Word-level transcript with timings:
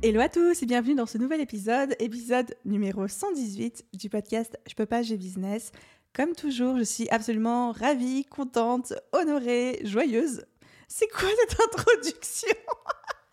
Hello 0.00 0.20
à 0.20 0.28
tous 0.28 0.62
et 0.62 0.66
bienvenue 0.66 0.94
dans 0.94 1.06
ce 1.06 1.18
nouvel 1.18 1.40
épisode, 1.40 1.96
épisode 1.98 2.54
numéro 2.64 3.08
118 3.08 3.84
du 3.94 4.08
podcast 4.08 4.56
Je 4.68 4.76
peux 4.76 4.86
pas, 4.86 5.02
j'ai 5.02 5.16
business. 5.16 5.72
Comme 6.14 6.36
toujours, 6.36 6.78
je 6.78 6.84
suis 6.84 7.08
absolument 7.08 7.72
ravie, 7.72 8.24
contente, 8.24 8.92
honorée, 9.10 9.80
joyeuse. 9.82 10.44
C'est 10.86 11.08
quoi 11.08 11.28
cette 11.40 11.58
introduction? 11.74 12.56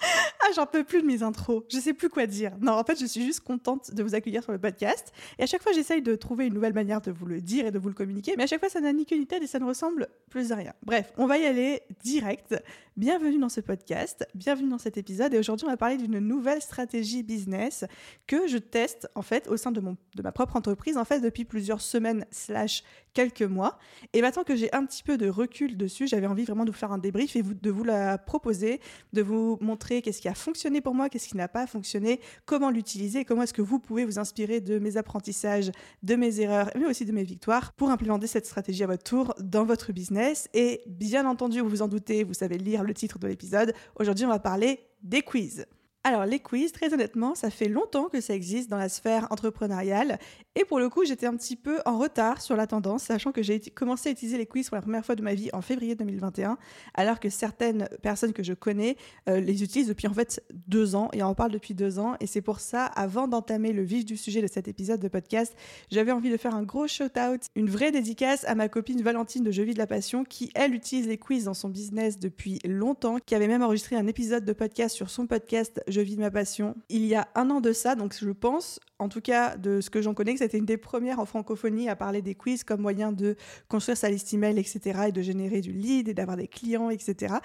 ah, 0.41 0.52
j'en 0.55 0.66
peux 0.66 0.84
plus 0.84 1.02
de 1.02 1.08
mes 1.08 1.23
intros. 1.23 1.64
Je 1.70 1.80
sais 1.80 1.94
plus 1.94 2.09
quoi 2.09 2.26
dire. 2.27 2.52
Non, 2.62 2.73
en 2.73 2.84
fait, 2.84 3.00
je 3.00 3.05
suis 3.05 3.23
juste 3.23 3.41
contente 3.41 3.94
de 3.94 4.04
vous 4.04 4.16
accueillir 4.16 4.44
sur 4.44 4.52
le 4.52 4.59
podcast. 4.59 5.12
Et 5.40 5.44
à 5.44 5.45
chaque 5.45 5.62
fois, 5.62 5.72
j'essaye 5.73 6.02
de 6.02 6.16
trouver 6.16 6.48
une 6.48 6.54
nouvelle 6.54 6.73
manière 6.73 7.02
de 7.02 7.12
vous 7.12 7.26
le 7.26 7.41
dire 7.41 7.66
et 7.66 7.72
de 7.72 7.80
vous 7.80 7.90
le 7.90 7.95
communiquer. 7.95 8.36
Mais 8.38 8.44
à 8.44 8.48
chaque 8.48 8.59
fois, 8.59 8.70
ça 8.70 8.81
n'a 8.81 8.94
ni 8.94 9.06
queue 9.06 9.17
ni 9.17 9.28
tête 9.28 9.44
et 9.44 9.48
ça 9.48 9.59
ne 9.59 9.66
ressemble 9.66 10.08
plus 10.30 10.52
à 10.52 10.56
rien. 10.56 10.73
Bref, 10.83 11.11
on 11.17 11.28
va 11.28 11.38
y 11.38 11.45
aller 11.45 11.81
direct. 12.03 12.56
Bienvenue 12.98 13.39
dans 13.39 13.50
ce 13.50 13.59
podcast, 13.59 14.26
bienvenue 14.36 14.70
dans 14.70 14.78
cet 14.78 14.98
épisode. 14.98 15.33
Et 15.33 15.38
aujourd'hui, 15.38 15.67
on 15.67 15.70
va 15.70 15.76
parler 15.76 15.98
d'une 15.98 16.17
nouvelle 16.20 16.61
stratégie 16.61 17.23
business 17.23 17.83
que 18.26 18.48
je 18.48 18.58
teste 18.58 19.09
en 19.16 19.22
fait 19.22 19.50
au 19.50 19.58
sein 19.58 19.73
de, 19.73 19.81
mon, 19.81 19.98
de 20.16 20.22
ma 20.22 20.31
propre 20.31 20.56
entreprise 20.56 20.95
en 20.95 21.03
fait 21.03 21.20
depuis 21.20 21.44
plusieurs 21.44 21.81
semaines 21.81 22.26
slash 22.31 22.83
quelques 23.14 23.42
mois. 23.42 23.80
Et 24.14 24.22
maintenant 24.22 24.44
que 24.44 24.56
j'ai 24.56 24.73
un 24.73 24.86
petit 24.86 25.03
peu 25.03 25.17
de 25.17 25.28
recul 25.28 25.76
dessus, 25.76 26.08
j'avais 26.08 26.28
envie 26.28 26.45
vraiment 26.45 26.64
de 26.64 26.72
vous 26.72 26.78
faire 26.78 26.94
un 26.94 26.98
débrief 26.98 27.36
et 27.36 27.44
de 27.44 27.70
vous 27.70 27.83
la 27.83 28.17
proposer, 28.17 28.80
de 29.11 29.22
vous 29.22 29.58
montrer 29.59 29.95
qu'est-ce 30.02 30.22
qui 30.22 30.28
a 30.28 30.34
fonctionné 30.34 30.82
pour 30.82 30.94
moi, 30.96 31.10
qu'est-ce 31.10 31.28
qui 31.28 31.38
n'a 31.38 31.48
pas 31.48 31.68
fonctionné, 31.68 32.20
comment 32.46 32.70
l'utiliser, 32.70 33.26
comment 33.26 33.44
est-ce 33.44 33.54
que 33.54 33.62
vous 33.62 33.80
pouvez 33.80 34.06
vous 34.06 34.20
inspirer 34.20 34.62
de 34.62 34.80
mes 34.80 34.98
apprentissages, 34.98 35.72
de 36.04 36.16
mes 36.16 36.40
erreurs, 36.40 36.70
mais 36.76 36.86
aussi 36.86 37.06
de 37.06 37.12
mes 37.12 37.24
victoires 37.24 37.74
pour 37.74 37.90
implémenter 37.90 38.28
cette 38.28 38.46
stratégie 38.46 38.84
à 38.84 38.88
votre 38.88 39.04
tour 39.04 39.34
dans 39.40 39.66
votre 39.66 39.92
business. 39.94 40.48
Et 40.54 40.82
bien 40.88 41.28
entendu, 41.28 41.60
vous 41.60 41.70
vous 41.70 41.82
en 41.82 41.88
doutez, 41.88 42.23
vous 42.23 42.34
savez 42.34 42.58
lire 42.58 42.84
le 42.84 42.94
titre 42.94 43.20
de 43.20 43.28
l'épisode. 43.28 43.73
Aujourd'hui, 44.00 44.26
on 44.26 44.30
va 44.30 44.40
parler 44.40 44.80
des 45.02 45.22
quiz. 45.22 45.66
Alors 46.08 46.28
les 46.28 46.38
quiz, 46.38 46.72
très 46.72 46.94
honnêtement, 46.94 47.34
ça 47.34 47.50
fait 47.50 47.67
longtemps 47.67 48.09
que 48.09 48.22
ça 48.22 48.36
existe 48.36 48.70
dans 48.70 48.78
la 48.78 48.89
sphère 48.89 49.25
entrepreneuriale 49.31 50.20
et 50.58 50.64
pour 50.64 50.80
le 50.80 50.88
coup, 50.88 51.03
j'étais 51.03 51.25
un 51.25 51.36
petit 51.36 51.58
peu 51.58 51.80
en 51.86 51.98
retard 51.98 52.42
sur 52.42 52.56
la 52.56 52.66
tendance, 52.66 53.03
sachant 53.03 53.34
que 53.34 53.44
j'ai 53.44 53.59
commencé 53.59 54.08
à 54.08 54.11
utiliser 54.14 54.38
les 54.38 54.45
quiz 54.45 54.70
pour 54.70 54.76
la 54.76 54.81
première 54.81 55.06
fois 55.06 55.16
de 55.16 55.22
ma 55.22 55.33
vie 55.33 55.50
en 55.52 55.61
février 55.61 55.95
2021, 55.95 56.58
alors 56.94 57.20
que 57.20 57.30
certaines 57.30 57.89
personnes 58.02 58.31
que 58.31 58.42
je 58.42 58.53
connais 58.53 58.95
euh, 59.28 59.42
les 59.42 59.64
utilisent 59.64 59.89
depuis 59.89 60.08
en 60.08 60.14
fait 60.14 60.42
deux 60.53 60.95
ans 60.95 61.09
et 61.11 61.23
en 61.23 61.36
parlent 61.36 61.52
depuis 61.52 61.73
deux 61.73 62.00
ans. 62.00 62.16
Et 62.22 62.28
c'est 62.28 62.42
pour 62.42 62.61
ça, 62.61 62.86
avant 62.86 63.28
d'entamer 63.28 63.73
le 63.73 63.83
vif 63.83 64.06
du 64.06 64.16
sujet 64.16 64.42
de 64.42 64.48
cet 64.48 64.70
épisode 64.70 65.02
de 65.02 65.09
podcast, 65.09 65.53
j'avais 65.92 66.14
envie 66.14 66.30
de 66.30 66.38
faire 66.38 66.56
un 66.56 66.64
gros 66.64 66.88
shout-out, 66.88 67.42
une 67.56 67.70
vraie 67.70 67.92
dédicace 67.92 68.45
à 68.45 68.56
ma 68.56 68.70
copine 68.70 69.02
Valentine 69.02 69.44
de 69.44 69.52
Je 69.52 69.61
vis 69.61 69.73
de 69.73 69.80
la 69.80 69.88
passion, 69.88 70.23
qui 70.23 70.52
elle 70.56 70.73
utilise 70.73 71.06
les 71.06 71.17
quiz 71.17 71.45
dans 71.45 71.53
son 71.53 71.67
business 71.67 72.17
depuis 72.17 72.60
longtemps, 72.66 73.17
qui 73.26 73.36
avait 73.36 73.49
même 73.49 73.61
enregistré 73.61 73.98
un 73.98 74.08
épisode 74.08 74.45
de 74.45 74.54
podcast 74.54 74.95
sur 74.95 75.10
son 75.10 75.27
podcast 75.27 75.83
Je 75.95 76.02
vis 76.02 76.17
de 76.17 76.20
ma 76.20 76.30
passion 76.30 76.76
il 76.89 77.06
y 77.06 77.16
a 77.16 77.30
un 77.36 77.50
an 77.50 77.61
de 77.61 77.72
ça. 77.72 77.95
Donc 77.95 78.14
je 78.20 78.30
pense, 78.30 78.82
en 79.00 79.08
tout 79.08 79.22
cas 79.22 79.56
de 79.56 79.80
ce 79.80 79.89
que 79.89 80.02
j'en 80.02 80.14
connais, 80.14 80.33
que 80.33 80.39
c'était 80.39 80.58
une 80.58 80.66
des 80.66 80.76
premières 80.76 81.20
en 81.20 81.26
francophonie 81.26 81.88
à 81.88 81.95
parler 81.95 82.22
des 82.22 82.36
quiz 82.36 82.66
comme 82.66 82.82
moyen 82.82 83.14
de 83.14 83.38
construire 83.70 83.95
sa 83.95 84.10
liste 84.10 84.34
email, 84.34 84.60
etc. 84.60 85.04
et 85.08 85.11
de 85.14 85.22
générer 85.22 85.61
du 85.61 85.72
lead 85.72 86.10
et 86.10 86.14
d'avoir 86.14 86.36
des 86.36 86.50
clients, 86.50 86.89
etc. 86.89 87.36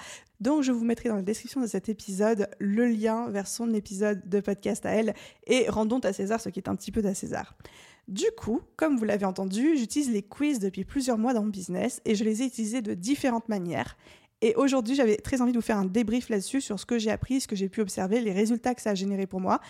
Donc 0.41 0.65
je 0.65 0.73
vous 0.73 0.85
mettrai 0.85 1.09
dans 1.09 1.15
la 1.15 1.23
description 1.23 1.61
de 1.61 1.69
cet 1.69 1.89
épisode 1.89 2.49
le 2.59 2.89
lien 2.89 3.31
vers 3.31 3.47
son 3.47 3.73
épisode 3.73 4.29
de 4.29 4.41
podcast 4.41 4.85
à 4.85 4.91
elle 4.91 5.15
et 5.47 5.69
rendons 5.69 6.01
à 6.01 6.13
César 6.13 6.41
ce 6.41 6.49
qui 6.49 6.59
est 6.59 6.69
un 6.69 6.75
petit 6.75 6.91
peu 6.91 7.03
d'à 7.03 7.15
César. 7.15 7.55
Du 8.09 8.27
coup, 8.37 8.63
comme 8.75 8.97
vous 8.97 9.05
l'avez 9.05 9.27
entendu, 9.27 9.77
j'utilise 9.77 10.11
les 10.11 10.23
quiz 10.23 10.59
depuis 10.59 10.85
plusieurs 10.85 11.19
mois 11.19 11.35
dans 11.35 11.45
mon 11.45 11.51
business 11.51 12.01
et 12.05 12.17
je 12.17 12.25
les 12.25 12.43
ai 12.43 12.47
utilisés 12.47 12.83
de 12.83 12.95
différentes 12.95 13.49
manières. 13.49 13.97
Et 14.43 14.55
aujourd'hui, 14.57 14.95
j'avais 14.95 15.17
très 15.17 15.43
envie 15.43 15.53
de 15.53 15.59
vous 15.59 15.63
faire 15.63 15.79
un 15.79 15.85
débrief 15.85 16.29
là-dessus 16.29 16.61
sur 16.61 16.79
ce 16.81 16.87
que 16.87 16.99
j'ai 16.99 17.11
appris, 17.11 17.41
ce 17.41 17.49
que 17.49 17.57
j'ai 17.57 17.69
pu 17.69 17.81
observer, 17.81 18.21
les 18.21 18.33
résultats 18.33 18.75
que 18.75 18.83
ça 18.83 18.91
a 18.91 18.95
généré 18.95 19.27
pour 19.27 19.41
moi. 19.41 19.61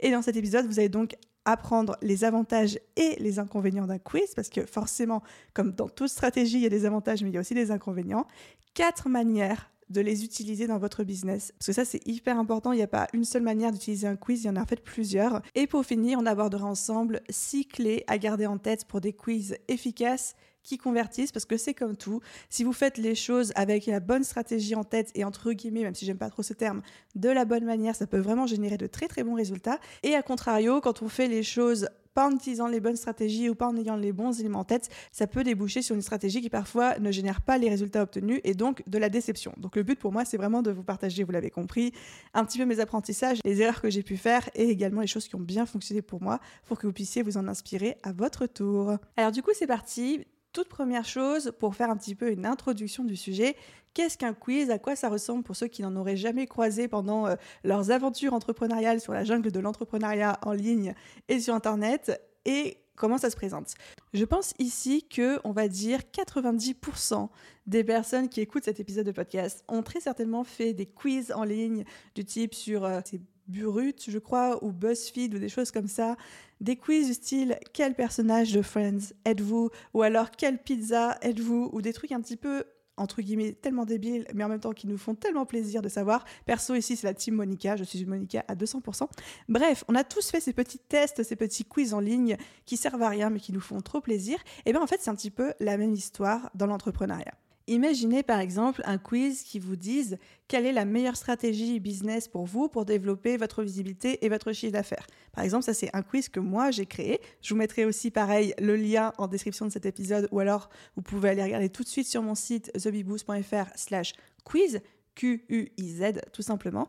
Et 0.00 0.10
dans 0.10 0.22
cet 0.22 0.36
épisode, 0.36 0.66
vous 0.66 0.78
allez 0.78 0.88
donc 0.88 1.16
apprendre 1.44 1.96
les 2.02 2.24
avantages 2.24 2.78
et 2.96 3.16
les 3.18 3.38
inconvénients 3.38 3.86
d'un 3.86 3.98
quiz, 3.98 4.34
parce 4.36 4.50
que 4.50 4.66
forcément, 4.66 5.22
comme 5.54 5.72
dans 5.72 5.88
toute 5.88 6.10
stratégie, 6.10 6.58
il 6.58 6.62
y 6.62 6.66
a 6.66 6.70
des 6.70 6.84
avantages, 6.84 7.22
mais 7.22 7.30
il 7.30 7.34
y 7.34 7.38
a 7.38 7.40
aussi 7.40 7.54
des 7.54 7.70
inconvénients. 7.70 8.26
Quatre 8.74 9.08
manières 9.08 9.70
de 9.88 10.02
les 10.02 10.24
utiliser 10.24 10.66
dans 10.66 10.78
votre 10.78 11.02
business. 11.02 11.52
Parce 11.58 11.68
que 11.68 11.72
ça, 11.72 11.84
c'est 11.84 12.06
hyper 12.06 12.38
important. 12.38 12.72
Il 12.72 12.76
n'y 12.76 12.82
a 12.82 12.88
pas 12.88 13.08
une 13.14 13.24
seule 13.24 13.42
manière 13.42 13.72
d'utiliser 13.72 14.06
un 14.06 14.16
quiz, 14.16 14.44
il 14.44 14.48
y 14.48 14.50
en 14.50 14.56
a 14.56 14.62
en 14.62 14.66
fait 14.66 14.82
plusieurs. 14.82 15.40
Et 15.54 15.66
pour 15.66 15.84
finir, 15.84 16.18
on 16.20 16.26
abordera 16.26 16.66
ensemble 16.66 17.22
six 17.30 17.66
clés 17.66 18.04
à 18.06 18.18
garder 18.18 18.46
en 18.46 18.58
tête 18.58 18.84
pour 18.84 19.00
des 19.00 19.14
quiz 19.14 19.56
efficaces 19.68 20.34
qui 20.68 20.78
convertissent 20.78 21.32
parce 21.32 21.46
que 21.46 21.56
c'est 21.56 21.74
comme 21.74 21.96
tout. 21.96 22.20
Si 22.50 22.62
vous 22.62 22.72
faites 22.72 22.98
les 22.98 23.14
choses 23.14 23.52
avec 23.56 23.86
la 23.86 24.00
bonne 24.00 24.24
stratégie 24.24 24.74
en 24.74 24.84
tête 24.84 25.10
et 25.14 25.24
entre 25.24 25.52
guillemets, 25.52 25.82
même 25.82 25.94
si 25.94 26.04
j'aime 26.04 26.18
pas 26.18 26.30
trop 26.30 26.42
ce 26.42 26.52
terme, 26.52 26.82
de 27.14 27.30
la 27.30 27.44
bonne 27.44 27.64
manière, 27.64 27.96
ça 27.96 28.06
peut 28.06 28.18
vraiment 28.18 28.46
générer 28.46 28.76
de 28.76 28.86
très 28.86 29.08
très 29.08 29.24
bons 29.24 29.34
résultats. 29.34 29.80
Et 30.02 30.14
à 30.14 30.22
contrario, 30.22 30.80
quand 30.80 31.02
on 31.02 31.08
fait 31.08 31.28
les 31.28 31.42
choses 31.42 31.88
pas 32.18 32.26
en 32.26 32.32
utilisant 32.32 32.66
les 32.66 32.80
bonnes 32.80 32.96
stratégies 32.96 33.48
ou 33.48 33.54
pas 33.54 33.68
en 33.68 33.76
ayant 33.76 33.94
les 33.94 34.12
bons 34.12 34.40
éléments 34.40 34.58
en 34.60 34.64
tête, 34.64 34.88
ça 35.12 35.28
peut 35.28 35.44
déboucher 35.44 35.82
sur 35.82 35.94
une 35.94 36.02
stratégie 36.02 36.40
qui 36.42 36.50
parfois 36.50 36.98
ne 36.98 37.12
génère 37.12 37.40
pas 37.40 37.58
les 37.58 37.68
résultats 37.68 38.02
obtenus 38.02 38.40
et 38.42 38.54
donc 38.54 38.82
de 38.88 38.98
la 38.98 39.08
déception. 39.08 39.52
Donc 39.56 39.76
le 39.76 39.84
but 39.84 39.96
pour 39.96 40.10
moi, 40.10 40.24
c'est 40.24 40.36
vraiment 40.36 40.60
de 40.60 40.72
vous 40.72 40.82
partager, 40.82 41.22
vous 41.22 41.30
l'avez 41.30 41.50
compris, 41.50 41.92
un 42.34 42.44
petit 42.44 42.58
peu 42.58 42.64
mes 42.64 42.80
apprentissages, 42.80 43.38
les 43.44 43.62
erreurs 43.62 43.80
que 43.80 43.88
j'ai 43.88 44.02
pu 44.02 44.16
faire 44.16 44.50
et 44.56 44.68
également 44.68 45.00
les 45.00 45.06
choses 45.06 45.28
qui 45.28 45.36
ont 45.36 45.40
bien 45.40 45.64
fonctionné 45.64 46.02
pour 46.02 46.20
moi 46.20 46.40
pour 46.66 46.76
que 46.76 46.88
vous 46.88 46.92
puissiez 46.92 47.22
vous 47.22 47.36
en 47.36 47.46
inspirer 47.46 47.96
à 48.02 48.12
votre 48.12 48.46
tour. 48.46 48.96
Alors 49.16 49.30
du 49.30 49.42
coup, 49.42 49.52
c'est 49.54 49.68
parti 49.68 50.26
toute 50.52 50.68
première 50.68 51.04
chose, 51.04 51.52
pour 51.58 51.74
faire 51.74 51.90
un 51.90 51.96
petit 51.96 52.14
peu 52.14 52.30
une 52.30 52.46
introduction 52.46 53.04
du 53.04 53.16
sujet, 53.16 53.56
qu'est-ce 53.94 54.16
qu'un 54.16 54.34
quiz? 54.34 54.70
À 54.70 54.78
quoi 54.78 54.96
ça 54.96 55.08
ressemble 55.08 55.42
pour 55.42 55.56
ceux 55.56 55.66
qui 55.66 55.82
n'en 55.82 55.94
auraient 55.96 56.16
jamais 56.16 56.46
croisé 56.46 56.88
pendant 56.88 57.26
euh, 57.26 57.34
leurs 57.64 57.90
aventures 57.90 58.32
entrepreneuriales 58.32 59.00
sur 59.00 59.12
la 59.12 59.24
jungle 59.24 59.50
de 59.50 59.60
l'entrepreneuriat 59.60 60.38
en 60.42 60.52
ligne 60.52 60.94
et 61.28 61.40
sur 61.40 61.54
Internet? 61.54 62.20
Et 62.44 62.78
comment 62.96 63.18
ça 63.18 63.30
se 63.30 63.36
présente? 63.36 63.74
Je 64.12 64.24
pense 64.24 64.54
ici 64.58 65.06
que, 65.08 65.40
on 65.44 65.52
va 65.52 65.68
dire, 65.68 66.00
90% 66.12 67.28
des 67.66 67.84
personnes 67.84 68.28
qui 68.28 68.40
écoutent 68.40 68.64
cet 68.64 68.80
épisode 68.80 69.06
de 69.06 69.12
podcast 69.12 69.64
ont 69.68 69.82
très 69.82 70.00
certainement 70.00 70.44
fait 70.44 70.74
des 70.74 70.86
quiz 70.86 71.32
en 71.32 71.44
ligne 71.44 71.84
du 72.14 72.24
type 72.24 72.54
sur 72.54 72.84
euh, 72.84 73.00
Burut, 73.48 74.10
je 74.10 74.18
crois, 74.18 74.62
ou 74.62 74.72
BuzzFeed, 74.72 75.34
ou 75.34 75.38
des 75.38 75.48
choses 75.48 75.70
comme 75.70 75.88
ça. 75.88 76.16
Des 76.60 76.76
quiz 76.76 77.06
du 77.06 77.14
style 77.14 77.58
quel 77.72 77.94
personnage 77.94 78.52
de 78.52 78.62
Friends 78.62 79.12
êtes-vous? 79.24 79.70
Ou 79.94 80.02
alors 80.02 80.30
quelle 80.30 80.58
pizza 80.58 81.16
êtes-vous? 81.22 81.70
Ou 81.72 81.82
des 81.82 81.92
trucs 81.92 82.12
un 82.12 82.20
petit 82.20 82.36
peu 82.36 82.64
entre 82.98 83.22
guillemets 83.22 83.52
tellement 83.52 83.84
débiles, 83.84 84.26
mais 84.34 84.44
en 84.44 84.48
même 84.48 84.60
temps 84.60 84.72
qui 84.72 84.86
nous 84.86 84.98
font 84.98 85.14
tellement 85.14 85.46
plaisir 85.46 85.82
de 85.82 85.88
savoir. 85.88 86.24
Perso, 86.46 86.74
ici, 86.74 86.96
c'est 86.96 87.06
la 87.06 87.14
team 87.14 87.34
Monica. 87.34 87.76
Je 87.76 87.84
suis 87.84 88.00
une 88.00 88.08
Monica 88.08 88.44
à 88.48 88.54
200%. 88.54 89.08
Bref, 89.48 89.84
on 89.88 89.94
a 89.94 90.04
tous 90.04 90.30
fait 90.30 90.40
ces 90.40 90.52
petits 90.52 90.78
tests, 90.78 91.22
ces 91.22 91.36
petits 91.36 91.64
quiz 91.64 91.94
en 91.94 92.00
ligne 92.00 92.36
qui 92.66 92.76
servent 92.76 93.02
à 93.02 93.08
rien, 93.08 93.30
mais 93.30 93.40
qui 93.40 93.52
nous 93.52 93.60
font 93.60 93.80
trop 93.80 94.00
plaisir. 94.00 94.38
Et 94.66 94.72
bien, 94.72 94.82
en 94.82 94.86
fait, 94.86 95.00
c'est 95.00 95.10
un 95.10 95.14
petit 95.14 95.30
peu 95.30 95.54
la 95.60 95.76
même 95.76 95.94
histoire 95.94 96.50
dans 96.54 96.66
l'entrepreneuriat. 96.66 97.34
Imaginez 97.68 98.22
par 98.22 98.40
exemple 98.40 98.80
un 98.86 98.96
quiz 98.96 99.42
qui 99.42 99.58
vous 99.58 99.76
dise 99.76 100.16
quelle 100.48 100.64
est 100.64 100.72
la 100.72 100.86
meilleure 100.86 101.16
stratégie 101.16 101.78
business 101.80 102.26
pour 102.26 102.46
vous 102.46 102.68
pour 102.68 102.86
développer 102.86 103.36
votre 103.36 103.62
visibilité 103.62 104.24
et 104.24 104.30
votre 104.30 104.52
chiffre 104.52 104.72
d'affaires. 104.72 105.06
Par 105.32 105.44
exemple, 105.44 105.64
ça 105.64 105.74
c'est 105.74 105.94
un 105.94 106.00
quiz 106.00 106.30
que 106.30 106.40
moi 106.40 106.70
j'ai 106.70 106.86
créé. 106.86 107.20
Je 107.42 107.52
vous 107.52 107.58
mettrai 107.58 107.84
aussi 107.84 108.10
pareil 108.10 108.54
le 108.58 108.74
lien 108.74 109.12
en 109.18 109.28
description 109.28 109.66
de 109.66 109.70
cet 109.70 109.84
épisode 109.84 110.28
ou 110.32 110.40
alors 110.40 110.70
vous 110.96 111.02
pouvez 111.02 111.28
aller 111.28 111.42
regarder 111.42 111.68
tout 111.68 111.82
de 111.82 111.88
suite 111.88 112.08
sur 112.08 112.22
mon 112.22 112.34
site 112.34 112.72
thebeboost.fr 112.72 113.66
slash 113.76 114.14
quiz, 114.44 114.80
Q-U-I-Z 115.14 116.22
tout 116.32 116.42
simplement. 116.42 116.88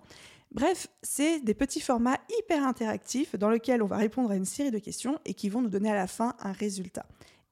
Bref, 0.51 0.87
c'est 1.03 1.41
des 1.41 1.53
petits 1.53 1.81
formats 1.81 2.17
hyper 2.39 2.65
interactifs 2.65 3.35
dans 3.35 3.49
lesquels 3.49 3.83
on 3.83 3.87
va 3.87 3.97
répondre 3.97 4.31
à 4.31 4.35
une 4.35 4.45
série 4.45 4.71
de 4.71 4.79
questions 4.79 5.19
et 5.25 5.33
qui 5.33 5.49
vont 5.49 5.61
nous 5.61 5.69
donner 5.69 5.91
à 5.91 5.95
la 5.95 6.07
fin 6.07 6.35
un 6.39 6.53
résultat. 6.53 7.05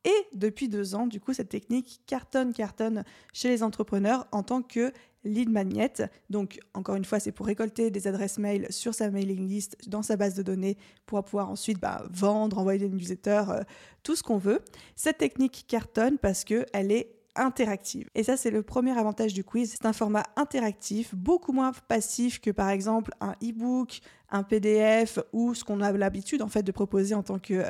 Et 0.07 0.27
depuis 0.33 0.69
deux 0.69 0.95
ans, 0.95 1.05
du 1.05 1.19
coup, 1.19 1.33
cette 1.33 1.49
technique 1.49 1.99
cartonne, 2.07 2.53
cartonne 2.53 3.03
chez 3.33 3.49
les 3.49 3.61
entrepreneurs 3.61 4.25
en 4.31 4.41
tant 4.41 4.61
que 4.61 4.93
lead 5.25 5.49
magnet. 5.49 5.91
Donc, 6.29 6.59
encore 6.73 6.95
une 6.95 7.03
fois, 7.03 7.19
c'est 7.19 7.33
pour 7.33 7.45
récolter 7.45 7.91
des 7.91 8.07
adresses 8.07 8.37
mail 8.37 8.67
sur 8.69 8.93
sa 8.93 9.09
mailing 9.11 9.45
list, 9.45 9.75
dans 9.85 10.01
sa 10.01 10.15
base 10.15 10.33
de 10.33 10.43
données, 10.43 10.77
pour 11.05 11.21
pouvoir 11.25 11.49
ensuite 11.49 11.81
bah, 11.81 12.05
vendre, 12.09 12.57
envoyer 12.57 12.79
des 12.79 12.87
newsletters, 12.87 13.43
euh, 13.49 13.63
tout 14.01 14.15
ce 14.15 14.23
qu'on 14.23 14.37
veut. 14.37 14.61
Cette 14.95 15.17
technique 15.17 15.65
cartonne 15.67 16.17
parce 16.17 16.45
qu'elle 16.45 16.91
est 16.93 17.17
interactive. 17.35 18.09
Et 18.15 18.23
ça, 18.23 18.37
c'est 18.37 18.49
le 18.49 18.63
premier 18.63 18.97
avantage 18.97 19.33
du 19.33 19.43
quiz. 19.43 19.71
C'est 19.71 19.85
un 19.85 19.93
format 19.93 20.23
interactif, 20.37 21.13
beaucoup 21.13 21.51
moins 21.51 21.73
passif 21.89 22.39
que 22.39 22.49
par 22.49 22.69
exemple 22.69 23.11
un 23.19 23.33
e-book, 23.43 23.99
un 24.29 24.43
PDF 24.43 25.19
ou 25.33 25.53
ce 25.53 25.63
qu'on 25.63 25.81
a 25.81 25.91
l'habitude 25.91 26.41
en 26.41 26.47
fait 26.47 26.63
de 26.63 26.71
proposer 26.71 27.15
en 27.15 27.23
tant 27.23 27.39
que, 27.39 27.63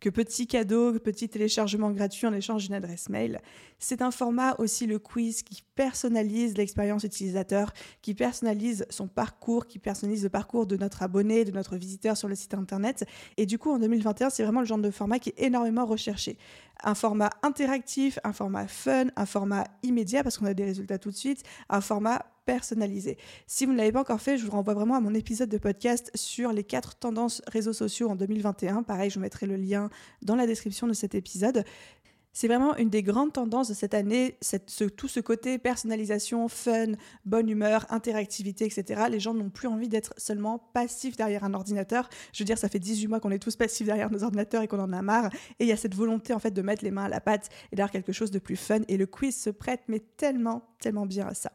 que 0.00 0.10
petit 0.10 0.46
cadeau, 0.46 0.98
petit 0.98 1.28
téléchargement 1.28 1.90
gratuit 1.90 2.26
en 2.26 2.34
échange 2.34 2.64
d'une 2.64 2.74
adresse 2.74 3.08
mail. 3.08 3.40
C'est 3.78 4.02
un 4.02 4.10
format 4.10 4.54
aussi 4.58 4.86
le 4.86 4.98
quiz 4.98 5.42
qui 5.42 5.62
personnalise 5.74 6.56
l'expérience 6.56 7.04
utilisateur, 7.04 7.72
qui 8.02 8.14
personnalise 8.14 8.84
son 8.90 9.08
parcours, 9.08 9.66
qui 9.66 9.78
personnalise 9.78 10.22
le 10.22 10.28
parcours 10.28 10.66
de 10.66 10.76
notre 10.76 11.02
abonné, 11.02 11.44
de 11.44 11.52
notre 11.52 11.76
visiteur 11.76 12.16
sur 12.16 12.28
le 12.28 12.34
site 12.34 12.54
internet. 12.54 13.04
Et 13.36 13.46
du 13.46 13.58
coup, 13.58 13.70
en 13.70 13.78
2021, 13.78 14.30
c'est 14.30 14.42
vraiment 14.42 14.60
le 14.60 14.66
genre 14.66 14.78
de 14.78 14.90
format 14.90 15.18
qui 15.18 15.30
est 15.30 15.42
énormément 15.42 15.86
recherché. 15.86 16.36
Un 16.84 16.94
format 16.94 17.30
interactif, 17.42 18.18
un 18.24 18.32
format 18.32 18.66
fun, 18.66 19.06
un 19.16 19.26
format 19.26 19.64
immédiat 19.82 20.22
parce 20.22 20.36
qu'on 20.36 20.46
a 20.46 20.54
des 20.54 20.64
résultats 20.64 20.98
tout 20.98 21.10
de 21.10 21.16
suite, 21.16 21.42
un 21.68 21.80
format 21.80 22.26
personnalisé. 22.44 23.18
Si 23.46 23.66
vous 23.66 23.72
ne 23.72 23.78
l'avez 23.78 23.92
pas 23.92 24.00
encore 24.00 24.20
fait, 24.20 24.38
je 24.38 24.44
vous 24.44 24.52
renvoie 24.52 24.74
vraiment 24.74 24.96
à 24.96 25.00
mon 25.00 25.14
épisode 25.14 25.48
de 25.48 25.58
podcast 25.58 26.10
sur 26.14 26.52
les 26.52 26.64
quatre 26.64 26.96
tendances 26.96 27.42
réseaux 27.46 27.72
sociaux 27.72 28.08
en 28.08 28.16
2021. 28.16 28.82
Pareil, 28.82 29.10
je 29.10 29.16
vous 29.16 29.20
mettrai 29.20 29.46
le 29.46 29.56
lien 29.56 29.90
dans 30.22 30.36
la 30.36 30.46
description 30.46 30.86
de 30.86 30.92
cet 30.92 31.14
épisode. 31.14 31.64
C'est 32.34 32.48
vraiment 32.48 32.74
une 32.76 32.88
des 32.88 33.02
grandes 33.02 33.34
tendances 33.34 33.68
de 33.68 33.74
cette 33.74 33.92
année, 33.92 34.38
tout 34.96 35.08
ce 35.08 35.20
côté 35.20 35.58
personnalisation, 35.58 36.48
fun, 36.48 36.92
bonne 37.26 37.48
humeur, 37.50 37.84
interactivité, 37.90 38.64
etc. 38.64 39.02
Les 39.10 39.20
gens 39.20 39.34
n'ont 39.34 39.50
plus 39.50 39.68
envie 39.68 39.88
d'être 39.88 40.14
seulement 40.16 40.58
passifs 40.72 41.16
derrière 41.16 41.44
un 41.44 41.52
ordinateur. 41.52 42.08
Je 42.32 42.42
veux 42.42 42.46
dire, 42.46 42.56
ça 42.56 42.70
fait 42.70 42.78
18 42.78 43.08
mois 43.08 43.20
qu'on 43.20 43.30
est 43.30 43.38
tous 43.38 43.56
passifs 43.56 43.86
derrière 43.86 44.10
nos 44.10 44.24
ordinateurs 44.24 44.62
et 44.62 44.68
qu'on 44.68 44.80
en 44.80 44.94
a 44.94 45.02
marre. 45.02 45.30
Et 45.58 45.64
il 45.64 45.66
y 45.66 45.72
a 45.72 45.76
cette 45.76 45.94
volonté 45.94 46.32
en 46.32 46.38
fait 46.38 46.52
de 46.52 46.62
mettre 46.62 46.82
les 46.84 46.90
mains 46.90 47.04
à 47.04 47.10
la 47.10 47.20
pâte 47.20 47.50
et 47.70 47.76
d'avoir 47.76 47.90
quelque 47.90 48.12
chose 48.12 48.30
de 48.30 48.38
plus 48.38 48.56
fun. 48.56 48.80
Et 48.88 48.96
le 48.96 49.04
quiz 49.04 49.36
se 49.36 49.50
prête 49.50 49.82
mais 49.88 50.00
tellement, 50.00 50.62
tellement 50.80 51.04
bien 51.04 51.26
à 51.26 51.34
ça. 51.34 51.52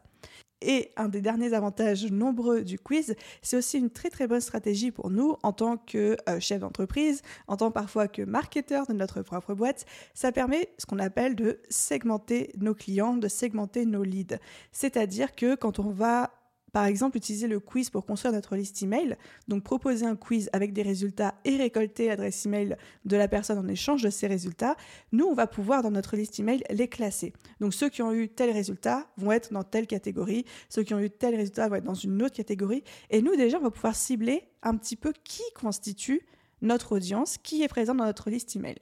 Et 0.60 0.90
un 0.96 1.08
des 1.08 1.20
derniers 1.20 1.52
avantages 1.52 2.10
nombreux 2.10 2.62
du 2.62 2.78
quiz, 2.78 3.14
c'est 3.42 3.56
aussi 3.56 3.78
une 3.78 3.90
très 3.90 4.10
très 4.10 4.26
bonne 4.26 4.40
stratégie 4.40 4.90
pour 4.90 5.10
nous 5.10 5.36
en 5.42 5.52
tant 5.52 5.76
que 5.76 6.16
euh, 6.28 6.40
chef 6.40 6.60
d'entreprise, 6.60 7.22
en 7.46 7.56
tant 7.56 7.70
parfois 7.70 8.08
que 8.08 8.22
marketeur 8.22 8.86
de 8.86 8.92
notre 8.92 9.22
propre 9.22 9.54
boîte. 9.54 9.86
Ça 10.14 10.32
permet 10.32 10.70
ce 10.78 10.86
qu'on 10.86 10.98
appelle 10.98 11.36
de 11.36 11.60
segmenter 11.68 12.52
nos 12.58 12.74
clients, 12.74 13.16
de 13.16 13.28
segmenter 13.28 13.86
nos 13.86 14.02
leads. 14.02 14.38
C'est-à-dire 14.72 15.34
que 15.34 15.54
quand 15.54 15.78
on 15.78 15.90
va 15.90 16.32
par 16.72 16.84
exemple, 16.86 17.16
utiliser 17.16 17.48
le 17.48 17.60
quiz 17.60 17.90
pour 17.90 18.04
construire 18.04 18.32
notre 18.32 18.56
liste 18.56 18.82
email, 18.82 19.16
donc 19.48 19.62
proposer 19.62 20.06
un 20.06 20.16
quiz 20.16 20.50
avec 20.52 20.72
des 20.72 20.82
résultats 20.82 21.34
et 21.44 21.56
récolter 21.56 22.08
l'adresse 22.08 22.44
email 22.46 22.76
de 23.04 23.16
la 23.16 23.28
personne 23.28 23.58
en 23.58 23.68
échange 23.68 24.02
de 24.02 24.10
ces 24.10 24.26
résultats, 24.26 24.76
nous, 25.12 25.26
on 25.26 25.34
va 25.34 25.46
pouvoir 25.46 25.82
dans 25.82 25.90
notre 25.90 26.16
liste 26.16 26.38
email 26.38 26.62
les 26.70 26.88
classer. 26.88 27.32
Donc 27.60 27.74
ceux 27.74 27.88
qui 27.88 28.02
ont 28.02 28.12
eu 28.12 28.28
tel 28.28 28.50
résultat 28.50 29.06
vont 29.16 29.32
être 29.32 29.52
dans 29.52 29.64
telle 29.64 29.86
catégorie, 29.86 30.44
ceux 30.68 30.82
qui 30.82 30.94
ont 30.94 31.00
eu 31.00 31.10
tel 31.10 31.34
résultat 31.34 31.68
vont 31.68 31.76
être 31.76 31.84
dans 31.84 31.94
une 31.94 32.22
autre 32.22 32.34
catégorie, 32.34 32.82
et 33.10 33.22
nous 33.22 33.36
déjà, 33.36 33.58
on 33.58 33.62
va 33.62 33.70
pouvoir 33.70 33.96
cibler 33.96 34.44
un 34.62 34.76
petit 34.76 34.96
peu 34.96 35.12
qui 35.24 35.42
constitue 35.54 36.26
notre 36.62 36.96
audience 36.96 37.38
qui 37.38 37.62
est 37.62 37.68
présente 37.68 37.98
dans 37.98 38.04
notre 38.04 38.30
liste 38.30 38.56
email. 38.56 38.76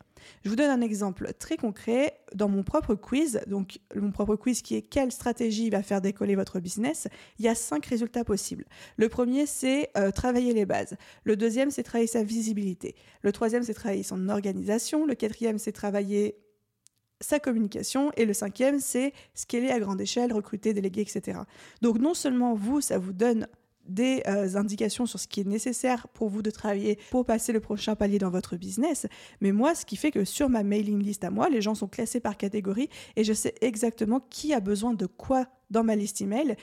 Je 0.45 0.49
vous 0.49 0.57
donne 0.57 0.71
un 0.71 0.81
exemple 0.81 1.33
très 1.39 1.57
concret 1.57 2.19
dans 2.35 2.49
mon 2.49 2.63
propre 2.63 2.95
quiz. 2.95 3.41
Donc, 3.47 3.79
mon 3.95 4.11
propre 4.11 4.37
quiz 4.37 4.63
qui 4.63 4.77
est 4.77 4.83
quelle 4.83 5.13
stratégie 5.13 5.71
va 5.71 5.83
faire 5.83 6.01
décoller 6.01 6.35
votre 6.35 6.59
business? 6.59 7.09
Il 7.39 7.45
y 7.45 7.49
a 7.49 7.55
cinq 7.55 7.87
résultats 7.87 8.25
possibles. 8.25 8.65
Le 8.97 9.09
premier, 9.09 9.47
c'est 9.47 9.91
euh, 9.97 10.11
travailler 10.11 10.55
les 10.55 10.67
bases. 10.67 10.97
Le 11.25 11.37
deuxième, 11.37 11.71
c'est 11.71 11.83
travailler 11.83 12.09
sa 12.09 12.23
visibilité. 12.23 12.95
Le 13.23 13.33
troisième, 13.33 13.63
c'est 13.63 13.75
travailler 13.75 14.03
son 14.03 14.29
organisation. 14.29 15.07
Le 15.07 15.15
quatrième, 15.15 15.59
c'est 15.59 15.73
travailler 15.73 16.37
sa 17.21 17.39
communication 17.39 18.11
et 18.17 18.25
le 18.25 18.35
cinquième, 18.35 18.79
c'est 18.79 19.13
scaler 19.35 19.71
à 19.71 19.81
grande 19.81 20.01
échelle, 20.01 20.33
recruter, 20.33 20.75
déléguer, 20.75 21.03
etc. 21.03 21.41
Donc 21.83 21.99
non 21.99 22.15
seulement 22.15 22.55
vous, 22.55 22.81
ça 22.81 22.99
vous 22.99 23.13
donne 23.13 23.47
des 23.89 24.23
euh, 24.27 24.57
indications 24.57 25.07
sur 25.07 25.19
ce 25.19 25.29
qui 25.29 25.41
est 25.41 25.45
nécessaire 25.45 26.09
pour 26.09 26.29
vous 26.29 26.43
de 26.43 26.51
travailler 26.51 26.99
pour 27.11 27.25
passer 27.25 27.53
le 27.53 27.61
prochain 27.61 27.95
palier 27.95 28.19
dans 28.19 28.31
votre 28.31 28.57
business. 28.57 29.07
Mais 29.41 29.53
moi, 29.53 29.75
ce 29.75 29.85
qui 29.85 29.97
fait 29.97 30.11
que 30.11 30.25
sur 30.25 30.49
ma 30.49 30.63
mailing 30.63 31.03
list 31.03 31.25
à 31.25 31.31
moi, 31.31 31.49
les 31.49 31.63
gens 31.63 31.75
sont 31.75 31.89
classés 31.89 32.21
par 32.21 32.37
catégorie 32.37 32.89
et 33.17 33.25
je 33.25 33.33
sais 33.33 33.55
exactement 33.61 34.21
qui 34.31 34.53
a 34.53 34.61
besoin 34.61 34.95
de 34.95 35.07
quoi 35.07 35.47
dans 35.71 35.85
ma 35.85 35.97
liste 35.97 36.21
email. 36.21 36.57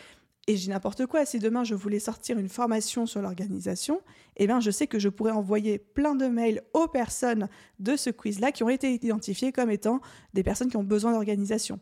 Et 0.48 0.58
j'ai 0.58 0.72
n'importe 0.72 1.06
quoi. 1.06 1.26
Si 1.26 1.40
demain 1.40 1.64
je 1.64 1.74
voulais 1.74 2.00
sortir 2.00 2.38
une 2.38 2.50
formation 2.50 3.06
sur 3.06 3.22
l'organisation, 3.22 4.02
eh 4.38 4.48
bien 4.48 4.60
je 4.60 4.72
sais 4.72 4.88
que 4.88 5.00
je 5.00 5.10
pourrais 5.10 5.32
envoyer 5.32 5.80
plein 5.80 6.16
de 6.16 6.28
mails 6.28 6.62
aux 6.74 6.88
personnes 6.88 7.48
de 7.80 7.96
ce 7.96 8.10
quiz-là 8.10 8.52
qui 8.52 8.64
ont 8.64 8.70
été 8.70 8.94
identifiées 8.94 9.52
comme 9.52 9.70
étant 9.70 10.00
des 10.34 10.44
personnes 10.44 10.70
qui 10.70 10.78
ont 10.78 10.84
besoin 10.84 11.12
d'organisation. 11.12 11.80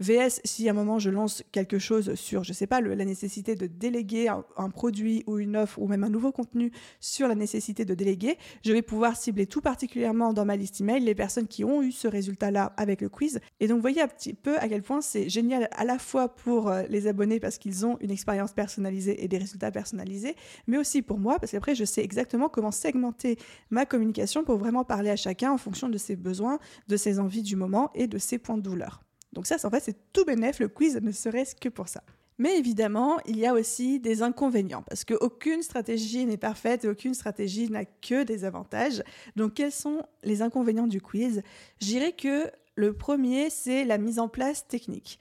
VS, 0.00 0.40
si 0.44 0.66
à 0.66 0.70
un 0.70 0.74
moment 0.74 0.98
je 0.98 1.10
lance 1.10 1.44
quelque 1.52 1.78
chose 1.78 2.14
sur, 2.14 2.42
je 2.42 2.54
sais 2.54 2.66
pas, 2.66 2.80
la 2.80 3.04
nécessité 3.04 3.54
de 3.54 3.66
déléguer 3.66 4.28
un, 4.28 4.70
produit 4.70 5.22
ou 5.26 5.38
une 5.38 5.56
offre 5.56 5.78
ou 5.78 5.86
même 5.86 6.04
un 6.04 6.08
nouveau 6.08 6.32
contenu 6.32 6.72
sur 7.00 7.28
la 7.28 7.34
nécessité 7.34 7.84
de 7.84 7.94
déléguer, 7.94 8.38
je 8.64 8.72
vais 8.72 8.80
pouvoir 8.80 9.16
cibler 9.16 9.46
tout 9.46 9.60
particulièrement 9.60 10.32
dans 10.32 10.46
ma 10.46 10.56
liste 10.56 10.80
email 10.80 11.04
les 11.04 11.14
personnes 11.14 11.46
qui 11.46 11.64
ont 11.64 11.82
eu 11.82 11.92
ce 11.92 12.08
résultat-là 12.08 12.72
avec 12.78 13.02
le 13.02 13.10
quiz. 13.10 13.40
Et 13.60 13.68
donc, 13.68 13.76
vous 13.76 13.82
voyez 13.82 14.00
un 14.00 14.08
petit 14.08 14.32
peu 14.32 14.56
à 14.58 14.68
quel 14.68 14.82
point 14.82 15.02
c'est 15.02 15.28
génial 15.28 15.68
à 15.72 15.84
la 15.84 15.98
fois 15.98 16.34
pour 16.34 16.68
euh, 16.68 16.82
les 16.88 17.06
abonnés 17.06 17.38
parce 17.38 17.58
qu'ils 17.58 17.84
ont 17.84 17.98
une 18.00 18.10
expérience 18.10 18.52
personnalisée 18.52 19.22
et 19.22 19.28
des 19.28 19.38
résultats 19.38 19.70
personnalisés, 19.70 20.34
mais 20.66 20.78
aussi 20.78 21.02
pour 21.02 21.18
moi 21.18 21.38
parce 21.38 21.52
qu'après, 21.52 21.74
je 21.74 21.84
sais 21.90 22.02
exactement 22.02 22.48
comment 22.48 22.70
segmenter 22.70 23.38
ma 23.70 23.84
communication 23.86 24.44
pour 24.44 24.56
vraiment 24.56 24.84
parler 24.84 25.10
à 25.10 25.16
chacun 25.16 25.52
en 25.52 25.58
fonction 25.58 25.88
de 25.88 25.98
ses 25.98 26.16
besoins, 26.16 26.58
de 26.88 26.96
ses 26.96 27.18
envies 27.18 27.42
du 27.42 27.56
moment 27.56 27.90
et 27.94 28.06
de 28.06 28.18
ses 28.18 28.38
points 28.38 28.56
de 28.56 28.62
douleur. 28.62 29.02
Donc 29.32 29.46
ça, 29.46 29.56
en 29.64 29.70
fait, 29.70 29.80
c'est 29.80 30.12
tout 30.12 30.24
bénef, 30.24 30.58
le 30.58 30.68
quiz 30.68 30.96
ne 31.00 31.12
serait-ce 31.12 31.54
que 31.54 31.68
pour 31.68 31.88
ça. 31.88 32.02
Mais 32.38 32.56
évidemment, 32.58 33.18
il 33.26 33.38
y 33.38 33.46
a 33.46 33.52
aussi 33.52 34.00
des 34.00 34.22
inconvénients, 34.22 34.82
parce 34.82 35.04
qu'aucune 35.04 35.62
stratégie 35.62 36.24
n'est 36.24 36.38
parfaite 36.38 36.84
et 36.84 36.88
aucune 36.88 37.12
stratégie 37.12 37.70
n'a 37.70 37.84
que 37.84 38.22
des 38.22 38.44
avantages. 38.44 39.02
Donc 39.36 39.54
quels 39.54 39.72
sont 39.72 40.02
les 40.24 40.40
inconvénients 40.40 40.86
du 40.86 41.02
quiz? 41.02 41.42
Je 41.82 42.10
que 42.12 42.50
le 42.76 42.94
premier, 42.94 43.50
c'est 43.50 43.84
la 43.84 43.98
mise 43.98 44.18
en 44.18 44.28
place 44.28 44.66
technique 44.66 45.20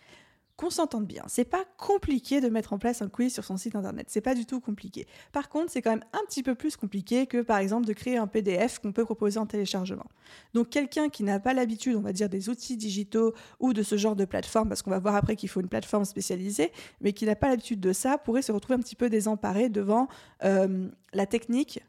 qu'on 0.60 0.70
s'entende 0.70 1.06
bien. 1.06 1.24
C'est 1.28 1.46
pas 1.46 1.64
compliqué 1.78 2.42
de 2.42 2.50
mettre 2.50 2.74
en 2.74 2.80
place 2.80 3.02
un 3.02 3.08
quiz 3.08 3.34
sur 3.34 3.46
son 3.46 3.56
site 3.56 3.78
internet. 3.78 4.08
C'est 4.10 4.20
pas 4.20 4.36
du 4.36 4.46
tout 4.46 4.60
compliqué. 4.60 5.08
Par 5.32 5.48
contre, 5.48 5.72
c'est 5.72 5.82
quand 5.82 5.92
même 5.92 6.04
un 6.12 6.20
petit 6.28 6.44
peu 6.44 6.54
plus 6.54 6.76
compliqué 6.76 7.28
que, 7.28 7.42
par 7.42 7.60
exemple, 7.60 7.88
de 7.88 7.94
créer 7.94 8.18
un 8.18 8.28
PDF 8.28 8.80
qu'on 8.80 8.92
peut 8.92 9.06
proposer 9.06 9.40
en 9.40 9.46
téléchargement. 9.46 10.08
Donc, 10.54 10.70
quelqu'un 10.70 11.08
qui 11.08 11.24
n'a 11.24 11.40
pas 11.40 11.54
l'habitude, 11.54 11.96
on 11.96 12.02
va 12.02 12.12
dire, 12.12 12.28
des 12.28 12.50
outils 12.50 12.76
digitaux 12.76 13.34
ou 13.62 13.72
de 13.72 13.82
ce 13.84 13.96
genre 13.96 14.18
de 14.18 14.26
plateforme, 14.26 14.68
parce 14.68 14.82
qu'on 14.82 14.92
va 14.92 15.00
voir 15.00 15.16
après 15.16 15.38
qu'il 15.38 15.48
faut 15.48 15.62
une 15.62 15.70
plateforme 15.70 16.04
spécialisée, 16.04 16.74
mais 17.00 17.14
qui 17.14 17.26
n'a 17.26 17.38
pas 17.38 17.48
l'habitude 17.48 17.80
de 17.80 17.94
ça, 17.94 18.18
pourrait 18.18 18.42
se 18.42 18.52
retrouver 18.52 18.76
un 18.76 18.82
petit 18.82 18.98
peu 18.98 19.10
désemparé 19.10 19.70
devant 19.70 20.10
euh, 20.44 20.90
la 21.14 21.26
technique 21.26 21.80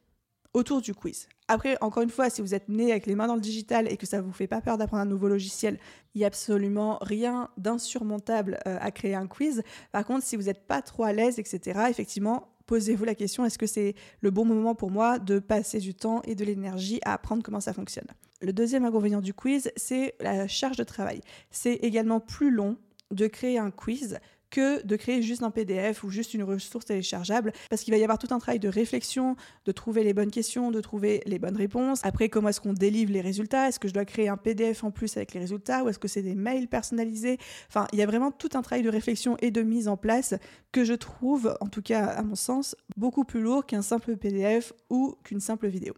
autour 0.54 0.80
du 0.80 0.94
quiz. 0.94 1.28
Après, 1.48 1.76
encore 1.80 2.02
une 2.02 2.10
fois, 2.10 2.30
si 2.30 2.42
vous 2.42 2.54
êtes 2.54 2.68
né 2.68 2.90
avec 2.90 3.06
les 3.06 3.14
mains 3.14 3.26
dans 3.26 3.34
le 3.34 3.40
digital 3.40 3.90
et 3.90 3.96
que 3.96 4.06
ça 4.06 4.20
vous 4.20 4.32
fait 4.32 4.46
pas 4.46 4.60
peur 4.60 4.78
d'apprendre 4.78 5.02
un 5.02 5.06
nouveau 5.06 5.28
logiciel, 5.28 5.78
il 6.14 6.18
n'y 6.18 6.24
a 6.24 6.28
absolument 6.28 6.98
rien 7.00 7.48
d'insurmontable 7.56 8.58
euh, 8.66 8.78
à 8.80 8.90
créer 8.90 9.14
un 9.14 9.26
quiz. 9.26 9.62
Par 9.92 10.04
contre, 10.04 10.24
si 10.24 10.36
vous 10.36 10.44
n'êtes 10.44 10.66
pas 10.66 10.82
trop 10.82 11.04
à 11.04 11.12
l'aise, 11.12 11.38
etc., 11.38 11.80
effectivement, 11.88 12.48
posez-vous 12.66 13.04
la 13.04 13.16
question, 13.16 13.44
est-ce 13.44 13.58
que 13.58 13.66
c'est 13.66 13.94
le 14.20 14.30
bon 14.30 14.44
moment 14.44 14.76
pour 14.76 14.92
moi 14.92 15.18
de 15.18 15.40
passer 15.40 15.78
du 15.78 15.94
temps 15.94 16.22
et 16.22 16.36
de 16.36 16.44
l'énergie 16.44 17.00
à 17.04 17.14
apprendre 17.14 17.42
comment 17.42 17.60
ça 17.60 17.72
fonctionne? 17.72 18.06
Le 18.40 18.52
deuxième 18.52 18.84
inconvénient 18.84 19.20
du 19.20 19.34
quiz, 19.34 19.72
c'est 19.76 20.14
la 20.20 20.46
charge 20.46 20.76
de 20.76 20.84
travail. 20.84 21.20
C'est 21.50 21.74
également 21.74 22.20
plus 22.20 22.50
long 22.50 22.76
de 23.10 23.26
créer 23.26 23.58
un 23.58 23.72
quiz 23.72 24.20
que 24.50 24.84
de 24.84 24.96
créer 24.96 25.22
juste 25.22 25.42
un 25.42 25.50
PDF 25.50 26.04
ou 26.04 26.10
juste 26.10 26.34
une 26.34 26.42
ressource 26.42 26.84
téléchargeable, 26.84 27.52
parce 27.68 27.82
qu'il 27.82 27.92
va 27.92 27.98
y 27.98 28.02
avoir 28.02 28.18
tout 28.18 28.28
un 28.30 28.38
travail 28.38 28.58
de 28.58 28.68
réflexion, 28.68 29.36
de 29.64 29.72
trouver 29.72 30.04
les 30.04 30.12
bonnes 30.12 30.30
questions, 30.30 30.70
de 30.70 30.80
trouver 30.80 31.22
les 31.26 31.38
bonnes 31.38 31.56
réponses. 31.56 32.00
Après, 32.02 32.28
comment 32.28 32.48
est-ce 32.48 32.60
qu'on 32.60 32.72
délivre 32.72 33.12
les 33.12 33.20
résultats? 33.20 33.68
Est-ce 33.68 33.78
que 33.78 33.88
je 33.88 33.94
dois 33.94 34.04
créer 34.04 34.28
un 34.28 34.36
PDF 34.36 34.84
en 34.84 34.90
plus 34.90 35.16
avec 35.16 35.34
les 35.34 35.40
résultats 35.40 35.84
ou 35.84 35.88
est-ce 35.88 35.98
que 35.98 36.08
c'est 36.08 36.22
des 36.22 36.34
mails 36.34 36.68
personnalisés? 36.68 37.38
Enfin, 37.68 37.86
il 37.92 37.98
y 37.98 38.02
a 38.02 38.06
vraiment 38.06 38.30
tout 38.30 38.50
un 38.54 38.62
travail 38.62 38.82
de 38.82 38.90
réflexion 38.90 39.36
et 39.40 39.50
de 39.50 39.62
mise 39.62 39.88
en 39.88 39.96
place 39.96 40.34
que 40.72 40.84
je 40.84 40.94
trouve, 40.94 41.56
en 41.60 41.66
tout 41.66 41.82
cas 41.82 42.06
à 42.06 42.22
mon 42.22 42.34
sens, 42.34 42.76
beaucoup 42.96 43.24
plus 43.24 43.40
lourd 43.40 43.66
qu'un 43.66 43.82
simple 43.82 44.16
PDF 44.16 44.72
ou 44.88 45.16
qu'une 45.24 45.40
simple 45.40 45.68
vidéo. 45.68 45.94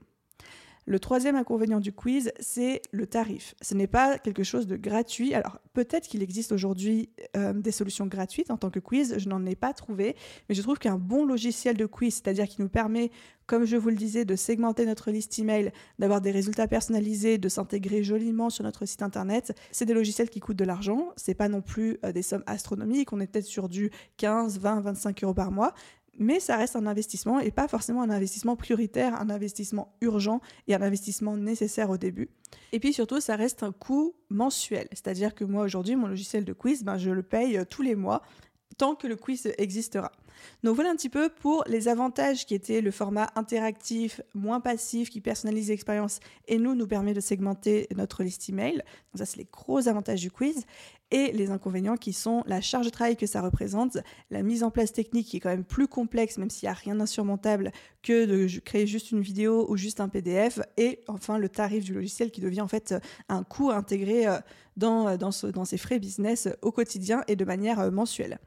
Le 0.85 0.99
troisième 0.99 1.37
inconvénient 1.37 1.79
du 1.79 1.93
quiz, 1.93 2.33
c'est 2.41 2.83
le 2.91 3.07
tarif. 3.07 3.55
Ce 3.63 3.75
n'est 3.75 3.87
pas 3.87 4.19
quelque 4.19 4.43
chose 4.43 4.67
de 4.67 4.77
gratuit. 4.77 5.33
Alors 5.33 5.59
peut-être 5.75 6.09
qu'il 6.09 6.23
existe 6.23 6.51
aujourd'hui 6.51 7.11
euh, 7.37 7.53
des 7.53 7.71
solutions 7.71 8.07
gratuites 8.07 8.51
en 8.51 8.57
tant 8.57 8.71
que 8.71 8.81
quiz, 8.81 9.15
je 9.19 9.29
n'en 9.29 9.47
ai 9.47 9.55
pas 9.55 9.73
trouvé, 9.75 10.17
mais 10.49 10.57
je 10.57 10.63
trouve 10.63 10.79
qu'un 10.79 10.99
bon 10.99 11.25
logiciel 11.25 11.77
de 11.77 11.87
quiz, 11.87 12.15
c'est-à-dire 12.15 12.49
qui 12.49 12.61
nous 12.61 12.69
permet, 12.69 13.13
comme 13.47 13.65
je 13.65 13.77
vous 13.77 13.91
le 13.91 13.97
disais, 13.97 14.25
de 14.25 14.35
segmenter 14.35 14.85
notre 14.85 15.13
liste 15.13 15.39
email, 15.39 15.71
d'avoir 16.01 16.21
des 16.21 16.33
résultats 16.33 16.67
personnalisés, 16.67 17.39
de 17.39 17.49
s'intégrer 17.49 18.03
joliment 18.03 18.51
sur 18.51 18.65
notre 18.65 18.85
site 18.85 19.03
internet, 19.03 19.57
c'est 19.71 19.85
des 19.87 19.95
logiciels 19.95 20.31
qui 20.31 20.41
coûtent 20.41 20.57
de 20.57 20.65
l'argent. 20.65 21.11
C'est 21.17 21.35
pas 21.35 21.49
non 21.49 21.63
plus 21.63 21.99
euh, 22.05 22.11
des 22.11 22.23
sommes 22.23 22.45
astronomiques. 22.47 23.13
On 23.13 23.21
est 23.21 23.29
peut-être 23.29 23.47
sur 23.47 23.69
du 23.69 23.93
15, 24.17 24.59
20, 24.59 24.81
25 24.81 25.23
euros 25.23 25.35
par 25.35 25.53
mois, 25.53 25.75
mais 26.19 26.41
ça 26.41 26.57
reste 26.57 26.77
un 26.77 26.87
investissement 26.87 27.41
et 27.41 27.51
pas 27.51 27.69
forcément 27.69 28.03
un 28.03 28.11
investissement 28.11 28.57
prioritaire, 28.57 29.21
un 29.21 29.31
investissement 29.31 29.95
urgent 30.01 30.41
et 30.69 30.75
un 30.75 30.83
investissement 30.83 31.37
nécessaire 31.37 31.91
au 31.91 31.97
début. 31.97 32.29
Et 32.73 32.81
puis 32.81 32.93
surtout, 32.93 33.21
ça 33.21 33.37
reste 33.37 33.63
un 33.63 33.73
coût 33.73 34.15
mensuel, 34.29 34.89
c'est-à-dire 34.91 35.35
que 35.35 35.45
moi 35.45 35.65
aujourd'hui, 35.65 35.97
mon 35.97 36.07
logiciel 36.07 36.45
de 36.45 36.53
quiz, 36.53 36.85
ben, 36.85 36.99
je 36.99 37.11
le 37.11 37.23
paye 37.23 37.57
euh, 37.57 37.65
tous 37.65 37.83
les 37.83 37.95
mois 37.95 38.23
tant 38.83 38.97
que 38.97 39.07
le 39.07 39.15
quiz 39.15 39.47
existera. 39.59 40.11
Donc 40.65 40.75
voilà 40.75 40.91
un 40.91 40.97
petit 40.97 41.09
peu 41.09 41.29
pour 41.29 41.63
les 41.69 41.87
avantages 41.87 42.47
qui 42.47 42.57
étaient 42.57 42.81
le 42.81 42.91
format 42.91 43.31
interactif, 43.37 44.21
moins 44.35 44.59
passif, 44.59 45.09
qui 45.09 45.21
personnalise 45.21 45.69
l'expérience 45.69 46.19
et 46.49 46.59
nous, 46.59 46.75
nous 46.75 46.89
permet 46.89 47.15
de 47.15 47.21
segmenter 47.21 47.87
notre 47.95 48.25
liste 48.25 48.49
email. 48.49 48.79
Donc 48.79 49.19
ça, 49.19 49.25
c'est 49.25 49.37
les 49.37 49.47
gros 49.53 49.87
avantages 49.87 50.21
du 50.21 50.33
quiz. 50.33 50.67
Et 51.13 51.31
les 51.31 51.53
inconvénients 51.53 51.97
qui 51.97 52.13
sont 52.13 52.43
la 52.47 52.61
charge 52.61 52.87
de 52.87 52.91
travail 52.91 53.17
que 53.17 53.27
ça 53.27 53.41
représente, 53.41 53.99
la 54.31 54.43
mise 54.43 54.65
en 54.65 54.73
place 54.73 54.93
technique 54.93 55.29
qui 55.29 55.37
est 55.37 55.41
quand 55.41 55.51
même 55.51 55.63
plus 55.63 55.87
complexe, 55.87 56.39
même 56.39 56.51
s'il 56.51 56.67
n'y 56.67 56.71
a 56.71 56.75
rien 56.75 56.97
d'insurmontable 56.97 57.71
que 58.03 58.25
de 58.25 58.59
créer 58.59 58.89
juste 58.89 59.13
une 59.13 59.21
vidéo 59.21 59.67
ou 59.69 59.77
juste 59.77 60.01
un 60.01 60.09
PDF, 60.09 60.59
et 60.77 61.05
enfin 61.07 61.39
le 61.39 61.49
tarif 61.49 61.85
du 61.85 61.95
logiciel 61.95 62.33
qui 62.33 62.41
devient 62.41 62.63
en 62.63 62.69
fait 62.69 62.95
un 63.29 63.45
coût 63.45 63.71
intégré 63.71 64.27
euh, 64.27 64.39
dans, 64.77 65.31
ce, 65.31 65.47
dans 65.47 65.67
ces 65.67 65.77
frais 65.77 66.01
business 66.01 66.49
au 66.63 66.73
quotidien 66.73 67.23
et 67.29 67.37
de 67.37 67.45
manière 67.45 67.79
euh, 67.79 67.91
mensuelle. 67.91 68.41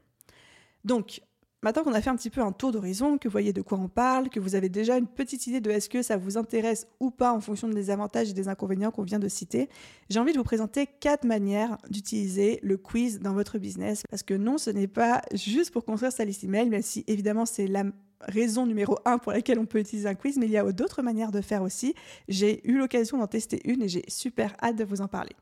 Donc, 0.86 1.22
Maintenant 1.66 1.84
qu'on 1.84 1.94
a 1.94 2.02
fait 2.02 2.12
un 2.12 2.16
petit 2.16 2.30
peu 2.30 2.42
un 2.42 2.52
tour 2.52 2.72
d'horizon, 2.72 3.18
que 3.18 3.28
vous 3.28 3.32
voyez 3.32 3.52
de 3.52 3.64
quoi 3.64 3.80
on 3.80 3.88
parle, 3.88 4.30
que 4.30 4.40
vous 4.40 4.54
avez 4.54 4.70
déjà 4.70 5.00
une 5.00 5.08
petite 5.08 5.48
idée 5.48 5.62
de 5.62 5.72
est-ce 5.72 5.90
que 5.90 6.04
ça 6.04 6.16
vous 6.16 6.38
intéresse 6.38 6.86
ou 7.00 7.10
pas 7.10 7.34
en 7.34 7.40
fonction 7.40 7.68
des 7.68 7.90
avantages 7.90 8.30
et 8.30 8.34
des 8.34 8.48
inconvénients 8.50 8.92
qu'on 8.92 9.02
vient 9.02 9.18
de 9.18 9.28
citer, 9.28 9.68
j'ai 10.08 10.20
envie 10.20 10.32
de 10.32 10.38
vous 10.38 10.44
présenter 10.44 10.86
quatre 10.86 11.24
manières 11.24 11.80
d'utiliser 11.90 12.60
le 12.62 12.78
quiz 12.78 13.20
dans 13.20 13.34
votre 13.34 13.58
business. 13.58 14.04
Parce 14.12 14.22
que 14.22 14.36
non, 14.36 14.60
ce 14.60 14.70
n'est 14.70 14.86
pas 14.88 15.24
juste 15.34 15.72
pour 15.72 15.86
construire 15.86 16.12
sa 16.12 16.24
liste 16.24 16.44
email, 16.44 16.70
même 16.70 16.84
si 16.84 17.04
évidemment 17.08 17.48
c'est 17.48 17.66
la 17.66 17.86
raison 18.22 18.68
numéro 18.68 19.00
un 19.04 19.18
pour 19.18 19.32
laquelle 19.32 19.58
on 19.58 19.66
peut 19.66 19.80
utiliser 19.80 20.08
un 20.08 20.14
quiz, 20.14 20.38
mais 20.38 20.46
il 20.46 20.52
y 20.52 20.58
a 20.58 20.72
d'autres 20.72 21.02
manières 21.02 21.32
de 21.32 21.42
faire 21.42 21.64
aussi. 21.64 21.96
J'ai 22.28 22.62
eu 22.70 22.78
l'occasion 22.78 23.18
d'en 23.18 23.26
tester 23.26 23.60
une 23.68 23.82
et 23.82 23.88
j'ai 23.88 24.04
super 24.08 24.56
hâte 24.62 24.76
de 24.76 24.84
vous 24.84 25.02
en 25.02 25.08
parler. 25.08 25.36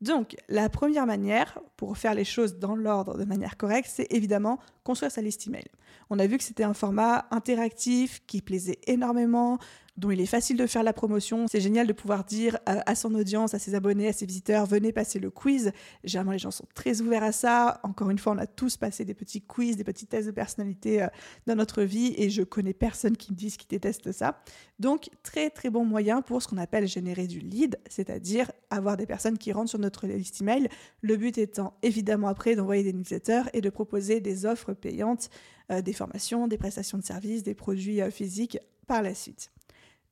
Donc, 0.00 0.36
la 0.48 0.70
première 0.70 1.06
manière 1.06 1.58
pour 1.76 1.98
faire 1.98 2.14
les 2.14 2.24
choses 2.24 2.58
dans 2.58 2.74
l'ordre 2.74 3.18
de 3.18 3.24
manière 3.24 3.56
correcte, 3.56 3.90
c'est 3.92 4.10
évidemment 4.10 4.58
construire 4.82 5.12
sa 5.12 5.20
liste 5.20 5.46
email. 5.46 5.66
On 6.08 6.18
a 6.18 6.26
vu 6.26 6.38
que 6.38 6.44
c'était 6.44 6.64
un 6.64 6.72
format 6.74 7.26
interactif 7.30 8.22
qui 8.26 8.40
plaisait 8.40 8.78
énormément, 8.86 9.58
dont 10.00 10.10
il 10.10 10.20
est 10.20 10.26
facile 10.26 10.56
de 10.56 10.66
faire 10.66 10.82
la 10.82 10.92
promotion. 10.92 11.46
C'est 11.46 11.60
génial 11.60 11.86
de 11.86 11.92
pouvoir 11.92 12.24
dire 12.24 12.58
à 12.66 12.94
son 12.94 13.14
audience, 13.14 13.54
à 13.54 13.58
ses 13.58 13.74
abonnés, 13.74 14.08
à 14.08 14.12
ses 14.12 14.26
visiteurs, 14.26 14.64
venez 14.64 14.92
passer 14.92 15.18
le 15.18 15.30
quiz. 15.30 15.72
Généralement, 16.04 16.32
les 16.32 16.38
gens 16.38 16.50
sont 16.50 16.66
très 16.74 17.02
ouverts 17.02 17.22
à 17.22 17.32
ça. 17.32 17.80
Encore 17.82 18.10
une 18.10 18.18
fois, 18.18 18.32
on 18.32 18.38
a 18.38 18.46
tous 18.46 18.76
passé 18.78 19.04
des 19.04 19.14
petits 19.14 19.42
quiz, 19.42 19.76
des 19.76 19.84
petits 19.84 20.06
tests 20.06 20.26
de 20.26 20.32
personnalité 20.32 21.02
euh, 21.02 21.08
dans 21.46 21.54
notre 21.54 21.82
vie 21.82 22.14
et 22.16 22.30
je 22.30 22.42
connais 22.42 22.72
personne 22.72 23.16
qui 23.16 23.32
me 23.32 23.36
dise 23.36 23.58
qu'il 23.58 23.68
déteste 23.68 24.10
ça. 24.12 24.42
Donc, 24.78 25.10
très 25.22 25.50
très 25.50 25.68
bon 25.68 25.84
moyen 25.84 26.22
pour 26.22 26.42
ce 26.42 26.48
qu'on 26.48 26.56
appelle 26.56 26.88
générer 26.88 27.26
du 27.26 27.40
lead, 27.40 27.78
c'est-à-dire 27.88 28.50
avoir 28.70 28.96
des 28.96 29.06
personnes 29.06 29.36
qui 29.36 29.52
rentrent 29.52 29.70
sur 29.70 29.78
notre 29.78 30.06
liste 30.06 30.40
email. 30.40 30.68
Le 31.02 31.16
but 31.16 31.36
étant 31.36 31.74
évidemment 31.82 32.28
après 32.28 32.56
d'envoyer 32.56 32.82
des 32.82 32.94
newsletters 32.94 33.42
et 33.52 33.60
de 33.60 33.68
proposer 33.68 34.20
des 34.20 34.46
offres 34.46 34.72
payantes, 34.72 35.28
euh, 35.70 35.82
des 35.82 35.92
formations, 35.92 36.48
des 36.48 36.56
prestations 36.56 36.96
de 36.96 37.04
services, 37.04 37.42
des 37.42 37.54
produits 37.54 38.00
euh, 38.00 38.10
physiques 38.10 38.58
par 38.86 39.02
la 39.02 39.14
suite. 39.14 39.50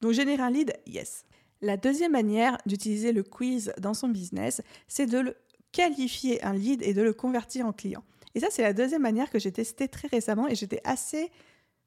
Donc 0.00 0.12
générer 0.12 0.43
un 0.43 0.50
lead, 0.50 0.73
yes. 0.87 1.25
La 1.61 1.76
deuxième 1.76 2.12
manière 2.12 2.59
d'utiliser 2.67 3.12
le 3.12 3.23
quiz 3.23 3.73
dans 3.78 3.95
son 3.95 4.09
business, 4.09 4.62
c'est 4.87 5.07
de 5.07 5.19
le 5.19 5.37
qualifier 5.73 6.43
un 6.45 6.52
lead 6.52 6.83
et 6.83 6.95
de 6.95 7.02
le 7.02 7.12
convertir 7.12 7.67
en 7.67 7.73
client. 7.73 8.05
Et 8.35 8.40
ça, 8.40 8.49
c'est 8.50 8.62
la 8.62 8.73
deuxième 8.73 9.02
manière 9.02 9.31
que 9.31 9.38
j'ai 9.38 9.50
testée 9.50 9.88
très 9.88 10.09
récemment 10.09 10.47
et 10.49 10.55
j'étais 10.55 10.81
assez 10.85 11.31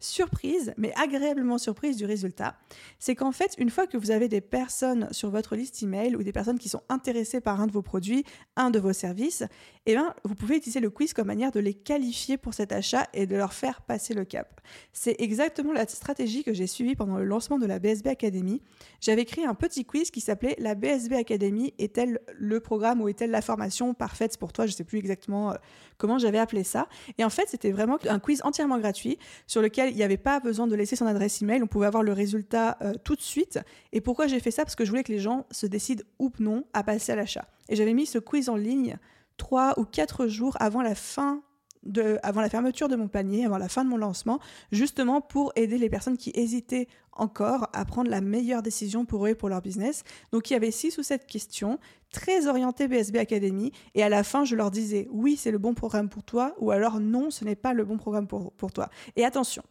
surprise, 0.01 0.73
mais 0.77 0.93
agréablement 0.95 1.57
surprise 1.57 1.95
du 1.95 2.05
résultat, 2.05 2.57
c'est 2.99 3.15
qu'en 3.15 3.31
fait, 3.31 3.55
une 3.57 3.69
fois 3.69 3.87
que 3.87 3.97
vous 3.97 4.11
avez 4.11 4.27
des 4.27 4.41
personnes 4.41 5.07
sur 5.11 5.29
votre 5.29 5.55
liste 5.55 5.81
email 5.83 6.15
ou 6.15 6.23
des 6.23 6.31
personnes 6.31 6.59
qui 6.59 6.69
sont 6.69 6.81
intéressées 6.89 7.41
par 7.41 7.61
un 7.61 7.67
de 7.67 7.71
vos 7.71 7.81
produits, 7.81 8.25
un 8.55 8.69
de 8.69 8.79
vos 8.79 8.93
services, 8.93 9.43
eh 9.85 9.93
bien, 9.93 10.13
vous 10.23 10.35
pouvez 10.35 10.57
utiliser 10.57 10.79
le 10.79 10.89
quiz 10.89 11.13
comme 11.13 11.27
manière 11.27 11.51
de 11.51 11.59
les 11.59 11.73
qualifier 11.73 12.37
pour 12.37 12.53
cet 12.53 12.71
achat 12.71 13.07
et 13.13 13.25
de 13.25 13.35
leur 13.35 13.53
faire 13.53 13.81
passer 13.81 14.13
le 14.13 14.25
cap. 14.25 14.61
C'est 14.93 15.15
exactement 15.19 15.73
la 15.73 15.87
stratégie 15.87 16.43
que 16.43 16.53
j'ai 16.53 16.67
suivie 16.67 16.95
pendant 16.95 17.17
le 17.17 17.25
lancement 17.25 17.57
de 17.57 17.65
la 17.65 17.79
BSB 17.79 18.07
Academy. 18.07 18.61
J'avais 18.99 19.25
créé 19.25 19.45
un 19.45 19.55
petit 19.55 19.85
quiz 19.85 20.11
qui 20.11 20.21
s'appelait 20.21 20.55
La 20.59 20.75
BSB 20.75 21.13
Academy 21.13 21.73
est-elle 21.79 22.19
le 22.37 22.59
programme 22.59 23.01
ou 23.01 23.07
est-elle 23.07 23.31
la 23.31 23.41
formation 23.41 23.93
parfaite 23.93 24.37
pour 24.37 24.53
toi? 24.53 24.65
Je 24.65 24.73
ne 24.73 24.75
sais 24.77 24.83
plus 24.83 24.99
exactement 24.99 25.51
euh, 25.51 25.55
comment 25.97 26.17
j'avais 26.17 26.39
appelé 26.39 26.63
ça. 26.63 26.87
Et 27.17 27.23
en 27.23 27.29
fait, 27.29 27.47
c'était 27.47 27.71
vraiment 27.71 27.97
un 28.07 28.19
quiz 28.19 28.41
entièrement 28.43 28.77
gratuit 28.79 29.17
sur 29.47 29.61
lequel 29.61 29.90
il 29.91 29.97
n'y 29.97 30.03
avait 30.03 30.17
pas 30.17 30.39
besoin 30.39 30.67
de 30.67 30.75
laisser 30.75 30.95
son 30.95 31.05
adresse 31.05 31.41
email, 31.41 31.61
on 31.61 31.67
pouvait 31.67 31.87
avoir 31.87 32.03
le 32.03 32.13
résultat 32.13 32.77
euh, 32.81 32.93
tout 33.03 33.15
de 33.15 33.21
suite. 33.21 33.59
Et 33.91 34.01
pourquoi 34.01 34.27
j'ai 34.27 34.39
fait 34.39 34.51
ça? 34.51 34.63
Parce 34.63 34.75
que 34.75 34.85
je 34.85 34.89
voulais 34.89 35.03
que 35.03 35.11
les 35.11 35.19
gens 35.19 35.45
se 35.51 35.65
décident 35.65 36.03
ou 36.19 36.31
non 36.39 36.65
à 36.73 36.83
passer 36.83 37.11
à 37.11 37.15
l'achat. 37.15 37.47
Et 37.69 37.75
j'avais 37.75 37.93
mis 37.93 38.05
ce 38.05 38.17
quiz 38.17 38.49
en 38.49 38.55
ligne 38.55 38.97
trois 39.37 39.79
ou 39.79 39.85
quatre 39.85 40.27
jours 40.27 40.57
avant 40.59 40.81
la 40.81 40.95
fin 40.95 41.43
de, 41.83 42.19
avant 42.23 42.41
la 42.41 42.49
fermeture 42.49 42.87
de 42.87 42.95
mon 42.95 43.07
panier, 43.07 43.45
avant 43.45 43.57
la 43.57 43.69
fin 43.69 43.83
de 43.83 43.89
mon 43.89 43.97
lancement, 43.97 44.39
justement 44.71 45.21
pour 45.21 45.51
aider 45.55 45.77
les 45.77 45.89
personnes 45.89 46.17
qui 46.17 46.31
hésitaient 46.35 46.87
encore 47.13 47.69
à 47.73 47.85
prendre 47.85 48.09
la 48.09 48.21
meilleure 48.21 48.61
décision 48.61 49.05
pour 49.05 49.25
eux 49.25 49.29
et 49.29 49.35
pour 49.35 49.49
leur 49.49 49.61
business. 49.61 50.03
Donc 50.31 50.49
il 50.49 50.53
y 50.53 50.55
avait 50.55 50.71
six 50.71 50.97
ou 50.97 51.03
sept 51.03 51.25
questions, 51.25 51.79
très 52.11 52.47
orientées 52.47 52.87
BSB 52.87 53.17
Academy, 53.17 53.71
et 53.95 54.03
à 54.03 54.09
la 54.09 54.23
fin 54.23 54.45
je 54.45 54.55
leur 54.55 54.71
disais 54.71 55.07
oui 55.11 55.35
c'est 55.35 55.51
le 55.51 55.57
bon 55.57 55.73
programme 55.73 56.09
pour 56.09 56.23
toi, 56.23 56.55
ou 56.59 56.71
alors 56.71 56.99
non 56.99 57.31
ce 57.31 57.43
n'est 57.45 57.55
pas 57.55 57.73
le 57.73 57.83
bon 57.83 57.97
programme 57.97 58.27
pour, 58.27 58.51
pour 58.53 58.71
toi. 58.71 58.89
Et 59.15 59.25
attention, 59.25 59.63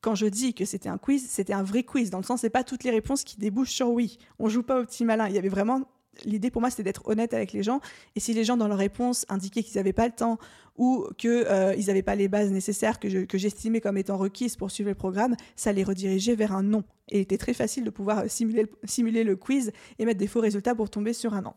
quand 0.00 0.14
je 0.14 0.26
dis 0.26 0.54
que 0.54 0.64
c'était 0.64 0.88
un 0.88 0.98
quiz, 0.98 1.26
c'était 1.28 1.52
un 1.52 1.62
vrai 1.62 1.82
quiz, 1.82 2.10
dans 2.10 2.18
le 2.18 2.24
sens, 2.24 2.40
c'est 2.40 2.50
pas 2.50 2.64
toutes 2.64 2.84
les 2.84 2.90
réponses 2.90 3.24
qui 3.24 3.36
débouchent 3.36 3.72
sur 3.72 3.90
oui. 3.90 4.18
On 4.38 4.48
joue 4.48 4.62
pas 4.62 4.80
au 4.80 4.84
petit 4.84 5.04
malin. 5.04 5.28
Il 5.28 5.34
y 5.34 5.38
avait 5.38 5.48
vraiment 5.48 5.82
l'idée 6.24 6.50
pour 6.50 6.60
moi, 6.60 6.70
c'était 6.70 6.82
d'être 6.82 7.06
honnête 7.06 7.34
avec 7.34 7.52
les 7.52 7.62
gens. 7.62 7.80
Et 8.16 8.20
si 8.20 8.34
les 8.34 8.44
gens, 8.44 8.56
dans 8.56 8.68
leur 8.68 8.78
réponse, 8.78 9.24
indiquaient 9.28 9.62
qu'ils 9.62 9.76
n'avaient 9.76 9.92
pas 9.92 10.06
le 10.06 10.14
temps 10.14 10.38
ou 10.76 11.06
qu'ils 11.16 11.30
euh, 11.30 11.76
n'avaient 11.76 12.02
pas 12.02 12.14
les 12.14 12.28
bases 12.28 12.50
nécessaires 12.50 13.00
que, 13.00 13.08
j'estimais 13.34 13.80
comme 13.80 13.96
étant 13.96 14.16
requises 14.16 14.56
pour 14.56 14.70
suivre 14.70 14.88
le 14.88 14.94
programme, 14.94 15.36
ça 15.56 15.72
les 15.72 15.84
redirigeait 15.84 16.34
vers 16.34 16.52
un 16.52 16.62
non. 16.62 16.84
Et 17.08 17.18
il 17.18 17.22
était 17.22 17.38
très 17.38 17.54
facile 17.54 17.84
de 17.84 17.90
pouvoir 17.90 18.28
simuler, 18.28 18.66
simuler 18.84 19.24
le 19.24 19.36
quiz 19.36 19.72
et 19.98 20.04
mettre 20.04 20.18
des 20.18 20.26
faux 20.26 20.40
résultats 20.40 20.74
pour 20.74 20.90
tomber 20.90 21.12
sur 21.12 21.34
un 21.34 21.42
non. 21.42 21.54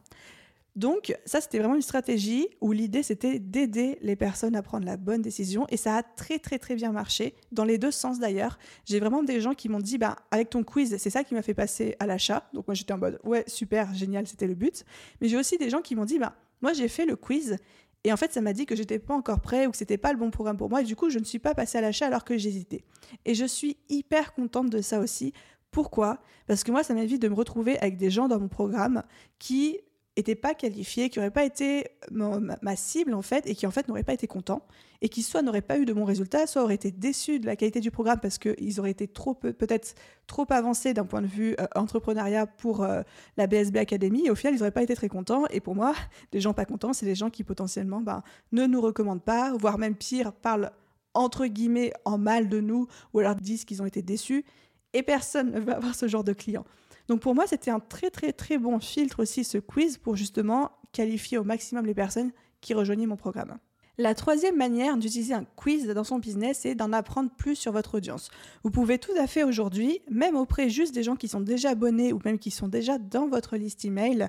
Donc 0.75 1.13
ça, 1.25 1.41
c'était 1.41 1.59
vraiment 1.59 1.75
une 1.75 1.81
stratégie 1.81 2.47
où 2.61 2.71
l'idée, 2.71 3.03
c'était 3.03 3.39
d'aider 3.39 3.97
les 4.01 4.15
personnes 4.15 4.55
à 4.55 4.61
prendre 4.61 4.85
la 4.85 4.95
bonne 4.95 5.21
décision. 5.21 5.65
Et 5.69 5.77
ça 5.77 5.97
a 5.97 6.03
très 6.03 6.39
très 6.39 6.59
très 6.59 6.75
bien 6.75 6.91
marché, 6.91 7.35
dans 7.51 7.65
les 7.65 7.77
deux 7.77 7.91
sens 7.91 8.19
d'ailleurs. 8.19 8.57
J'ai 8.85 8.99
vraiment 8.99 9.21
des 9.21 9.41
gens 9.41 9.53
qui 9.53 9.67
m'ont 9.67 9.79
dit, 9.79 9.97
bah, 9.97 10.15
avec 10.31 10.49
ton 10.49 10.63
quiz, 10.63 10.95
c'est 10.97 11.09
ça 11.09 11.23
qui 11.23 11.33
m'a 11.33 11.41
fait 11.41 11.53
passer 11.53 11.95
à 11.99 12.05
l'achat. 12.05 12.49
Donc 12.53 12.67
moi, 12.67 12.73
j'étais 12.73 12.93
en 12.93 12.97
mode, 12.97 13.19
ouais, 13.23 13.43
super, 13.47 13.93
génial, 13.93 14.27
c'était 14.27 14.47
le 14.47 14.55
but. 14.55 14.85
Mais 15.19 15.27
j'ai 15.27 15.37
aussi 15.37 15.57
des 15.57 15.69
gens 15.69 15.81
qui 15.81 15.95
m'ont 15.95 16.05
dit, 16.05 16.19
bah, 16.19 16.35
moi, 16.61 16.71
j'ai 16.71 16.87
fait 16.87 17.05
le 17.05 17.17
quiz. 17.17 17.57
Et 18.03 18.13
en 18.13 18.17
fait, 18.17 18.33
ça 18.33 18.41
m'a 18.41 18.53
dit 18.53 18.65
que 18.65 18.75
j'étais 18.75 18.97
pas 18.97 19.13
encore 19.13 19.41
prêt 19.41 19.67
ou 19.67 19.71
que 19.71 19.77
c'était 19.77 19.97
pas 19.97 20.11
le 20.13 20.17
bon 20.17 20.31
programme 20.31 20.57
pour 20.57 20.69
moi. 20.69 20.81
Et 20.81 20.85
du 20.85 20.95
coup, 20.95 21.09
je 21.09 21.19
ne 21.19 21.23
suis 21.23 21.37
pas 21.39 21.53
passée 21.53 21.77
à 21.77 21.81
l'achat 21.81 22.07
alors 22.07 22.23
que 22.23 22.37
j'hésitais. 22.37 22.83
Et 23.25 23.35
je 23.35 23.45
suis 23.45 23.77
hyper 23.89 24.33
contente 24.33 24.69
de 24.69 24.81
ça 24.81 24.99
aussi. 24.99 25.33
Pourquoi? 25.69 26.19
Parce 26.47 26.63
que 26.63 26.71
moi, 26.71 26.83
ça 26.83 26.93
m'évite 26.93 27.21
de 27.21 27.27
me 27.27 27.35
retrouver 27.35 27.77
avec 27.79 27.97
des 27.97 28.09
gens 28.09 28.27
dans 28.27 28.39
mon 28.39 28.47
programme 28.47 29.03
qui 29.37 29.79
n'étaient 30.17 30.35
pas 30.35 30.53
qualifiés, 30.53 31.09
qui 31.09 31.19
n'auraient 31.19 31.31
pas 31.31 31.45
été 31.45 31.87
ma, 32.11 32.75
cible 32.75 33.13
en 33.13 33.21
fait, 33.21 33.47
et 33.47 33.55
qui 33.55 33.65
en 33.65 33.71
fait 33.71 33.87
n'auraient 33.87 34.03
pas 34.03 34.13
été 34.13 34.27
contents, 34.27 34.65
et 35.01 35.09
qui 35.09 35.23
soit 35.23 35.41
n'auraient 35.41 35.61
pas 35.61 35.77
eu 35.77 35.85
de 35.85 35.93
bons 35.93 36.03
résultats, 36.03 36.47
soit 36.47 36.63
auraient 36.63 36.75
été 36.75 36.91
déçus 36.91 37.39
de 37.39 37.45
la 37.45 37.55
qualité 37.55 37.79
du 37.79 37.91
programme 37.91 38.19
parce 38.19 38.37
qu'ils 38.37 38.79
auraient 38.79 38.91
été 38.91 39.07
trop 39.07 39.33
peut-être 39.33 39.95
trop 40.27 40.45
avancés 40.49 40.93
d'un 40.93 41.05
point 41.05 41.21
de 41.21 41.27
vue 41.27 41.55
euh, 41.59 41.65
entrepreneuriat 41.75 42.45
pour 42.45 42.83
euh, 42.83 43.01
la 43.37 43.47
BSB 43.47 43.77
Academy, 43.77 44.25
et 44.25 44.29
au 44.29 44.35
final 44.35 44.55
ils 44.55 44.59
n'auraient 44.59 44.71
pas 44.71 44.83
été 44.83 44.95
très 44.95 45.09
contents. 45.09 45.45
Et 45.49 45.59
pour 45.59 45.75
moi, 45.75 45.93
des 46.31 46.41
gens 46.41 46.53
pas 46.53 46.65
contents, 46.65 46.93
c'est 46.93 47.05
des 47.05 47.15
gens 47.15 47.29
qui 47.29 47.43
potentiellement 47.43 48.01
ben, 48.01 48.23
ne 48.51 48.65
nous 48.65 48.81
recommandent 48.81 49.23
pas, 49.23 49.53
voire 49.57 49.77
même 49.77 49.95
pire, 49.95 50.33
parlent 50.33 50.71
entre 51.13 51.45
guillemets 51.45 51.91
en 52.05 52.17
mal 52.17 52.49
de 52.49 52.59
nous, 52.59 52.87
ou 53.13 53.19
alors 53.19 53.35
disent 53.35 53.65
qu'ils 53.65 53.81
ont 53.81 53.85
été 53.85 54.01
déçus, 54.01 54.45
et 54.93 55.03
personne 55.03 55.51
ne 55.51 55.59
veut 55.59 55.73
avoir 55.73 55.95
ce 55.95 56.07
genre 56.07 56.23
de 56.23 56.33
client. 56.33 56.65
Donc 57.07 57.21
pour 57.21 57.35
moi, 57.35 57.45
c'était 57.47 57.71
un 57.71 57.79
très 57.79 58.09
très 58.09 58.33
très 58.33 58.57
bon 58.57 58.79
filtre 58.79 59.21
aussi 59.21 59.43
ce 59.43 59.57
quiz 59.57 59.97
pour 59.97 60.15
justement 60.15 60.71
qualifier 60.91 61.37
au 61.37 61.43
maximum 61.43 61.85
les 61.85 61.93
personnes 61.93 62.31
qui 62.61 62.73
rejoignaient 62.73 63.07
mon 63.07 63.17
programme. 63.17 63.57
La 63.97 64.15
troisième 64.15 64.55
manière 64.55 64.97
d'utiliser 64.97 65.33
un 65.33 65.45
quiz 65.55 65.87
dans 65.87 66.03
son 66.03 66.17
business, 66.17 66.59
c'est 66.61 66.75
d'en 66.75 66.93
apprendre 66.93 67.29
plus 67.29 67.55
sur 67.55 67.71
votre 67.71 67.95
audience. 67.95 68.31
Vous 68.63 68.71
pouvez 68.71 68.97
tout 68.97 69.11
à 69.19 69.27
fait 69.27 69.43
aujourd'hui, 69.43 69.99
même 70.09 70.37
auprès 70.37 70.69
juste 70.69 70.95
des 70.95 71.03
gens 71.03 71.15
qui 71.15 71.27
sont 71.27 71.41
déjà 71.41 71.71
abonnés 71.71 72.13
ou 72.13 72.19
même 72.23 72.39
qui 72.39 72.51
sont 72.51 72.67
déjà 72.67 72.97
dans 72.97 73.27
votre 73.27 73.57
liste 73.57 73.83
email, 73.83 74.27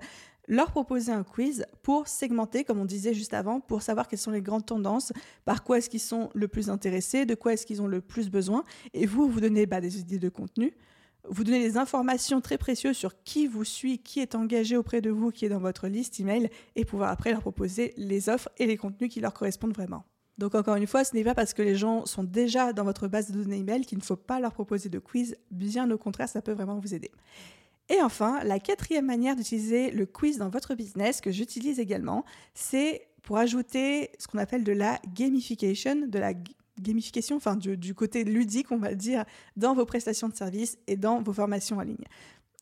leur 0.48 0.70
proposer 0.70 1.12
un 1.12 1.22
quiz 1.22 1.66
pour 1.82 2.08
segmenter, 2.08 2.64
comme 2.64 2.80
on 2.80 2.84
disait 2.84 3.14
juste 3.14 3.34
avant, 3.34 3.60
pour 3.60 3.82
savoir 3.82 4.08
quelles 4.08 4.18
sont 4.18 4.30
les 4.30 4.42
grandes 4.42 4.66
tendances, 4.66 5.12
par 5.44 5.64
quoi 5.64 5.78
est-ce 5.78 5.88
qu'ils 5.88 6.00
sont 6.00 6.30
le 6.34 6.48
plus 6.48 6.70
intéressés, 6.70 7.26
de 7.26 7.34
quoi 7.34 7.52
est-ce 7.52 7.66
qu'ils 7.66 7.82
ont 7.82 7.86
le 7.86 8.00
plus 8.00 8.30
besoin, 8.30 8.64
et 8.92 9.06
vous, 9.06 9.28
vous 9.28 9.40
donnez 9.40 9.66
bah, 9.66 9.80
des 9.80 10.00
idées 10.00 10.18
de 10.18 10.28
contenu 10.28 10.74
vous 11.28 11.44
donnez 11.44 11.60
des 11.60 11.76
informations 11.76 12.40
très 12.40 12.58
précieuses 12.58 12.96
sur 12.96 13.22
qui 13.22 13.46
vous 13.46 13.64
suit, 13.64 13.98
qui 13.98 14.20
est 14.20 14.34
engagé 14.34 14.76
auprès 14.76 15.00
de 15.00 15.10
vous, 15.10 15.30
qui 15.30 15.44
est 15.44 15.48
dans 15.48 15.60
votre 15.60 15.86
liste 15.86 16.18
email, 16.18 16.50
et 16.74 16.84
pouvoir 16.84 17.10
après 17.10 17.30
leur 17.30 17.40
proposer 17.40 17.94
les 17.96 18.28
offres 18.28 18.48
et 18.58 18.66
les 18.66 18.76
contenus 18.76 19.08
qui 19.08 19.20
leur 19.20 19.32
correspondent 19.32 19.74
vraiment. 19.74 20.04
Donc 20.38 20.54
encore 20.54 20.76
une 20.76 20.86
fois, 20.86 21.04
ce 21.04 21.14
n'est 21.14 21.24
pas 21.24 21.34
parce 21.34 21.54
que 21.54 21.62
les 21.62 21.76
gens 21.76 22.06
sont 22.06 22.24
déjà 22.24 22.72
dans 22.72 22.84
votre 22.84 23.06
base 23.06 23.30
de 23.30 23.40
données 23.40 23.58
email 23.58 23.84
qu'il 23.86 23.98
ne 23.98 24.02
faut 24.02 24.16
pas 24.16 24.40
leur 24.40 24.52
proposer 24.52 24.88
de 24.88 24.98
quiz, 24.98 25.36
bien 25.50 25.90
au 25.90 25.98
contraire, 25.98 26.28
ça 26.28 26.42
peut 26.42 26.52
vraiment 26.52 26.78
vous 26.78 26.94
aider. 26.94 27.12
Et 27.88 28.00
enfin, 28.00 28.42
la 28.44 28.58
quatrième 28.58 29.06
manière 29.06 29.36
d'utiliser 29.36 29.90
le 29.90 30.06
quiz 30.06 30.38
dans 30.38 30.48
votre 30.48 30.74
business 30.74 31.20
que 31.20 31.30
j'utilise 31.30 31.78
également, 31.78 32.24
c'est 32.54 33.08
pour 33.22 33.38
ajouter 33.38 34.10
ce 34.18 34.26
qu'on 34.26 34.38
appelle 34.38 34.64
de 34.64 34.72
la 34.72 35.00
gamification, 35.14 36.06
de 36.06 36.18
la 36.18 36.32
gamification, 36.80 37.36
enfin 37.36 37.56
du, 37.56 37.94
côté 37.94 38.24
ludique, 38.24 38.70
on 38.70 38.78
va 38.78 38.94
dire, 38.94 39.24
dans 39.56 39.74
vos 39.74 39.84
prestations 39.84 40.28
de 40.28 40.34
services 40.34 40.78
et 40.86 40.96
dans 40.96 41.22
vos 41.22 41.32
formations 41.32 41.78
en 41.78 41.82
ligne. 41.82 42.04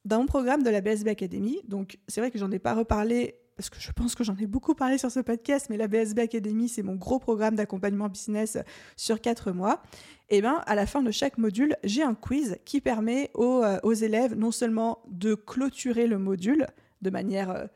Dans 0.04 0.18
mon 0.18 0.26
programme 0.26 0.62
de 0.62 0.70
la 0.70 0.80
BSB 0.80 1.08
Academy, 1.08 1.60
donc 1.68 1.98
c'est 2.08 2.20
vrai 2.20 2.30
que 2.30 2.38
j'en 2.38 2.50
ai 2.50 2.58
pas 2.58 2.74
reparlé 2.74 3.39
parce 3.61 3.69
que 3.69 3.79
je 3.79 3.93
pense 3.93 4.14
que 4.14 4.25
j'en 4.25 4.37
ai 4.38 4.47
beaucoup 4.47 4.75
parlé 4.75 4.97
sur 4.97 5.11
ce 5.11 5.21
podcast, 5.21 5.67
mais 5.69 5.76
la 5.76 5.87
BSB 5.87 6.21
Academy, 6.21 6.67
c'est 6.67 6.83
mon 6.83 6.95
gros 6.95 7.19
programme 7.19 7.57
d'accompagnement 7.57 8.09
business 8.09 8.57
sur 8.97 9.21
quatre 9.21 9.52
mois. 9.52 9.83
Et 10.31 10.38
eh 10.38 10.40
bien, 10.40 10.62
à 10.64 10.75
la 10.75 10.87
fin 10.87 11.02
de 11.02 11.11
chaque 11.11 11.37
module, 11.37 11.76
j'ai 11.85 12.02
un 12.02 12.14
quiz 12.14 12.57
qui 12.64 12.81
permet 12.81 13.31
aux, 13.35 13.62
euh, 13.62 13.79
aux, 13.83 13.93
élèves 13.93 14.35
non 14.35 14.50
seulement 14.50 15.02
de 15.11 15.35
clôturer 15.35 16.07
le 16.07 16.17
module 16.17 16.69
de 17.02 17.11
manière 17.11 17.50
euh, 17.50 17.67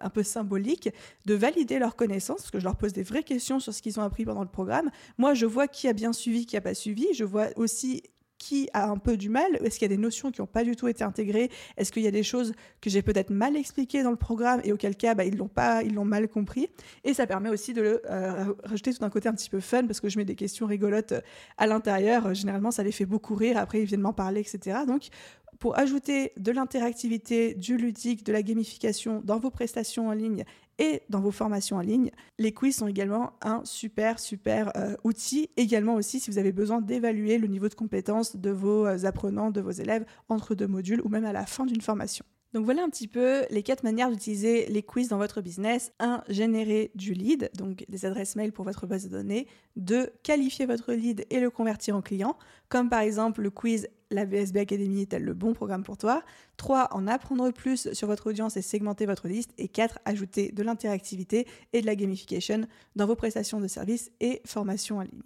un 0.00 0.10
peu 0.10 0.24
symbolique, 0.24 0.88
de 1.26 1.34
valider 1.34 1.78
leurs 1.78 1.94
connaissances, 1.94 2.38
parce 2.38 2.50
que 2.50 2.58
je 2.58 2.64
leur 2.64 2.76
pose 2.76 2.92
des 2.92 3.04
vraies 3.04 3.22
questions 3.22 3.60
sur 3.60 3.72
ce 3.72 3.82
qu'ils 3.82 4.00
ont 4.00 4.02
appris 4.02 4.24
pendant 4.24 4.42
le 4.42 4.48
programme. 4.48 4.90
Moi, 5.16 5.34
je 5.34 5.46
vois 5.46 5.68
qui 5.68 5.86
a 5.86 5.92
bien 5.92 6.12
suivi, 6.12 6.44
qui 6.44 6.56
n'a 6.56 6.60
pas 6.60 6.74
suivi. 6.74 7.06
Je 7.14 7.22
vois 7.22 7.50
aussi 7.54 8.02
qui 8.40 8.70
a 8.72 8.88
un 8.88 8.96
peu 8.96 9.18
du 9.18 9.28
mal 9.28 9.58
Est-ce 9.62 9.78
qu'il 9.78 9.88
y 9.88 9.92
a 9.92 9.94
des 9.94 10.00
notions 10.00 10.32
qui 10.32 10.40
n'ont 10.40 10.46
pas 10.46 10.64
du 10.64 10.74
tout 10.74 10.88
été 10.88 11.04
intégrées 11.04 11.50
Est-ce 11.76 11.92
qu'il 11.92 12.02
y 12.02 12.06
a 12.08 12.10
des 12.10 12.22
choses 12.22 12.54
que 12.80 12.88
j'ai 12.88 13.02
peut-être 13.02 13.30
mal 13.30 13.54
expliquées 13.54 14.02
dans 14.02 14.10
le 14.10 14.16
programme 14.16 14.62
et 14.64 14.72
auquel 14.72 14.96
cas 14.96 15.14
bah, 15.14 15.26
ils 15.26 15.36
l'ont 15.36 15.46
pas, 15.46 15.82
ils 15.82 15.94
l'ont 15.94 16.06
mal 16.06 16.26
compris 16.26 16.68
Et 17.04 17.12
ça 17.12 17.26
permet 17.26 17.50
aussi 17.50 17.74
de 17.74 17.82
le, 17.82 18.02
euh, 18.10 18.54
rajouter 18.64 18.94
tout 18.94 19.04
un 19.04 19.10
côté 19.10 19.28
un 19.28 19.34
petit 19.34 19.50
peu 19.50 19.60
fun 19.60 19.86
parce 19.86 20.00
que 20.00 20.08
je 20.08 20.18
mets 20.18 20.24
des 20.24 20.36
questions 20.36 20.66
rigolotes 20.66 21.12
euh, 21.12 21.20
à 21.58 21.66
l'intérieur. 21.66 22.34
Généralement, 22.34 22.70
ça 22.70 22.82
les 22.82 22.92
fait 22.92 23.04
beaucoup 23.04 23.34
rire. 23.34 23.58
Après, 23.58 23.80
ils 23.82 23.84
viennent 23.84 24.00
m'en 24.00 24.14
parler, 24.14 24.40
etc. 24.40 24.78
Donc, 24.86 25.10
pour 25.58 25.78
ajouter 25.78 26.32
de 26.38 26.50
l'interactivité, 26.50 27.54
du 27.54 27.76
ludique, 27.76 28.24
de 28.24 28.32
la 28.32 28.42
gamification 28.42 29.20
dans 29.22 29.38
vos 29.38 29.50
prestations 29.50 30.08
en 30.08 30.12
ligne 30.12 30.44
et 30.80 31.02
dans 31.10 31.20
vos 31.20 31.30
formations 31.30 31.76
en 31.76 31.80
ligne. 31.80 32.10
Les 32.38 32.52
quiz 32.52 32.74
sont 32.74 32.88
également 32.88 33.34
un 33.42 33.62
super, 33.64 34.18
super 34.18 34.72
euh, 34.76 34.96
outil. 35.04 35.50
Également 35.56 35.94
aussi 35.94 36.18
si 36.18 36.30
vous 36.30 36.38
avez 36.38 36.52
besoin 36.52 36.80
d'évaluer 36.80 37.38
le 37.38 37.46
niveau 37.46 37.68
de 37.68 37.74
compétence 37.74 38.34
de 38.34 38.50
vos 38.50 38.86
euh, 38.86 39.04
apprenants, 39.04 39.50
de 39.50 39.60
vos 39.60 39.70
élèves 39.70 40.04
entre 40.28 40.54
deux 40.56 40.66
modules 40.66 41.02
ou 41.04 41.08
même 41.08 41.26
à 41.26 41.32
la 41.32 41.46
fin 41.46 41.66
d'une 41.66 41.82
formation. 41.82 42.24
Donc 42.52 42.64
voilà 42.64 42.82
un 42.82 42.88
petit 42.88 43.06
peu 43.06 43.44
les 43.50 43.62
quatre 43.62 43.84
manières 43.84 44.10
d'utiliser 44.10 44.66
les 44.66 44.82
quiz 44.82 45.08
dans 45.08 45.18
votre 45.18 45.40
business. 45.40 45.92
1. 46.00 46.24
Générer 46.28 46.90
du 46.96 47.12
lead, 47.14 47.50
donc 47.56 47.84
des 47.88 48.06
adresses 48.06 48.34
mail 48.34 48.52
pour 48.52 48.64
votre 48.64 48.86
base 48.86 49.04
de 49.04 49.10
données. 49.10 49.46
2. 49.76 50.10
Qualifier 50.24 50.66
votre 50.66 50.92
lead 50.92 51.26
et 51.30 51.38
le 51.38 51.50
convertir 51.50 51.94
en 51.94 52.02
client, 52.02 52.36
comme 52.68 52.88
par 52.88 53.00
exemple 53.00 53.42
le 53.42 53.50
quiz 53.50 53.86
la 54.10 54.24
VSB 54.24 54.58
Academy 54.58 55.02
est-elle 55.02 55.24
le 55.24 55.34
bon 55.34 55.52
programme 55.52 55.84
pour 55.84 55.96
toi? 55.96 56.22
3. 56.56 56.88
En 56.92 57.06
apprendre 57.06 57.50
plus 57.52 57.92
sur 57.92 58.08
votre 58.08 58.28
audience 58.28 58.56
et 58.56 58.62
segmenter 58.62 59.06
votre 59.06 59.28
liste. 59.28 59.52
Et 59.58 59.68
4. 59.68 59.98
Ajouter 60.04 60.52
de 60.52 60.62
l'interactivité 60.62 61.46
et 61.72 61.80
de 61.80 61.86
la 61.86 61.96
gamification 61.96 62.66
dans 62.96 63.06
vos 63.06 63.16
prestations 63.16 63.60
de 63.60 63.68
services 63.68 64.10
et 64.20 64.42
formations 64.44 64.98
en 64.98 65.02
ligne. 65.02 65.22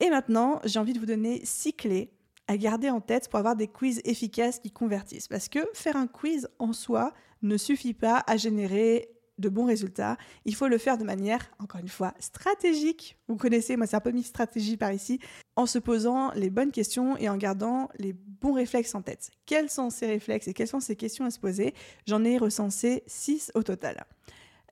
Et 0.00 0.10
maintenant, 0.10 0.60
j'ai 0.64 0.78
envie 0.78 0.92
de 0.92 0.98
vous 0.98 1.06
donner 1.06 1.40
6 1.44 1.74
clés 1.74 2.12
à 2.48 2.56
garder 2.56 2.90
en 2.90 3.00
tête 3.00 3.28
pour 3.28 3.38
avoir 3.38 3.56
des 3.56 3.68
quiz 3.68 4.00
efficaces 4.04 4.58
qui 4.58 4.70
convertissent. 4.70 5.28
Parce 5.28 5.48
que 5.48 5.60
faire 5.74 5.96
un 5.96 6.06
quiz 6.06 6.48
en 6.58 6.72
soi 6.72 7.12
ne 7.42 7.56
suffit 7.56 7.94
pas 7.94 8.22
à 8.26 8.36
générer 8.36 9.11
de 9.38 9.48
bons 9.48 9.64
résultats. 9.64 10.16
Il 10.44 10.54
faut 10.54 10.68
le 10.68 10.78
faire 10.78 10.98
de 10.98 11.04
manière, 11.04 11.50
encore 11.58 11.80
une 11.80 11.88
fois, 11.88 12.14
stratégique. 12.20 13.18
Vous 13.28 13.36
connaissez, 13.36 13.76
moi 13.76 13.86
c'est 13.86 13.96
un 13.96 14.00
peu 14.00 14.10
mis 14.10 14.22
stratégie 14.22 14.76
par 14.76 14.92
ici, 14.92 15.20
en 15.56 15.66
se 15.66 15.78
posant 15.78 16.32
les 16.32 16.50
bonnes 16.50 16.72
questions 16.72 17.16
et 17.16 17.28
en 17.28 17.36
gardant 17.36 17.88
les 17.98 18.12
bons 18.12 18.52
réflexes 18.52 18.94
en 18.94 19.02
tête. 19.02 19.30
Quels 19.46 19.70
sont 19.70 19.90
ces 19.90 20.06
réflexes 20.06 20.48
et 20.48 20.54
quelles 20.54 20.68
sont 20.68 20.80
ces 20.80 20.96
questions 20.96 21.24
à 21.24 21.30
se 21.30 21.38
poser? 21.38 21.74
J'en 22.06 22.24
ai 22.24 22.38
recensé 22.38 23.02
six 23.06 23.50
au 23.54 23.62
total. 23.62 24.04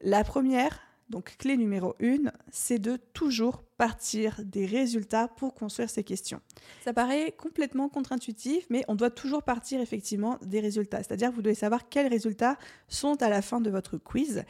La 0.01 0.25
première, 0.25 0.81
donc 1.11 1.37
clé 1.39 1.57
numéro 1.57 1.95
une, 1.99 2.33
c'est 2.51 2.79
de 2.79 2.97
toujours 3.13 3.63
partir 3.77 4.41
des 4.45 4.65
résultats 4.65 5.29
pour 5.29 5.55
construire 5.55 5.91
ces 5.91 6.05
questions. 6.05 6.41
Ça 6.85 6.93
paraît 6.93 7.35
complètement 7.37 7.89
contre-intuitif, 7.89 8.67
mais 8.71 8.85
on 8.89 8.95
doit 8.95 9.11
toujours 9.11 9.43
partir 9.43 9.81
effectivement 9.81 10.39
des 10.43 10.61
résultats. 10.61 11.03
C'est-à-dire 11.03 11.33
vous 11.33 11.43
devez 11.43 11.55
savoir 11.55 11.89
quels 11.89 12.07
résultats 12.07 12.57
sont 12.89 13.23
à 13.23 13.29
la 13.29 13.43
fin 13.43 13.61
de 13.61 13.71
votre 13.71 13.99
quiz 13.99 14.45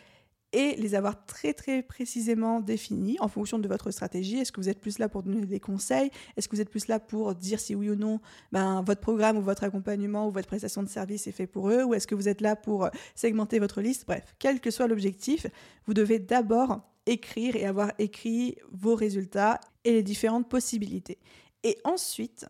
et 0.52 0.74
les 0.76 0.94
avoir 0.94 1.24
très 1.26 1.52
très 1.52 1.82
précisément 1.82 2.60
définis 2.60 3.16
en 3.20 3.28
fonction 3.28 3.58
de 3.58 3.68
votre 3.68 3.90
stratégie. 3.90 4.38
Est-ce 4.38 4.52
que 4.52 4.60
vous 4.60 4.68
êtes 4.68 4.80
plus 4.80 4.98
là 4.98 5.08
pour 5.08 5.22
donner 5.22 5.46
des 5.46 5.60
conseils? 5.60 6.10
Est-ce 6.36 6.48
que 6.48 6.56
vous 6.56 6.62
êtes 6.62 6.70
plus 6.70 6.88
là 6.88 6.98
pour 6.98 7.34
dire 7.34 7.60
si 7.60 7.74
oui 7.74 7.90
ou 7.90 7.96
non 7.96 8.20
ben, 8.52 8.82
votre 8.82 9.00
programme 9.00 9.36
ou 9.36 9.42
votre 9.42 9.64
accompagnement 9.64 10.28
ou 10.28 10.30
votre 10.30 10.48
prestation 10.48 10.82
de 10.82 10.88
service 10.88 11.26
est 11.26 11.32
fait 11.32 11.46
pour 11.46 11.70
eux? 11.70 11.84
Ou 11.84 11.94
est-ce 11.94 12.06
que 12.06 12.14
vous 12.14 12.28
êtes 12.28 12.40
là 12.40 12.56
pour 12.56 12.88
segmenter 13.14 13.58
votre 13.58 13.80
liste? 13.80 14.04
Bref, 14.06 14.34
quel 14.38 14.60
que 14.60 14.70
soit 14.70 14.88
l'objectif, 14.88 15.46
vous 15.86 15.94
devez 15.94 16.18
d'abord 16.18 16.80
écrire 17.06 17.56
et 17.56 17.66
avoir 17.66 17.92
écrit 17.98 18.56
vos 18.72 18.94
résultats 18.94 19.60
et 19.84 19.92
les 19.92 20.02
différentes 20.02 20.48
possibilités. 20.48 21.18
Et 21.62 21.78
ensuite, 21.84 22.46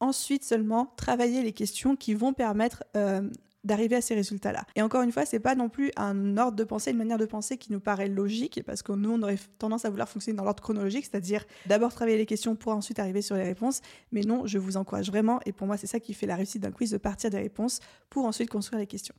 ensuite 0.00 0.44
seulement 0.44 0.86
travailler 0.96 1.42
les 1.42 1.52
questions 1.52 1.96
qui 1.96 2.14
vont 2.14 2.32
permettre 2.32 2.84
euh, 2.96 3.28
d'arriver 3.64 3.96
à 3.96 4.00
ces 4.00 4.14
résultats-là. 4.14 4.64
Et 4.74 4.82
encore 4.82 5.02
une 5.02 5.12
fois, 5.12 5.26
c'est 5.26 5.40
pas 5.40 5.54
non 5.54 5.68
plus 5.68 5.90
un 5.96 6.36
ordre 6.36 6.56
de 6.56 6.64
pensée, 6.64 6.90
une 6.90 6.96
manière 6.96 7.18
de 7.18 7.26
penser 7.26 7.56
qui 7.56 7.72
nous 7.72 7.80
paraît 7.80 8.08
logique, 8.08 8.62
parce 8.64 8.82
que 8.82 8.92
nous, 8.92 9.10
on 9.10 9.22
aurait 9.22 9.38
tendance 9.58 9.84
à 9.84 9.90
vouloir 9.90 10.08
fonctionner 10.08 10.36
dans 10.36 10.44
l'ordre 10.44 10.62
chronologique, 10.62 11.06
c'est-à-dire 11.10 11.44
d'abord 11.66 11.92
travailler 11.92 12.18
les 12.18 12.26
questions 12.26 12.56
pour 12.56 12.72
ensuite 12.72 12.98
arriver 12.98 13.22
sur 13.22 13.36
les 13.36 13.44
réponses. 13.44 13.80
Mais 14.12 14.22
non, 14.22 14.46
je 14.46 14.58
vous 14.58 14.76
encourage 14.76 15.08
vraiment, 15.08 15.40
et 15.46 15.52
pour 15.52 15.66
moi, 15.66 15.76
c'est 15.76 15.86
ça 15.86 16.00
qui 16.00 16.14
fait 16.14 16.26
la 16.26 16.36
réussite 16.36 16.62
d'un 16.62 16.72
quiz, 16.72 16.90
de 16.90 16.98
partir 16.98 17.30
des 17.30 17.38
réponses 17.38 17.80
pour 18.08 18.24
ensuite 18.24 18.50
construire 18.50 18.80
les 18.80 18.86
questions. 18.86 19.14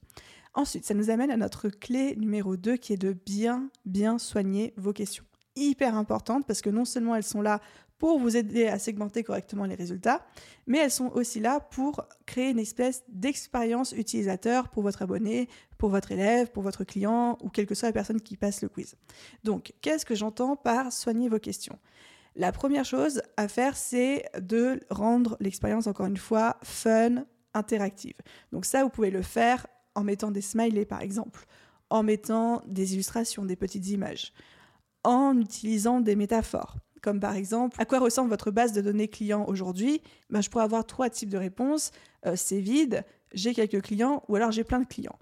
Ensuite, 0.54 0.86
ça 0.86 0.94
nous 0.94 1.10
amène 1.10 1.32
à 1.32 1.38
notre 1.38 1.70
clé 1.70 2.16
numéro 2.18 2.58
2 2.58 2.76
qui 2.76 2.94
est 2.94 2.98
de 2.98 3.14
bien, 3.14 3.70
bien 3.86 4.18
soigner 4.18 4.74
vos 4.76 4.92
questions. 4.92 5.24
Hyper 5.56 5.96
importante 5.96 6.46
parce 6.48 6.62
que 6.62 6.70
non 6.70 6.86
seulement 6.86 7.16
elles 7.16 7.24
sont 7.24 7.42
là 7.42 7.60
pour 7.98 8.18
vous 8.18 8.36
aider 8.36 8.68
à 8.68 8.80
segmenter 8.80 9.24
correctement 9.24 9.66
les 9.66 9.76
résultats, 9.76 10.26
mais 10.66 10.80
elles 10.80 10.92
sont 10.92 11.12
aussi 11.14 11.40
là 11.40 11.60
pour 11.60 12.04
créer 12.26 12.50
une 12.50 12.58
espèce 12.58 13.04
d'expérience 13.10 13.92
utilisateur 13.92 14.70
pour 14.70 14.82
votre 14.82 15.04
abonné, 15.04 15.48
pour 15.78 15.90
votre 15.90 16.12
élève, 16.12 16.50
pour 16.52 16.64
votre 16.64 16.84
client 16.84 17.38
ou 17.42 17.50
quelle 17.50 17.68
que 17.68 17.76
soit 17.76 17.90
la 17.90 17.94
personne 17.94 18.20
qui 18.20 18.38
passe 18.38 18.64
le 18.64 18.70
quiz. 18.70 18.96
Donc, 19.44 19.74
qu'est-ce 19.82 20.04
que 20.04 20.16
j'entends 20.16 20.56
par 20.56 20.92
soigner 20.92 21.30
vos 21.30 21.38
questions? 21.38 21.78
La 22.36 22.52
première 22.52 22.86
chose 22.86 23.22
à 23.38 23.48
faire, 23.48 23.78
c'est 23.78 24.26
de 24.40 24.80
rendre 24.90 25.38
l'expérience, 25.40 25.86
encore 25.86 26.08
une 26.08 26.18
fois, 26.18 26.58
fun, 26.64 27.26
interactive. 27.54 28.16
Donc 28.52 28.66
ça, 28.66 28.84
vous 28.84 28.90
pouvez 28.90 29.12
le 29.12 29.22
faire 29.22 29.68
en 29.94 30.04
mettant 30.04 30.32
des 30.32 30.42
smileys, 30.42 30.86
par 30.86 31.02
exemple, 31.02 31.46
en 31.90 32.04
mettant 32.04 32.64
des 32.66 32.94
illustrations, 32.94 33.46
des 33.46 33.58
petites 33.58 33.88
images, 33.90 34.34
en 35.04 35.38
utilisant 35.40 36.02
des 36.02 36.16
métaphores 36.16 36.78
comme 37.02 37.20
par 37.20 37.36
exemple 37.36 37.76
à 37.80 37.86
quoi 37.86 38.00
ressemble 38.00 38.30
votre 38.30 38.52
base 38.52 38.74
de 38.74 38.82
données 38.82 39.08
clients 39.08 39.46
aujourd'hui, 39.48 40.02
ben, 40.30 40.42
je 40.42 40.50
pourrais 40.50 40.64
avoir 40.64 40.86
trois 40.86 41.10
types 41.10 41.30
de 41.30 41.38
réponses. 41.38 41.92
Euh, 42.26 42.34
c'est 42.36 42.60
vide, 42.60 43.04
j'ai 43.34 43.54
quelques 43.54 43.82
clients 43.82 44.24
ou 44.28 44.36
alors 44.36 44.52
j'ai 44.52 44.64
plein 44.64 44.80
de 44.80 44.86
clients. 44.86 45.18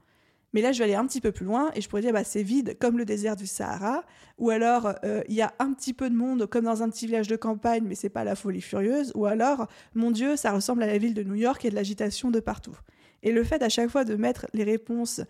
Mais 0.52 0.62
là, 0.62 0.72
je 0.72 0.80
vais 0.80 0.86
aller 0.86 0.96
un 0.96 1.06
petit 1.06 1.22
peu 1.22 1.32
plus 1.32 1.46
loin 1.46 1.70
et 1.76 1.82
je 1.82 1.88
pourrais 1.88 2.02
dire 2.02 2.12
bah, 2.12 2.24
c'est 2.24 2.42
vide 2.42 2.78
comme 2.80 2.98
le 2.98 3.06
désert 3.06 3.36
du 3.36 3.46
Sahara, 3.46 4.04
ou 4.40 4.50
alors 4.50 4.94
euh, 5.04 5.22
il 5.30 5.36
y 5.36 5.42
a 5.42 5.54
un 5.60 5.74
petit 5.74 5.94
peu 5.94 6.10
de 6.10 6.16
monde 6.16 6.48
comme 6.48 6.66
dans 6.66 6.82
un 6.82 6.90
petit 6.90 7.06
village 7.06 7.28
de 7.28 7.36
campagne, 7.36 7.84
mais 7.86 7.96
c'est 7.96 8.10
pas 8.10 8.24
la 8.24 8.36
folie 8.36 8.62
furieuse, 8.62 9.12
ou 9.16 9.26
alors 9.26 9.68
mon 9.94 10.12
Dieu, 10.12 10.36
ça 10.36 10.52
ressemble 10.52 10.82
à 10.84 10.88
la 10.88 10.98
ville 10.98 11.14
de 11.14 11.24
New 11.24 11.36
York 11.36 11.64
et 11.66 11.70
de 11.70 11.76
l'agitation 11.76 12.32
de 12.32 12.40
partout. 12.40 12.76
Et 13.22 13.32
le 13.32 13.44
fait 13.44 13.62
à 13.62 13.70
chaque 13.70 13.90
fois 13.90 14.06
de 14.06 14.16
mettre 14.16 14.48
les 14.54 14.64
réponses 14.64 15.22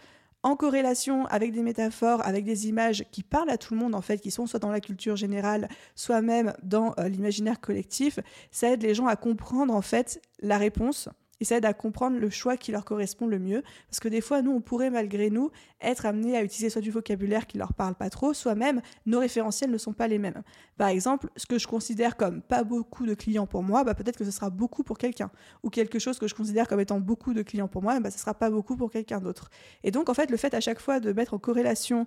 en 0.44 0.56
corrélation 0.56 1.26
avec 1.26 1.52
des 1.52 1.64
métaphores, 1.64 2.26
avec 2.26 2.46
des 2.46 2.68
images 2.68 3.04
qui 3.12 3.24
parlent 3.24 3.50
à 3.50 3.58
tout 3.58 3.74
le 3.74 3.80
monde 3.80 3.96
en 3.96 4.02
fait, 4.02 4.20
qui 4.20 4.32
sont 4.32 4.48
soit 4.48 4.60
dans 4.60 4.72
la 4.72 4.80
culture 4.80 5.16
générale, 5.16 5.68
soit 5.96 6.22
même 6.22 6.54
dans 6.64 6.94
euh, 6.98 7.10
l'imaginaire 7.10 7.60
collectif, 7.60 8.20
ça 8.52 8.72
aide 8.72 8.82
les 8.82 8.96
gens 8.96 9.08
à 9.08 9.16
comprendre 9.16 9.74
en 9.74 9.82
fait 9.82 10.22
la 10.42 10.58
réponse 10.58 11.10
et 11.40 11.46
ça 11.46 11.58
aide 11.58 11.66
à 11.66 11.74
comprendre 11.74 12.18
le 12.18 12.30
choix 12.30 12.58
qui 12.58 12.72
leur 12.72 12.86
correspond 12.86 13.28
le 13.28 13.40
mieux. 13.40 13.64
Parce 13.90 14.00
que 14.00 14.08
des 14.08 14.22
fois, 14.22 14.42
nous, 14.42 14.52
on 14.52 14.62
pourrait 14.62 14.90
malgré 14.90 15.30
nous 15.30 15.52
être 15.82 16.06
amenés 16.06 16.38
à 16.38 16.44
utiliser 16.44 16.70
soit 16.70 16.82
du 16.82 16.92
vocabulaire 16.92 17.48
qui 17.48 17.58
leur 17.58 17.74
parle 17.74 17.96
pas 17.96 18.10
trop, 18.10 18.34
soit 18.34 18.56
même 18.56 18.82
nos 19.06 19.20
référentiels 19.20 19.72
ne 19.72 19.78
sont 19.78 19.94
pas 19.94 20.08
les 20.08 20.20
mêmes. 20.20 20.42
Par 20.78 20.90
exemple, 20.90 21.30
ce 21.36 21.46
que 21.46 21.58
je 21.58 21.68
considère 21.68 22.18
comme 22.18 22.42
pas 22.42 22.64
beaucoup 22.64 23.06
de 23.06 23.14
clients 23.14 23.48
pour 23.48 23.64
moi, 23.64 23.84
bah, 23.84 23.94
peut-être 23.94 24.18
que 24.18 24.26
ce 24.26 24.32
sera 24.32 24.50
beaucoup 24.50 24.84
pour 24.84 24.98
quelqu'un. 24.98 25.32
Ou 25.64 25.70
quelque 25.70 26.00
chose 26.00 26.20
que 26.20 26.28
je 26.28 26.36
considère 26.36 26.68
comme 26.68 26.80
étant 26.80 27.00
beaucoup 27.00 27.34
de 27.34 27.42
clients 27.42 27.68
pour 27.68 27.82
moi, 27.82 28.00
bah, 28.00 28.12
ce 28.12 28.20
sera 28.20 28.34
pas 28.34 28.50
beaucoup 28.50 28.76
pour 28.76 28.92
quelqu'un 28.92 29.20
d'autre. 29.20 29.50
Et 29.84 29.92
donc, 29.92 30.10
en 30.10 30.14
fait, 30.14 30.30
le 30.30 30.38
fait 30.38 30.54
à 30.54 30.60
chaque 30.60 30.80
fois 30.80 31.00
de 31.00 31.14
mettre 31.14 31.34
en 31.34 31.40
corrélation 31.40 32.06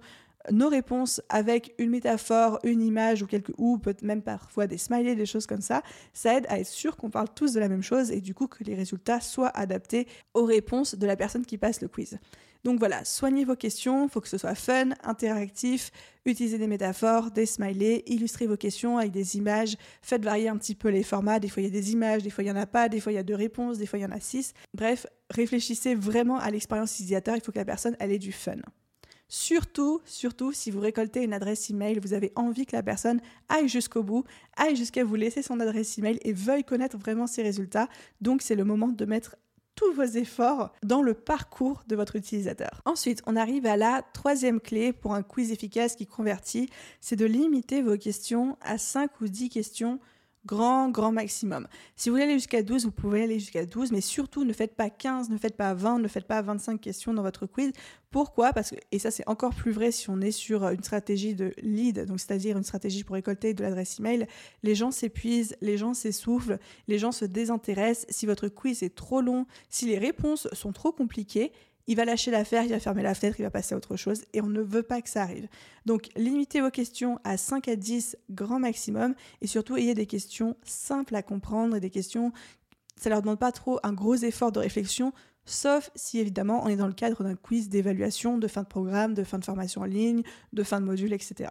nos 0.50 0.68
réponses 0.68 1.20
avec 1.28 1.74
une 1.78 1.90
métaphore, 1.90 2.58
une 2.64 2.82
image 2.82 3.22
ou 3.22 3.26
quelque 3.26 3.52
ou 3.58 3.78
peut-être 3.78 4.02
même 4.02 4.22
parfois 4.22 4.66
des 4.66 4.78
smileys, 4.78 5.14
des 5.14 5.26
choses 5.26 5.46
comme 5.46 5.60
ça, 5.60 5.82
ça 6.12 6.36
aide 6.36 6.46
à 6.48 6.58
être 6.58 6.66
sûr 6.66 6.96
qu'on 6.96 7.10
parle 7.10 7.28
tous 7.34 7.52
de 7.52 7.60
la 7.60 7.68
même 7.68 7.82
chose 7.82 8.10
et 8.10 8.20
du 8.20 8.34
coup 8.34 8.46
que 8.46 8.64
les 8.64 8.74
résultats 8.74 9.20
soient 9.20 9.48
adaptés 9.56 10.06
aux 10.34 10.44
réponses 10.44 10.94
de 10.94 11.06
la 11.06 11.16
personne 11.16 11.44
qui 11.44 11.58
passe 11.58 11.80
le 11.80 11.88
quiz. 11.88 12.18
Donc 12.64 12.78
voilà, 12.78 13.04
soignez 13.04 13.44
vos 13.44 13.56
questions, 13.56 14.08
faut 14.08 14.20
que 14.20 14.28
ce 14.28 14.38
soit 14.38 14.54
fun, 14.54 14.90
interactif, 15.02 15.90
utilisez 16.24 16.58
des 16.58 16.68
métaphores, 16.68 17.32
des 17.32 17.44
smileys, 17.44 18.04
illustrez 18.06 18.46
vos 18.46 18.56
questions 18.56 18.98
avec 18.98 19.10
des 19.10 19.36
images, 19.36 19.76
faites 20.00 20.24
varier 20.24 20.48
un 20.48 20.56
petit 20.56 20.76
peu 20.76 20.88
les 20.88 21.02
formats, 21.02 21.40
des 21.40 21.48
fois 21.48 21.62
il 21.62 21.66
y 21.66 21.68
a 21.68 21.72
des 21.72 21.92
images, 21.92 22.22
des 22.22 22.30
fois 22.30 22.44
il 22.44 22.46
n'y 22.46 22.52
en 22.52 22.60
a 22.60 22.66
pas, 22.66 22.88
des 22.88 23.00
fois 23.00 23.10
il 23.10 23.16
y 23.16 23.18
a 23.18 23.24
deux 23.24 23.34
réponses, 23.34 23.78
des 23.78 23.86
fois 23.86 23.98
il 23.98 24.02
y 24.02 24.06
en 24.06 24.12
a 24.12 24.20
six. 24.20 24.54
Bref, 24.74 25.06
réfléchissez 25.30 25.96
vraiment 25.96 26.38
à 26.38 26.50
l'expérience 26.50 26.92
utilisateur, 26.94 27.34
il 27.34 27.42
faut 27.42 27.50
que 27.50 27.58
la 27.58 27.64
personne 27.64 27.96
ait 27.98 28.18
du 28.18 28.30
fun. 28.30 28.58
Surtout, 29.34 30.02
surtout, 30.04 30.52
si 30.52 30.70
vous 30.70 30.80
récoltez 30.80 31.22
une 31.22 31.32
adresse 31.32 31.70
email, 31.70 31.98
vous 31.98 32.12
avez 32.12 32.32
envie 32.36 32.66
que 32.66 32.76
la 32.76 32.82
personne 32.82 33.18
aille 33.48 33.66
jusqu'au 33.66 34.02
bout, 34.02 34.24
aille 34.58 34.76
jusqu'à 34.76 35.04
vous 35.04 35.14
laisser 35.14 35.40
son 35.40 35.58
adresse 35.58 35.96
email 35.96 36.18
et 36.20 36.34
veuille 36.34 36.64
connaître 36.64 36.98
vraiment 36.98 37.26
ses 37.26 37.42
résultats. 37.42 37.88
Donc, 38.20 38.42
c'est 38.42 38.54
le 38.54 38.64
moment 38.64 38.88
de 38.88 39.04
mettre 39.06 39.36
tous 39.74 39.90
vos 39.94 40.02
efforts 40.02 40.74
dans 40.82 41.00
le 41.00 41.14
parcours 41.14 41.82
de 41.86 41.96
votre 41.96 42.16
utilisateur. 42.16 42.82
Ensuite, 42.84 43.22
on 43.26 43.34
arrive 43.34 43.64
à 43.64 43.78
la 43.78 44.02
troisième 44.12 44.60
clé 44.60 44.92
pour 44.92 45.14
un 45.14 45.22
quiz 45.22 45.50
efficace 45.50 45.96
qui 45.96 46.06
convertit, 46.06 46.68
c'est 47.00 47.16
de 47.16 47.24
limiter 47.24 47.80
vos 47.80 47.96
questions 47.96 48.58
à 48.60 48.76
5 48.76 49.18
ou 49.22 49.28
10 49.28 49.48
questions 49.48 49.98
grand, 50.46 50.90
grand 50.90 51.12
maximum. 51.12 51.68
Si 51.96 52.08
vous 52.08 52.14
voulez 52.14 52.24
aller 52.24 52.34
jusqu'à 52.34 52.62
12, 52.62 52.84
vous 52.84 52.90
pouvez 52.90 53.22
aller 53.22 53.38
jusqu'à 53.38 53.64
12, 53.64 53.92
mais 53.92 54.00
surtout 54.00 54.44
ne 54.44 54.52
faites 54.52 54.74
pas 54.74 54.90
15, 54.90 55.30
ne 55.30 55.36
faites 55.36 55.56
pas 55.56 55.74
20, 55.74 55.98
ne 56.00 56.08
faites 56.08 56.26
pas 56.26 56.42
25 56.42 56.80
questions 56.80 57.14
dans 57.14 57.22
votre 57.22 57.46
quiz. 57.46 57.72
Pourquoi? 58.10 58.52
Parce 58.52 58.70
que, 58.70 58.76
et 58.90 58.98
ça 58.98 59.10
c'est 59.10 59.26
encore 59.28 59.54
plus 59.54 59.72
vrai 59.72 59.90
si 59.90 60.10
on 60.10 60.20
est 60.20 60.32
sur 60.32 60.68
une 60.68 60.82
stratégie 60.82 61.34
de 61.34 61.54
lead, 61.62 62.04
donc 62.06 62.20
c'est-à-dire 62.20 62.56
une 62.56 62.64
stratégie 62.64 63.04
pour 63.04 63.14
récolter 63.14 63.54
de 63.54 63.62
l'adresse 63.62 63.98
email, 63.98 64.26
les 64.62 64.74
gens 64.74 64.90
s'épuisent, 64.90 65.56
les 65.60 65.78
gens 65.78 65.94
s'essoufflent, 65.94 66.58
les 66.88 66.98
gens 66.98 67.12
se 67.12 67.24
désintéressent. 67.24 68.06
Si 68.10 68.26
votre 68.26 68.48
quiz 68.48 68.82
est 68.82 68.94
trop 68.94 69.20
long, 69.20 69.46
si 69.70 69.86
les 69.86 69.98
réponses 69.98 70.48
sont 70.52 70.72
trop 70.72 70.92
compliquées, 70.92 71.52
il 71.86 71.96
va 71.96 72.04
lâcher 72.04 72.30
l'affaire, 72.30 72.62
il 72.62 72.70
va 72.70 72.80
fermer 72.80 73.02
la 73.02 73.14
fenêtre, 73.14 73.40
il 73.40 73.42
va 73.42 73.50
passer 73.50 73.74
à 73.74 73.76
autre 73.76 73.96
chose 73.96 74.22
et 74.32 74.40
on 74.40 74.46
ne 74.46 74.62
veut 74.62 74.82
pas 74.82 75.02
que 75.02 75.08
ça 75.08 75.22
arrive. 75.22 75.48
Donc 75.86 76.08
limitez 76.16 76.60
vos 76.60 76.70
questions 76.70 77.18
à 77.24 77.36
5 77.36 77.68
à 77.68 77.76
10 77.76 78.16
grand 78.30 78.60
maximum 78.60 79.14
et 79.40 79.46
surtout 79.46 79.76
ayez 79.76 79.94
des 79.94 80.06
questions 80.06 80.56
simples 80.64 81.14
à 81.16 81.22
comprendre 81.22 81.76
et 81.76 81.80
des 81.80 81.90
questions, 81.90 82.32
ça 82.96 83.10
leur 83.10 83.22
demande 83.22 83.38
pas 83.38 83.52
trop 83.52 83.80
un 83.82 83.92
gros 83.92 84.14
effort 84.14 84.52
de 84.52 84.60
réflexion, 84.60 85.12
sauf 85.44 85.90
si 85.96 86.20
évidemment 86.20 86.64
on 86.64 86.68
est 86.68 86.76
dans 86.76 86.86
le 86.86 86.92
cadre 86.92 87.24
d'un 87.24 87.34
quiz 87.34 87.68
d'évaluation, 87.68 88.38
de 88.38 88.46
fin 88.46 88.62
de 88.62 88.68
programme, 88.68 89.14
de 89.14 89.24
fin 89.24 89.38
de 89.38 89.44
formation 89.44 89.80
en 89.80 89.86
ligne, 89.86 90.22
de 90.52 90.62
fin 90.62 90.80
de 90.80 90.86
module, 90.86 91.12
etc. 91.12 91.50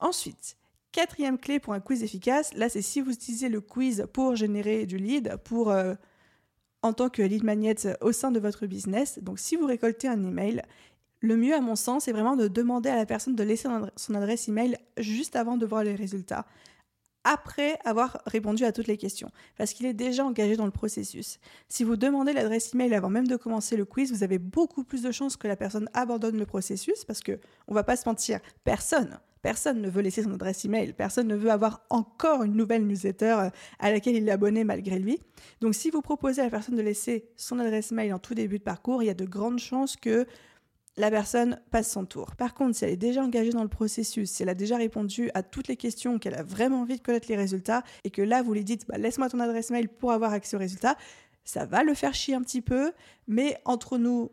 Ensuite, 0.00 0.56
quatrième 0.90 1.38
clé 1.38 1.60
pour 1.60 1.74
un 1.74 1.80
quiz 1.80 2.02
efficace, 2.02 2.52
là 2.54 2.68
c'est 2.68 2.82
si 2.82 3.00
vous 3.00 3.12
utilisez 3.12 3.48
le 3.48 3.60
quiz 3.60 4.06
pour 4.12 4.34
générer 4.34 4.86
du 4.86 4.96
lead, 4.96 5.36
pour... 5.44 5.70
Euh, 5.70 5.94
en 6.82 6.92
tant 6.92 7.08
que 7.08 7.22
lead 7.22 7.44
magnet 7.44 7.76
au 8.00 8.12
sein 8.12 8.30
de 8.30 8.40
votre 8.40 8.66
business. 8.66 9.18
Donc 9.22 9.38
si 9.38 9.56
vous 9.56 9.66
récoltez 9.66 10.08
un 10.08 10.22
email, 10.24 10.62
le 11.20 11.36
mieux 11.36 11.54
à 11.54 11.60
mon 11.60 11.76
sens, 11.76 12.04
c'est 12.04 12.12
vraiment 12.12 12.36
de 12.36 12.48
demander 12.48 12.88
à 12.88 12.96
la 12.96 13.06
personne 13.06 13.36
de 13.36 13.42
laisser 13.42 13.68
son 13.96 14.14
adresse 14.14 14.48
email 14.48 14.78
juste 14.96 15.36
avant 15.36 15.56
de 15.56 15.66
voir 15.66 15.84
les 15.84 15.94
résultats, 15.94 16.46
après 17.24 17.78
avoir 17.84 18.22
répondu 18.24 18.64
à 18.64 18.72
toutes 18.72 18.86
les 18.86 18.96
questions, 18.96 19.30
parce 19.58 19.74
qu'il 19.74 19.84
est 19.84 19.92
déjà 19.92 20.24
engagé 20.24 20.56
dans 20.56 20.64
le 20.64 20.70
processus. 20.70 21.38
Si 21.68 21.84
vous 21.84 21.96
demandez 21.96 22.32
l'adresse 22.32 22.72
email 22.72 22.94
avant 22.94 23.10
même 23.10 23.28
de 23.28 23.36
commencer 23.36 23.76
le 23.76 23.84
quiz, 23.84 24.10
vous 24.10 24.22
avez 24.22 24.38
beaucoup 24.38 24.84
plus 24.84 25.02
de 25.02 25.12
chances 25.12 25.36
que 25.36 25.46
la 25.46 25.56
personne 25.56 25.90
abandonne 25.92 26.38
le 26.38 26.46
processus, 26.46 27.04
parce 27.04 27.20
que 27.20 27.38
on 27.68 27.74
va 27.74 27.84
pas 27.84 27.96
se 27.96 28.08
mentir, 28.08 28.40
personne 28.64 29.20
Personne 29.42 29.80
ne 29.80 29.88
veut 29.88 30.02
laisser 30.02 30.22
son 30.22 30.34
adresse 30.34 30.64
email, 30.64 30.92
personne 30.92 31.26
ne 31.26 31.36
veut 31.36 31.50
avoir 31.50 31.82
encore 31.88 32.42
une 32.42 32.54
nouvelle 32.54 32.86
newsletter 32.86 33.36
euh, 33.38 33.50
à 33.78 33.90
laquelle 33.90 34.16
il 34.16 34.28
est 34.28 34.32
abonné 34.32 34.64
malgré 34.64 34.98
lui. 34.98 35.18
Donc 35.60 35.74
si 35.74 35.90
vous 35.90 36.02
proposez 36.02 36.40
à 36.42 36.44
la 36.44 36.50
personne 36.50 36.76
de 36.76 36.82
laisser 36.82 37.30
son 37.36 37.58
adresse 37.58 37.90
mail 37.90 38.12
en 38.12 38.18
tout 38.18 38.34
début 38.34 38.58
de 38.58 38.64
parcours, 38.64 39.02
il 39.02 39.06
y 39.06 39.10
a 39.10 39.14
de 39.14 39.24
grandes 39.24 39.58
chances 39.58 39.96
que 39.96 40.26
la 40.96 41.10
personne 41.10 41.60
passe 41.70 41.90
son 41.90 42.04
tour. 42.04 42.36
Par 42.36 42.54
contre, 42.54 42.76
si 42.76 42.84
elle 42.84 42.90
est 42.90 42.96
déjà 42.96 43.22
engagée 43.22 43.50
dans 43.50 43.62
le 43.62 43.68
processus, 43.68 44.30
si 44.30 44.42
elle 44.42 44.48
a 44.48 44.54
déjà 44.54 44.76
répondu 44.76 45.30
à 45.34 45.42
toutes 45.42 45.68
les 45.68 45.76
questions, 45.76 46.18
qu'elle 46.18 46.34
a 46.34 46.42
vraiment 46.42 46.82
envie 46.82 46.96
de 46.96 47.02
connaître 47.02 47.28
les 47.28 47.36
résultats, 47.36 47.82
et 48.04 48.10
que 48.10 48.22
là, 48.22 48.42
vous 48.42 48.52
lui 48.52 48.64
dites, 48.64 48.86
bah, 48.86 48.98
laisse-moi 48.98 49.28
ton 49.28 49.40
adresse 49.40 49.70
mail 49.70 49.88
pour 49.88 50.12
avoir 50.12 50.32
accès 50.32 50.56
aux 50.56 50.60
résultats, 50.60 50.96
ça 51.44 51.64
va 51.64 51.82
le 51.82 51.94
faire 51.94 52.14
chier 52.14 52.34
un 52.34 52.42
petit 52.42 52.60
peu, 52.60 52.92
mais 53.26 53.56
entre 53.64 53.98
nous, 53.98 54.30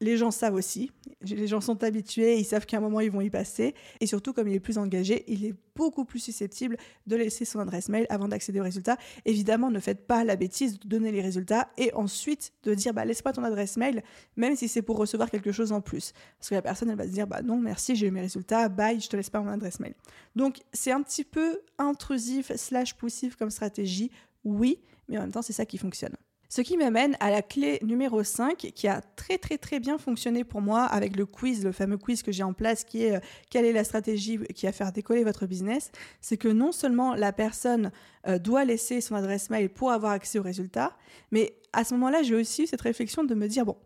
les 0.00 0.16
gens 0.16 0.30
savent 0.30 0.54
aussi, 0.54 0.90
les 1.22 1.46
gens 1.46 1.60
sont 1.60 1.82
habitués, 1.82 2.38
ils 2.38 2.44
savent 2.44 2.66
qu'à 2.66 2.76
un 2.76 2.80
moment 2.80 3.00
ils 3.00 3.10
vont 3.10 3.20
y 3.20 3.30
passer, 3.30 3.74
et 4.00 4.06
surtout 4.06 4.32
comme 4.32 4.48
il 4.48 4.54
est 4.54 4.60
plus 4.60 4.78
engagé, 4.78 5.24
il 5.26 5.44
est 5.44 5.54
beaucoup 5.74 6.04
plus 6.04 6.20
susceptible 6.20 6.76
de 7.06 7.16
laisser 7.16 7.44
son 7.44 7.58
adresse 7.58 7.88
mail 7.88 8.06
avant 8.08 8.28
d'accéder 8.28 8.60
aux 8.60 8.64
résultats. 8.64 8.96
Évidemment, 9.24 9.70
ne 9.70 9.80
faites 9.80 10.06
pas 10.06 10.24
la 10.24 10.36
bêtise 10.36 10.78
de 10.78 10.88
donner 10.88 11.12
les 11.12 11.20
résultats 11.20 11.68
et 11.76 11.92
ensuite 11.94 12.52
de 12.62 12.74
dire 12.74 12.94
bah 12.94 13.04
laisse-moi 13.04 13.32
ton 13.32 13.44
adresse 13.44 13.76
mail, 13.76 14.02
même 14.36 14.54
si 14.56 14.68
c'est 14.68 14.82
pour 14.82 14.98
recevoir 14.98 15.30
quelque 15.30 15.52
chose 15.52 15.72
en 15.72 15.80
plus, 15.80 16.12
parce 16.38 16.50
que 16.50 16.54
la 16.54 16.62
personne 16.62 16.90
elle 16.90 16.96
va 16.96 17.06
se 17.06 17.12
dire 17.12 17.26
bah 17.26 17.42
non 17.42 17.58
merci 17.58 17.96
j'ai 17.96 18.06
eu 18.06 18.10
mes 18.10 18.20
résultats, 18.20 18.68
bye 18.68 19.00
je 19.00 19.08
te 19.08 19.16
laisse 19.16 19.30
pas 19.30 19.40
mon 19.40 19.50
adresse 19.50 19.80
mail. 19.80 19.94
Donc 20.36 20.58
c'est 20.72 20.92
un 20.92 21.02
petit 21.02 21.24
peu 21.24 21.60
intrusif 21.78 22.52
slash 22.54 22.94
poussif 22.94 23.36
comme 23.36 23.50
stratégie, 23.50 24.10
oui, 24.44 24.80
mais 25.08 25.18
en 25.18 25.22
même 25.22 25.32
temps 25.32 25.42
c'est 25.42 25.52
ça 25.52 25.66
qui 25.66 25.78
fonctionne. 25.78 26.14
Ce 26.50 26.62
qui 26.62 26.78
m'amène 26.78 27.14
à 27.20 27.30
la 27.30 27.42
clé 27.42 27.78
numéro 27.82 28.24
5 28.24 28.56
qui 28.56 28.88
a 28.88 29.02
très 29.16 29.36
très 29.36 29.58
très 29.58 29.80
bien 29.80 29.98
fonctionné 29.98 30.44
pour 30.44 30.62
moi 30.62 30.84
avec 30.84 31.14
le 31.14 31.26
quiz, 31.26 31.62
le 31.62 31.72
fameux 31.72 31.98
quiz 31.98 32.22
que 32.22 32.32
j'ai 32.32 32.42
en 32.42 32.54
place 32.54 32.84
qui 32.84 33.04
est 33.04 33.16
euh, 33.16 33.20
quelle 33.50 33.66
est 33.66 33.72
la 33.72 33.84
stratégie 33.84 34.38
qui 34.54 34.64
va 34.64 34.72
faire 34.72 34.90
décoller 34.90 35.24
votre 35.24 35.44
business, 35.44 35.92
c'est 36.22 36.38
que 36.38 36.48
non 36.48 36.72
seulement 36.72 37.14
la 37.14 37.32
personne 37.32 37.92
euh, 38.26 38.38
doit 38.38 38.64
laisser 38.64 39.02
son 39.02 39.14
adresse 39.14 39.50
mail 39.50 39.68
pour 39.68 39.92
avoir 39.92 40.12
accès 40.12 40.38
aux 40.38 40.42
résultats, 40.42 40.96
mais 41.32 41.54
à 41.74 41.84
ce 41.84 41.92
moment-là 41.94 42.22
j'ai 42.22 42.34
aussi 42.34 42.62
eu 42.62 42.66
cette 42.66 42.80
réflexion 42.80 43.24
de 43.24 43.34
me 43.34 43.46
dire 43.46 43.66
bon, 43.66 43.76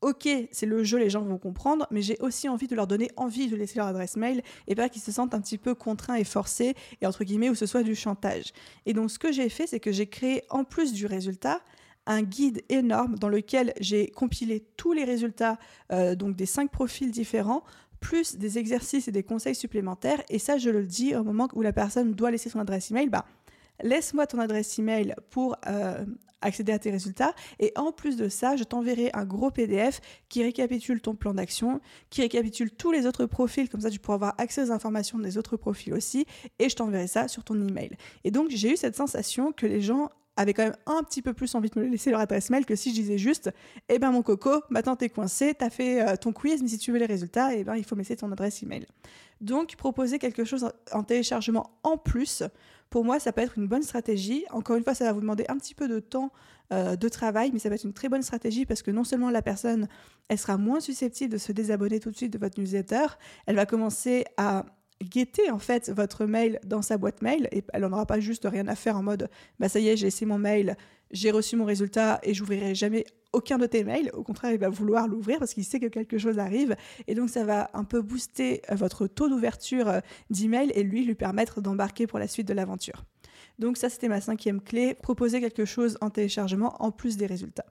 ok, 0.00 0.28
c'est 0.52 0.66
le 0.66 0.84
jeu, 0.84 0.98
les 0.98 1.10
gens 1.10 1.22
vont 1.22 1.38
comprendre, 1.38 1.88
mais 1.90 2.02
j'ai 2.02 2.18
aussi 2.20 2.48
envie 2.48 2.68
de 2.68 2.76
leur 2.76 2.86
donner 2.86 3.10
envie 3.16 3.48
de 3.48 3.56
laisser 3.56 3.78
leur 3.78 3.88
adresse 3.88 4.16
mail 4.16 4.42
et 4.68 4.76
pas 4.76 4.88
qu'ils 4.88 5.02
se 5.02 5.10
sentent 5.10 5.34
un 5.34 5.40
petit 5.40 5.58
peu 5.58 5.74
contraints 5.74 6.14
et 6.14 6.24
forcés 6.24 6.76
et 7.00 7.06
entre 7.08 7.24
guillemets 7.24 7.50
où 7.50 7.56
ce 7.56 7.66
soit 7.66 7.82
du 7.82 7.96
chantage. 7.96 8.52
Et 8.84 8.92
donc 8.92 9.10
ce 9.10 9.18
que 9.18 9.32
j'ai 9.32 9.48
fait, 9.48 9.66
c'est 9.66 9.80
que 9.80 9.90
j'ai 9.90 10.06
créé 10.06 10.44
en 10.50 10.62
plus 10.62 10.92
du 10.92 11.06
résultat 11.06 11.60
un 12.06 12.22
guide 12.22 12.62
énorme 12.68 13.16
dans 13.18 13.28
lequel 13.28 13.72
j'ai 13.80 14.08
compilé 14.08 14.64
tous 14.76 14.92
les 14.92 15.04
résultats 15.04 15.58
euh, 15.92 16.14
donc 16.14 16.36
des 16.36 16.46
cinq 16.46 16.70
profils 16.70 17.10
différents 17.10 17.62
plus 18.00 18.36
des 18.36 18.58
exercices 18.58 19.08
et 19.08 19.12
des 19.12 19.22
conseils 19.22 19.54
supplémentaires. 19.54 20.22
Et 20.28 20.38
ça, 20.38 20.58
je 20.58 20.70
le 20.70 20.84
dis 20.84 21.14
au 21.14 21.24
moment 21.24 21.48
où 21.54 21.62
la 21.62 21.72
personne 21.72 22.12
doit 22.12 22.30
laisser 22.30 22.50
son 22.50 22.60
adresse 22.60 22.90
email. 22.90 23.08
Bah, 23.08 23.24
laisse-moi 23.82 24.26
ton 24.26 24.38
adresse 24.38 24.78
email 24.78 25.14
pour 25.30 25.56
euh, 25.66 26.04
accéder 26.40 26.72
à 26.72 26.78
tes 26.78 26.90
résultats. 26.90 27.34
Et 27.58 27.72
en 27.76 27.92
plus 27.92 28.16
de 28.16 28.28
ça, 28.28 28.56
je 28.56 28.64
t'enverrai 28.64 29.10
un 29.14 29.24
gros 29.24 29.50
PDF 29.50 30.00
qui 30.28 30.42
récapitule 30.42 31.00
ton 31.00 31.14
plan 31.14 31.34
d'action, 31.34 31.80
qui 32.10 32.22
récapitule 32.22 32.70
tous 32.70 32.92
les 32.92 33.06
autres 33.06 33.26
profils. 33.26 33.68
Comme 33.68 33.80
ça, 33.80 33.90
tu 33.90 33.98
pourras 33.98 34.16
avoir 34.16 34.34
accès 34.38 34.62
aux 34.62 34.72
informations 34.72 35.18
des 35.18 35.38
autres 35.38 35.56
profils 35.56 35.94
aussi. 35.94 36.26
Et 36.58 36.68
je 36.68 36.76
t'enverrai 36.76 37.06
ça 37.06 37.28
sur 37.28 37.44
ton 37.44 37.54
email. 37.66 37.96
Et 38.24 38.30
donc, 38.30 38.50
j'ai 38.50 38.72
eu 38.72 38.76
cette 38.76 38.96
sensation 38.96 39.52
que 39.52 39.66
les 39.66 39.80
gens 39.80 40.10
avaient 40.36 40.54
quand 40.54 40.64
même 40.64 40.76
un 40.86 41.02
petit 41.02 41.22
peu 41.22 41.32
plus 41.32 41.54
envie 41.54 41.70
de 41.70 41.80
me 41.80 41.86
laisser 41.86 42.10
leur 42.10 42.20
adresse 42.20 42.50
mail 42.50 42.66
que 42.66 42.76
si 42.76 42.90
je 42.90 42.94
disais 42.94 43.18
juste 43.18 43.50
Eh 43.88 43.98
ben 43.98 44.10
mon 44.10 44.22
coco, 44.22 44.62
maintenant 44.70 44.96
t'es 44.96 45.08
coincé, 45.08 45.54
t'as 45.54 45.70
fait 45.70 46.06
euh, 46.06 46.16
ton 46.16 46.32
quiz, 46.32 46.62
mais 46.62 46.68
si 46.68 46.78
tu 46.78 46.92
veux 46.92 46.98
les 46.98 47.06
résultats, 47.06 47.54
eh 47.54 47.64
ben 47.64 47.76
il 47.76 47.84
faut 47.84 47.94
me 47.94 48.00
laisser 48.00 48.16
ton 48.16 48.30
adresse 48.32 48.62
email. 48.62 48.86
Donc 49.40 49.76
proposer 49.76 50.18
quelque 50.18 50.44
chose 50.44 50.70
en 50.92 51.02
téléchargement 51.02 51.70
en 51.82 51.96
plus, 51.98 52.42
pour 52.90 53.04
moi 53.04 53.18
ça 53.18 53.32
peut 53.32 53.40
être 53.40 53.58
une 53.58 53.66
bonne 53.66 53.82
stratégie. 53.82 54.44
Encore 54.50 54.76
une 54.76 54.84
fois, 54.84 54.94
ça 54.94 55.04
va 55.04 55.12
vous 55.12 55.20
demander 55.20 55.44
un 55.48 55.56
petit 55.58 55.74
peu 55.74 55.88
de 55.88 56.00
temps 56.00 56.32
euh, 56.72 56.96
de 56.96 57.08
travail, 57.08 57.50
mais 57.52 57.58
ça 57.58 57.68
va 57.68 57.76
être 57.76 57.84
une 57.84 57.92
très 57.92 58.08
bonne 58.08 58.22
stratégie 58.22 58.66
parce 58.66 58.82
que 58.82 58.90
non 58.90 59.04
seulement 59.04 59.30
la 59.30 59.42
personne, 59.42 59.88
elle 60.28 60.38
sera 60.38 60.56
moins 60.56 60.80
susceptible 60.80 61.32
de 61.32 61.38
se 61.38 61.52
désabonner 61.52 62.00
tout 62.00 62.10
de 62.10 62.16
suite 62.16 62.32
de 62.32 62.38
votre 62.38 62.58
newsletter, 62.60 63.06
elle 63.46 63.56
va 63.56 63.66
commencer 63.66 64.24
à 64.36 64.64
guetter 65.02 65.50
en 65.50 65.58
fait 65.58 65.90
votre 65.90 66.24
mail 66.24 66.58
dans 66.64 66.82
sa 66.82 66.96
boîte 66.96 67.22
mail 67.22 67.48
et 67.52 67.62
elle 67.72 67.82
n'en 67.82 67.92
aura 67.92 68.06
pas 68.06 68.20
juste 68.20 68.46
rien 68.50 68.66
à 68.66 68.74
faire 68.74 68.96
en 68.96 69.02
mode 69.02 69.28
bah 69.58 69.68
ça 69.68 69.78
y 69.78 69.88
est 69.88 69.96
j'ai 69.96 70.06
laissé 70.06 70.24
mon 70.24 70.38
mail 70.38 70.76
j'ai 71.10 71.30
reçu 71.30 71.56
mon 71.56 71.64
résultat 71.64 72.18
et 72.22 72.34
j'ouvrirai 72.34 72.74
jamais 72.74 73.04
aucun 73.32 73.58
de 73.58 73.66
tes 73.66 73.84
mails. 73.84 74.10
Au 74.14 74.22
contraire 74.22 74.52
il 74.52 74.58
va 74.58 74.68
vouloir 74.68 75.08
l'ouvrir 75.08 75.38
parce 75.38 75.54
qu'il 75.54 75.64
sait 75.64 75.78
que 75.78 75.86
quelque 75.86 76.18
chose 76.18 76.38
arrive. 76.38 76.76
Et 77.06 77.14
donc 77.14 77.30
ça 77.30 77.44
va 77.44 77.70
un 77.74 77.84
peu 77.84 78.00
booster 78.00 78.62
euh, 78.70 78.74
votre 78.74 79.06
taux 79.06 79.28
d'ouverture 79.28 79.88
euh, 79.88 80.00
d'email 80.30 80.72
et 80.74 80.82
lui 80.82 81.04
lui 81.04 81.14
permettre 81.14 81.60
d'embarquer 81.60 82.06
pour 82.06 82.18
la 82.18 82.28
suite 82.28 82.48
de 82.48 82.54
l'aventure. 82.54 83.04
Donc 83.58 83.76
ça 83.76 83.88
c'était 83.88 84.08
ma 84.08 84.20
cinquième 84.20 84.60
clé 84.60 84.94
proposer 84.94 85.40
quelque 85.40 85.64
chose 85.64 85.96
en 86.00 86.10
téléchargement 86.10 86.82
en 86.82 86.90
plus 86.90 87.16
des 87.16 87.26
résultats. 87.26 87.66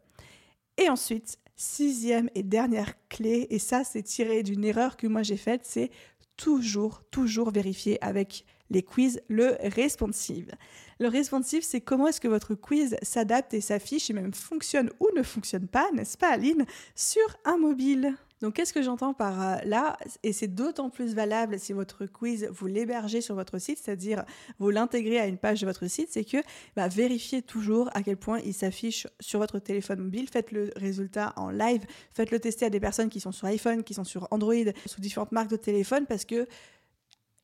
Et 0.77 0.89
ensuite 0.89 1.39
sixième 1.57 2.29
et 2.35 2.43
dernière 2.43 2.95
clé, 3.07 3.47
et 3.49 3.59
ça 3.59 3.83
c'est 3.83 4.03
tiré 4.03 4.43
d'une 4.43 4.65
erreur 4.65 4.97
que 4.97 5.07
moi 5.07 5.23
j'ai 5.23 5.37
faite, 5.37 5.61
c'est 5.63 5.89
toujours, 6.37 7.03
toujours 7.11 7.51
vérifier 7.51 8.03
avec 8.03 8.45
les 8.69 8.83
quiz 8.83 9.21
le 9.27 9.57
responsive. 9.61 10.51
Le 10.99 11.07
responsive, 11.07 11.63
c'est 11.63 11.81
comment 11.81 12.07
est-ce 12.07 12.21
que 12.21 12.27
votre 12.27 12.55
quiz 12.55 12.97
s'adapte 13.01 13.53
et 13.53 13.61
s'affiche 13.61 14.09
et 14.09 14.13
même 14.13 14.33
fonctionne 14.33 14.89
ou 14.99 15.07
ne 15.15 15.23
fonctionne 15.23 15.67
pas, 15.67 15.89
n'est-ce 15.93 16.17
pas 16.17 16.29
Aline, 16.29 16.65
sur 16.95 17.25
un 17.45 17.57
mobile? 17.57 18.15
Donc 18.41 18.55
qu'est-ce 18.55 18.73
que 18.73 18.81
j'entends 18.81 19.13
par 19.13 19.41
euh, 19.41 19.55
là? 19.65 19.97
Et 20.23 20.33
c'est 20.33 20.47
d'autant 20.47 20.89
plus 20.89 21.15
valable 21.15 21.59
si 21.59 21.73
votre 21.73 22.05
quiz, 22.05 22.47
vous 22.51 22.67
l'hébergez 22.67 23.21
sur 23.21 23.35
votre 23.35 23.57
site, 23.59 23.79
c'est-à-dire 23.81 24.23
vous 24.59 24.69
l'intégrez 24.69 25.19
à 25.19 25.27
une 25.27 25.37
page 25.37 25.61
de 25.61 25.65
votre 25.65 25.87
site, 25.87 26.09
c'est 26.11 26.25
que 26.25 26.37
bah, 26.75 26.87
vérifiez 26.87 27.41
toujours 27.41 27.89
à 27.93 28.03
quel 28.03 28.17
point 28.17 28.39
il 28.39 28.53
s'affiche 28.53 29.07
sur 29.19 29.39
votre 29.39 29.59
téléphone 29.59 29.99
mobile. 29.99 30.27
Faites 30.29 30.51
le 30.51 30.71
résultat 30.75 31.33
en 31.37 31.49
live, 31.49 31.85
faites-le 32.11 32.39
tester 32.39 32.65
à 32.65 32.69
des 32.69 32.79
personnes 32.79 33.09
qui 33.09 33.19
sont 33.19 33.31
sur 33.31 33.47
iPhone, 33.47 33.83
qui 33.83 33.93
sont 33.93 34.03
sur 34.03 34.27
Android, 34.31 34.53
sous 34.85 35.01
différentes 35.01 35.31
marques 35.31 35.49
de 35.49 35.55
téléphone, 35.55 36.05
parce 36.05 36.25
que 36.25 36.47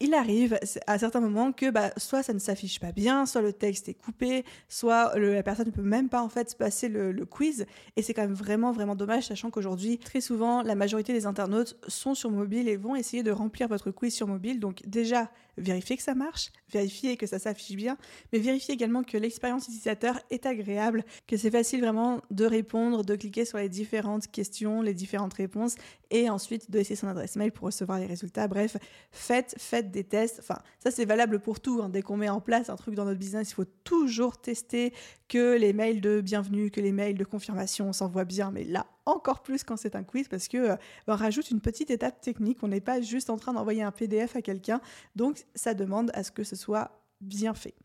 il 0.01 0.13
arrive 0.13 0.59
à 0.87 0.97
certains 0.97 1.21
moments 1.21 1.51
que 1.51 1.69
bah, 1.69 1.91
soit 1.97 2.23
ça 2.23 2.33
ne 2.33 2.39
s'affiche 2.39 2.79
pas 2.79 2.91
bien, 2.91 3.25
soit 3.25 3.41
le 3.41 3.53
texte 3.53 3.87
est 3.89 3.93
coupé, 3.93 4.43
soit 4.67 5.17
la 5.17 5.43
personne 5.43 5.67
ne 5.67 5.71
peut 5.71 5.81
même 5.81 6.09
pas 6.09 6.21
en 6.21 6.29
fait 6.29 6.57
passer 6.57 6.89
le, 6.89 7.11
le 7.11 7.25
quiz. 7.25 7.65
Et 7.95 8.01
c'est 8.01 8.13
quand 8.13 8.23
même 8.23 8.33
vraiment 8.33 8.71
vraiment 8.71 8.95
dommage, 8.95 9.27
sachant 9.27 9.49
qu'aujourd'hui 9.51 9.97
très 9.97 10.21
souvent 10.21 10.61
la 10.63 10.75
majorité 10.75 11.13
des 11.13 11.25
internautes 11.25 11.77
sont 11.87 12.15
sur 12.15 12.31
mobile 12.31 12.67
et 12.67 12.75
vont 12.75 12.95
essayer 12.95 13.23
de 13.23 13.31
remplir 13.31 13.67
votre 13.67 13.91
quiz 13.91 14.13
sur 14.13 14.27
mobile. 14.27 14.59
Donc 14.59 14.81
déjà 14.87 15.29
vérifiez 15.57 15.97
que 15.97 16.03
ça 16.03 16.15
marche, 16.15 16.51
vérifiez 16.71 17.17
que 17.17 17.27
ça 17.27 17.39
s'affiche 17.39 17.75
bien, 17.75 17.97
mais 18.31 18.39
vérifiez 18.39 18.73
également 18.73 19.03
que 19.03 19.17
l'expérience 19.17 19.65
utilisateur 19.65 20.19
est 20.29 20.45
agréable, 20.45 21.03
que 21.27 21.37
c'est 21.37 21.51
facile 21.51 21.81
vraiment 21.81 22.21
de 22.31 22.45
répondre, 22.45 23.03
de 23.03 23.15
cliquer 23.15 23.45
sur 23.45 23.57
les 23.57 23.69
différentes 23.69 24.27
questions, 24.27 24.81
les 24.81 24.93
différentes 24.93 25.33
réponses 25.33 25.75
et 26.09 26.29
ensuite 26.29 26.71
de 26.71 26.77
laisser 26.77 26.95
son 26.95 27.07
adresse 27.07 27.35
mail 27.35 27.51
pour 27.51 27.65
recevoir 27.65 27.99
les 27.99 28.05
résultats. 28.05 28.47
Bref, 28.47 28.77
faites, 29.11 29.55
faites 29.57 29.90
des 29.91 30.03
tests. 30.03 30.39
Enfin, 30.39 30.57
ça 30.79 30.91
c'est 30.91 31.05
valable 31.05 31.39
pour 31.39 31.59
tout. 31.59 31.81
Hein. 31.83 31.89
Dès 31.89 32.01
qu'on 32.01 32.17
met 32.17 32.29
en 32.29 32.41
place 32.41 32.69
un 32.69 32.75
truc 32.75 32.95
dans 32.95 33.05
notre 33.05 33.19
business, 33.19 33.51
il 33.51 33.53
faut 33.53 33.65
toujours 33.83 34.39
tester 34.39 34.93
que 35.27 35.57
les 35.57 35.73
mails 35.73 36.01
de 36.01 36.21
bienvenue, 36.21 36.71
que 36.71 36.81
les 36.81 36.91
mails 36.91 37.17
de 37.17 37.23
confirmation 37.23 37.93
s'envoient 37.93 38.25
bien. 38.25 38.51
Mais 38.51 38.63
là, 38.63 38.87
encore 39.05 39.43
plus 39.43 39.63
quand 39.63 39.77
c'est 39.77 39.95
un 39.95 40.03
quiz 40.03 40.27
parce 40.27 40.47
que 40.47 40.57
euh, 40.57 40.75
on 41.07 41.15
rajoute 41.15 41.51
une 41.51 41.61
petite 41.61 41.91
étape 41.91 42.21
technique. 42.21 42.59
On 42.63 42.67
n'est 42.67 42.81
pas 42.81 43.01
juste 43.01 43.29
en 43.29 43.37
train 43.37 43.53
d'envoyer 43.53 43.83
un 43.83 43.91
PDF 43.91 44.35
à 44.35 44.41
quelqu'un. 44.41 44.81
Donc, 45.15 45.45
ça 45.55 45.73
demande 45.73 46.11
à 46.13 46.23
ce 46.23 46.31
que 46.31 46.43
ce 46.43 46.55
soit 46.55 46.91
bien 47.21 47.53
fait. 47.53 47.75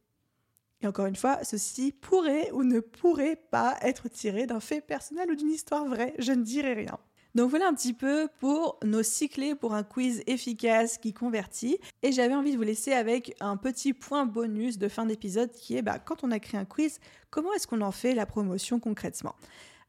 Et 0.82 0.86
encore 0.86 1.06
une 1.06 1.16
fois, 1.16 1.42
ceci 1.42 1.92
pourrait 1.92 2.50
ou 2.52 2.62
ne 2.62 2.80
pourrait 2.80 3.40
pas 3.50 3.76
être 3.82 4.08
tiré 4.08 4.46
d'un 4.46 4.60
fait 4.60 4.80
personnel 4.80 5.30
ou 5.30 5.34
d'une 5.34 5.50
histoire 5.50 5.86
vraie. 5.86 6.14
Je 6.18 6.32
ne 6.32 6.42
dirai 6.42 6.74
rien. 6.74 6.98
Donc 7.36 7.50
voilà 7.50 7.68
un 7.68 7.74
petit 7.74 7.92
peu 7.92 8.28
pour 8.40 8.78
nos 8.82 9.02
six 9.02 9.28
clés 9.28 9.54
pour 9.54 9.74
un 9.74 9.82
quiz 9.82 10.22
efficace 10.26 10.96
qui 10.96 11.12
convertit. 11.12 11.76
Et 12.02 12.10
j'avais 12.10 12.34
envie 12.34 12.52
de 12.52 12.56
vous 12.56 12.62
laisser 12.62 12.94
avec 12.94 13.36
un 13.40 13.58
petit 13.58 13.92
point 13.92 14.24
bonus 14.24 14.78
de 14.78 14.88
fin 14.88 15.04
d'épisode 15.04 15.52
qui 15.52 15.76
est 15.76 15.82
bah, 15.82 15.98
quand 15.98 16.24
on 16.24 16.30
a 16.30 16.38
créé 16.38 16.58
un 16.58 16.64
quiz, 16.64 16.98
comment 17.28 17.52
est-ce 17.52 17.66
qu'on 17.66 17.82
en 17.82 17.92
fait 17.92 18.14
la 18.14 18.24
promotion 18.24 18.80
concrètement? 18.80 19.34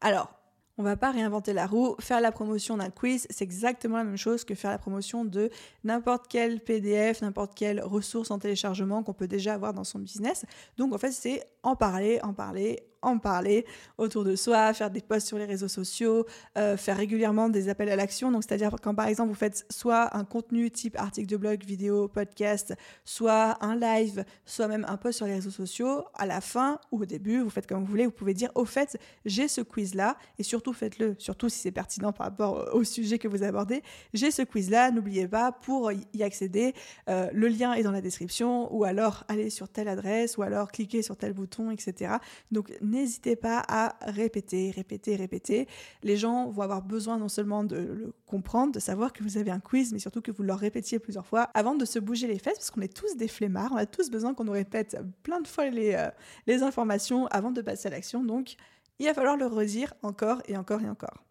Alors, 0.02 0.38
on 0.78 0.84
va 0.84 0.96
pas 0.96 1.12
réinventer 1.12 1.54
la 1.54 1.66
roue. 1.66 1.96
Faire 2.00 2.20
la 2.22 2.32
promotion 2.32 2.78
d'un 2.78 2.90
quiz, 2.90 3.26
c'est 3.30 3.44
exactement 3.44 3.98
la 3.98 4.04
même 4.04 4.18
chose 4.18 4.44
que 4.44 4.54
faire 4.54 4.72
la 4.72 4.78
promotion 4.78 5.24
de 5.24 5.50
n'importe 5.86 6.26
quel 6.30 6.60
PDF, 6.60 7.22
n'importe 7.22 7.56
quelle 7.56 7.82
ressource 7.82 8.30
en 8.30 8.40
téléchargement 8.40 9.04
qu'on 9.04 9.14
peut 9.14 9.28
déjà 9.28 9.54
avoir 9.54 9.74
dans 9.74 9.86
son 9.86 10.00
business. 10.00 10.46
Donc 10.78 10.94
en 10.94 10.98
fait, 10.98 11.12
c'est 11.12 11.46
en 11.68 11.76
parler, 11.76 12.20
en 12.24 12.34
parler, 12.34 12.80
en 13.02 13.20
parler 13.20 13.66
autour 13.98 14.24
de 14.24 14.36
soi, 14.36 14.74
faire 14.74 14.90
des 14.90 15.02
posts 15.02 15.28
sur 15.28 15.38
les 15.38 15.46
réseaux 15.46 15.68
sociaux, 15.68 16.26
euh, 16.58 16.78
faire 16.78 16.98
régulièrement 16.98 17.50
des 17.50 17.70
appels 17.70 17.90
à 17.90 17.96
l'action. 17.96 18.32
Donc, 18.32 18.44
c'est-à-dire 18.44 18.74
quand 18.82 18.96
par 18.96 19.08
exemple 19.08 19.30
vous 19.30 19.36
faites 19.36 19.66
soit 19.70 20.16
un 20.16 20.24
contenu 20.24 20.72
type 20.72 20.98
article 20.98 21.28
de 21.28 21.38
blog, 21.38 21.64
vidéo, 21.64 22.08
podcast, 22.08 22.74
soit 23.04 23.64
un 23.64 23.76
live, 23.76 24.24
soit 24.46 24.68
même 24.68 24.86
un 24.88 24.98
post 24.98 25.18
sur 25.18 25.26
les 25.26 25.34
réseaux 25.36 25.52
sociaux, 25.52 26.06
à 26.14 26.26
la 26.26 26.42
fin 26.42 26.80
ou 26.92 27.02
au 27.02 27.06
début, 27.06 27.40
vous 27.40 27.50
faites 27.50 27.68
comme 27.68 27.80
vous 27.80 27.86
voulez, 27.86 28.06
vous 28.06 28.12
pouvez 28.12 28.34
dire 28.34 28.52
au 28.56 28.66
fait, 28.66 28.98
j'ai 29.26 29.48
ce 29.48 29.62
quiz-là, 29.62 30.18
et 30.40 30.44
surtout 30.44 30.74
faites-le, 30.74 31.16
surtout 31.20 31.50
si 31.50 31.60
c'est 31.60 31.72
pertinent 31.72 32.14
par 32.14 32.28
rapport 32.28 32.70
au 32.74 32.84
sujet 32.84 33.20
que 33.20 33.28
vous 33.28 33.44
abordez, 33.44 33.84
j'ai 34.14 34.32
ce 34.32 34.42
quiz-là, 34.42 34.92
n'oubliez 34.92 35.28
pas, 35.28 35.52
pour 35.52 35.92
y 35.92 36.24
accéder, 36.24 36.74
euh, 37.10 37.30
le 37.34 37.48
lien 37.48 37.74
est 37.74 37.84
dans 37.84 37.92
la 37.92 38.02
description, 38.02 38.74
ou 38.74 38.84
alors 38.84 39.24
allez 39.28 39.50
sur 39.50 39.70
telle 39.70 39.88
adresse, 39.88 40.38
ou 40.38 40.44
alors 40.44 40.72
cliquez 40.72 41.02
sur 41.02 41.18
tel 41.18 41.34
bouton, 41.34 41.57
etc. 41.72 42.16
Donc, 42.52 42.74
n'hésitez 42.82 43.36
pas 43.36 43.64
à 43.68 43.96
répéter, 44.02 44.72
répéter, 44.72 45.16
répéter. 45.16 45.68
Les 46.04 46.18
gens 46.18 46.50
vont 46.50 46.62
avoir 46.62 46.82
besoin 46.82 47.18
non 47.18 47.30
seulement 47.30 47.64
de 47.64 47.76
le 47.76 48.14
comprendre, 48.26 48.74
de 48.74 48.80
savoir 48.80 49.14
que 49.14 49.24
vous 49.24 49.38
avez 49.38 49.52
un 49.52 49.60
quiz, 49.60 49.94
mais 49.94 50.00
surtout 50.00 50.22
que 50.22 50.32
vous 50.32 50.44
leur 50.44 50.60
répétiez 50.60 51.00
plusieurs 51.00 51.26
fois 51.26 51.44
avant 51.54 51.76
de 51.76 51.86
se 51.86 52.00
bouger 52.00 52.28
les 52.28 52.40
fesses, 52.40 52.58
parce 52.58 52.72
qu'on 52.72 52.82
est 52.82 52.94
tous 52.94 53.18
des 53.18 53.28
flemmards, 53.28 53.72
on 53.74 53.78
a 53.78 53.86
tous 53.86 54.10
besoin 54.10 54.34
qu'on 54.34 54.46
nous 54.46 54.52
répète 54.52 54.98
plein 55.24 55.42
de 55.42 55.48
fois 55.48 55.70
les, 55.70 55.94
euh, 55.94 56.10
les 56.46 56.64
informations 56.64 57.28
avant 57.28 57.52
de 57.52 57.62
passer 57.62 57.88
à 57.88 57.92
l'action. 57.92 58.24
Donc, 58.24 58.56
il 59.00 59.06
va 59.06 59.14
falloir 59.14 59.38
le 59.38 59.46
redire 59.46 59.94
encore 60.02 60.42
et 60.48 60.58
encore 60.58 60.82
et 60.82 60.90
encore. 60.90 61.24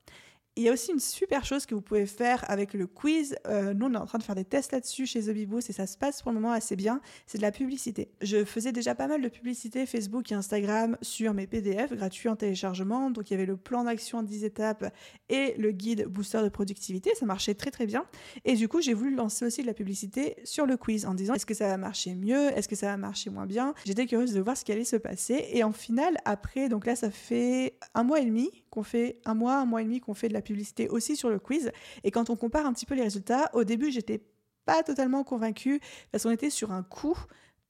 Il 0.58 0.62
y 0.62 0.70
a 0.70 0.72
aussi 0.72 0.90
une 0.90 1.00
super 1.00 1.44
chose 1.44 1.66
que 1.66 1.74
vous 1.74 1.82
pouvez 1.82 2.06
faire 2.06 2.42
avec 2.50 2.72
le 2.72 2.86
quiz. 2.86 3.36
Euh, 3.46 3.74
nous, 3.74 3.88
on 3.88 3.92
est 3.92 3.98
en 3.98 4.06
train 4.06 4.16
de 4.16 4.22
faire 4.22 4.34
des 4.34 4.46
tests 4.46 4.72
là-dessus 4.72 5.04
chez 5.04 5.20
The 5.20 5.28
et 5.28 5.72
ça 5.72 5.86
se 5.86 5.98
passe 5.98 6.22
pour 6.22 6.32
le 6.32 6.40
moment 6.40 6.52
assez 6.52 6.76
bien. 6.76 7.02
C'est 7.26 7.36
de 7.36 7.42
la 7.42 7.52
publicité. 7.52 8.10
Je 8.22 8.42
faisais 8.42 8.72
déjà 8.72 8.94
pas 8.94 9.06
mal 9.06 9.20
de 9.20 9.28
publicité 9.28 9.84
Facebook 9.84 10.32
et 10.32 10.34
Instagram 10.34 10.96
sur 11.02 11.34
mes 11.34 11.46
PDF 11.46 11.92
gratuits 11.92 12.30
en 12.30 12.36
téléchargement. 12.36 13.10
Donc, 13.10 13.28
il 13.28 13.34
y 13.34 13.36
avait 13.36 13.44
le 13.44 13.58
plan 13.58 13.84
d'action 13.84 14.18
en 14.18 14.22
10 14.22 14.44
étapes 14.44 14.90
et 15.28 15.54
le 15.58 15.72
guide 15.72 16.06
booster 16.06 16.40
de 16.42 16.48
productivité. 16.48 17.10
Ça 17.16 17.26
marchait 17.26 17.54
très 17.54 17.70
très 17.70 17.84
bien. 17.84 18.06
Et 18.46 18.54
du 18.54 18.66
coup, 18.66 18.80
j'ai 18.80 18.94
voulu 18.94 19.14
lancer 19.14 19.44
aussi 19.44 19.60
de 19.60 19.66
la 19.66 19.74
publicité 19.74 20.36
sur 20.44 20.64
le 20.64 20.78
quiz 20.78 21.04
en 21.04 21.12
disant 21.12 21.34
est-ce 21.34 21.44
que 21.44 21.52
ça 21.52 21.68
va 21.68 21.76
marcher 21.76 22.14
mieux? 22.14 22.48
Est-ce 22.56 22.68
que 22.68 22.76
ça 22.76 22.86
va 22.86 22.96
marcher 22.96 23.28
moins 23.28 23.46
bien? 23.46 23.74
J'étais 23.84 24.06
curieuse 24.06 24.32
de 24.32 24.40
voir 24.40 24.56
ce 24.56 24.64
qui 24.64 24.72
allait 24.72 24.84
se 24.84 24.96
passer. 24.96 25.48
Et 25.52 25.64
en 25.64 25.72
final, 25.72 26.16
après, 26.24 26.70
donc 26.70 26.86
là, 26.86 26.96
ça 26.96 27.10
fait 27.10 27.76
un 27.94 28.04
mois 28.04 28.20
et 28.20 28.24
demi 28.24 28.50
qu'on 28.76 28.82
fait, 28.82 29.20
un 29.24 29.34
mois, 29.34 29.56
un 29.56 29.64
mois 29.64 29.80
et 29.80 29.84
demi 29.84 30.00
qu'on 30.00 30.12
fait 30.12 30.28
de 30.28 30.34
la 30.34 30.42
publicité 30.42 30.90
aussi 30.90 31.16
sur 31.16 31.30
le 31.30 31.38
quiz. 31.38 31.72
Et 32.04 32.10
quand 32.10 32.28
on 32.28 32.36
compare 32.36 32.66
un 32.66 32.74
petit 32.74 32.84
peu 32.84 32.94
les 32.94 33.02
résultats, 33.02 33.50
au 33.54 33.64
début, 33.64 33.90
j'étais 33.90 34.20
pas 34.66 34.82
totalement 34.82 35.24
convaincue 35.24 35.80
parce 36.12 36.24
qu'on 36.24 36.30
était 36.30 36.50
sur 36.50 36.72
un 36.72 36.82
coût 36.82 37.16